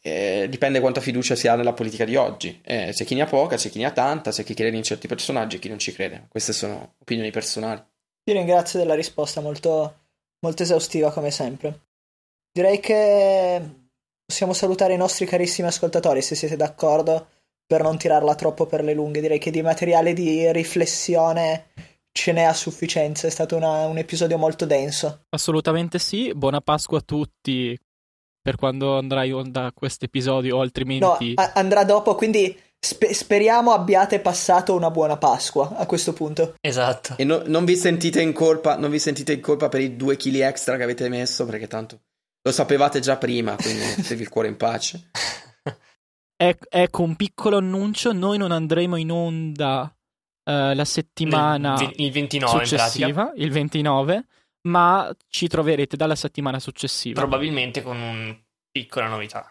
eh, 0.00 0.46
dipende 0.50 0.80
quanta 0.80 1.00
fiducia 1.00 1.34
si 1.34 1.48
ha 1.48 1.54
nella 1.54 1.72
politica 1.72 2.04
di 2.04 2.16
oggi. 2.16 2.60
Eh, 2.62 2.90
c'è 2.92 3.04
chi 3.04 3.14
ne 3.14 3.22
ha 3.22 3.26
poca, 3.26 3.56
c'è 3.56 3.70
chi 3.70 3.78
ne 3.78 3.86
ha 3.86 3.90
tanta, 3.90 4.30
c'è 4.30 4.44
chi 4.44 4.54
crede 4.54 4.76
in 4.76 4.82
certi 4.82 5.08
personaggi 5.08 5.56
e 5.56 5.58
chi 5.58 5.68
non 5.68 5.78
ci 5.78 5.92
crede. 5.92 6.26
Queste 6.28 6.52
sono 6.52 6.94
opinioni 7.00 7.30
personali. 7.30 7.82
Ti 8.22 8.32
ringrazio 8.32 8.78
della 8.78 8.94
risposta 8.94 9.40
molto, 9.40 10.08
molto 10.40 10.62
esaustiva 10.62 11.10
come 11.10 11.30
sempre. 11.30 11.80
Direi 12.52 12.80
che 12.80 13.62
possiamo 14.24 14.52
salutare 14.52 14.94
i 14.94 14.98
nostri 14.98 15.26
carissimi 15.26 15.68
ascoltatori 15.68 16.22
se 16.22 16.34
siete 16.34 16.56
d'accordo 16.56 17.28
per 17.66 17.82
non 17.82 17.98
tirarla 17.98 18.34
troppo 18.34 18.66
per 18.66 18.84
le 18.84 18.94
lunghe. 18.94 19.20
Direi 19.20 19.38
che 19.38 19.50
di 19.50 19.62
materiale 19.62 20.12
di 20.12 20.50
riflessione 20.52 21.66
ce 22.12 22.32
n'è 22.32 22.42
a 22.42 22.52
sufficienza. 22.52 23.26
È 23.26 23.30
stato 23.30 23.56
una, 23.56 23.86
un 23.86 23.98
episodio 23.98 24.38
molto 24.38 24.66
denso. 24.66 25.24
Assolutamente 25.30 25.98
sì. 25.98 26.32
Buona 26.34 26.60
Pasqua 26.60 26.98
a 26.98 27.02
tutti 27.02 27.78
per 28.44 28.56
quando 28.56 28.98
andrai 28.98 29.32
onda 29.32 29.72
questo 29.74 30.04
episodio 30.04 30.58
o 30.58 30.60
altrimenti... 30.60 31.32
No, 31.32 31.42
a- 31.42 31.52
andrà 31.54 31.82
dopo, 31.82 32.14
quindi 32.14 32.54
spe- 32.78 33.14
speriamo 33.14 33.72
abbiate 33.72 34.20
passato 34.20 34.74
una 34.74 34.90
buona 34.90 35.16
Pasqua 35.16 35.74
a 35.74 35.86
questo 35.86 36.12
punto. 36.12 36.54
Esatto. 36.60 37.14
E 37.16 37.24
no, 37.24 37.42
non, 37.46 37.64
vi 37.64 37.74
sentite 37.74 38.20
in 38.20 38.34
colpa, 38.34 38.76
non 38.76 38.90
vi 38.90 38.98
sentite 38.98 39.32
in 39.32 39.40
colpa 39.40 39.70
per 39.70 39.80
i 39.80 39.96
due 39.96 40.18
chili 40.18 40.40
extra 40.40 40.76
che 40.76 40.82
avete 40.82 41.08
messo, 41.08 41.46
perché 41.46 41.66
tanto 41.66 42.00
lo 42.42 42.52
sapevate 42.52 43.00
già 43.00 43.16
prima, 43.16 43.56
quindi 43.56 43.80
mettetevi 43.96 44.20
il 44.20 44.28
cuore 44.28 44.48
in 44.48 44.58
pace. 44.58 45.10
ecco 46.36 47.02
un 47.02 47.16
piccolo 47.16 47.56
annuncio, 47.56 48.12
noi 48.12 48.36
non 48.36 48.52
andremo 48.52 48.96
in 48.96 49.10
onda 49.10 49.84
uh, 49.84 50.74
la 50.74 50.84
settimana 50.84 51.78
il 51.96 52.12
29 52.12 52.66
successiva, 52.66 53.32
il 53.36 53.50
29, 53.50 54.26
ma 54.68 55.14
ci 55.28 55.48
troverete 55.48 55.96
dalla 55.96 56.14
settimana 56.14 56.58
successiva. 56.58 57.20
Probabilmente 57.20 57.82
con 57.82 58.00
una 58.00 58.36
piccola 58.70 59.08
novità. 59.08 59.50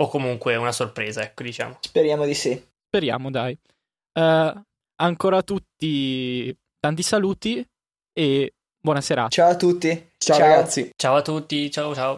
O 0.00 0.08
comunque 0.08 0.56
una 0.56 0.72
sorpresa, 0.72 1.22
ecco, 1.22 1.42
diciamo. 1.42 1.78
Speriamo 1.80 2.24
di 2.24 2.34
sì. 2.34 2.60
Speriamo, 2.86 3.30
dai. 3.30 3.58
Uh, 4.12 4.62
ancora 4.96 5.38
a 5.38 5.42
tutti 5.42 6.56
tanti 6.78 7.02
saluti 7.02 7.64
e 8.12 8.54
buona 8.80 9.00
serata. 9.00 9.28
Ciao 9.28 9.50
a 9.50 9.56
tutti. 9.56 10.10
Ciao, 10.16 10.36
ciao. 10.36 10.46
ragazzi. 10.46 10.90
Ciao 10.96 11.16
a 11.16 11.22
tutti, 11.22 11.70
ciao 11.70 11.94
ciao. 11.94 12.16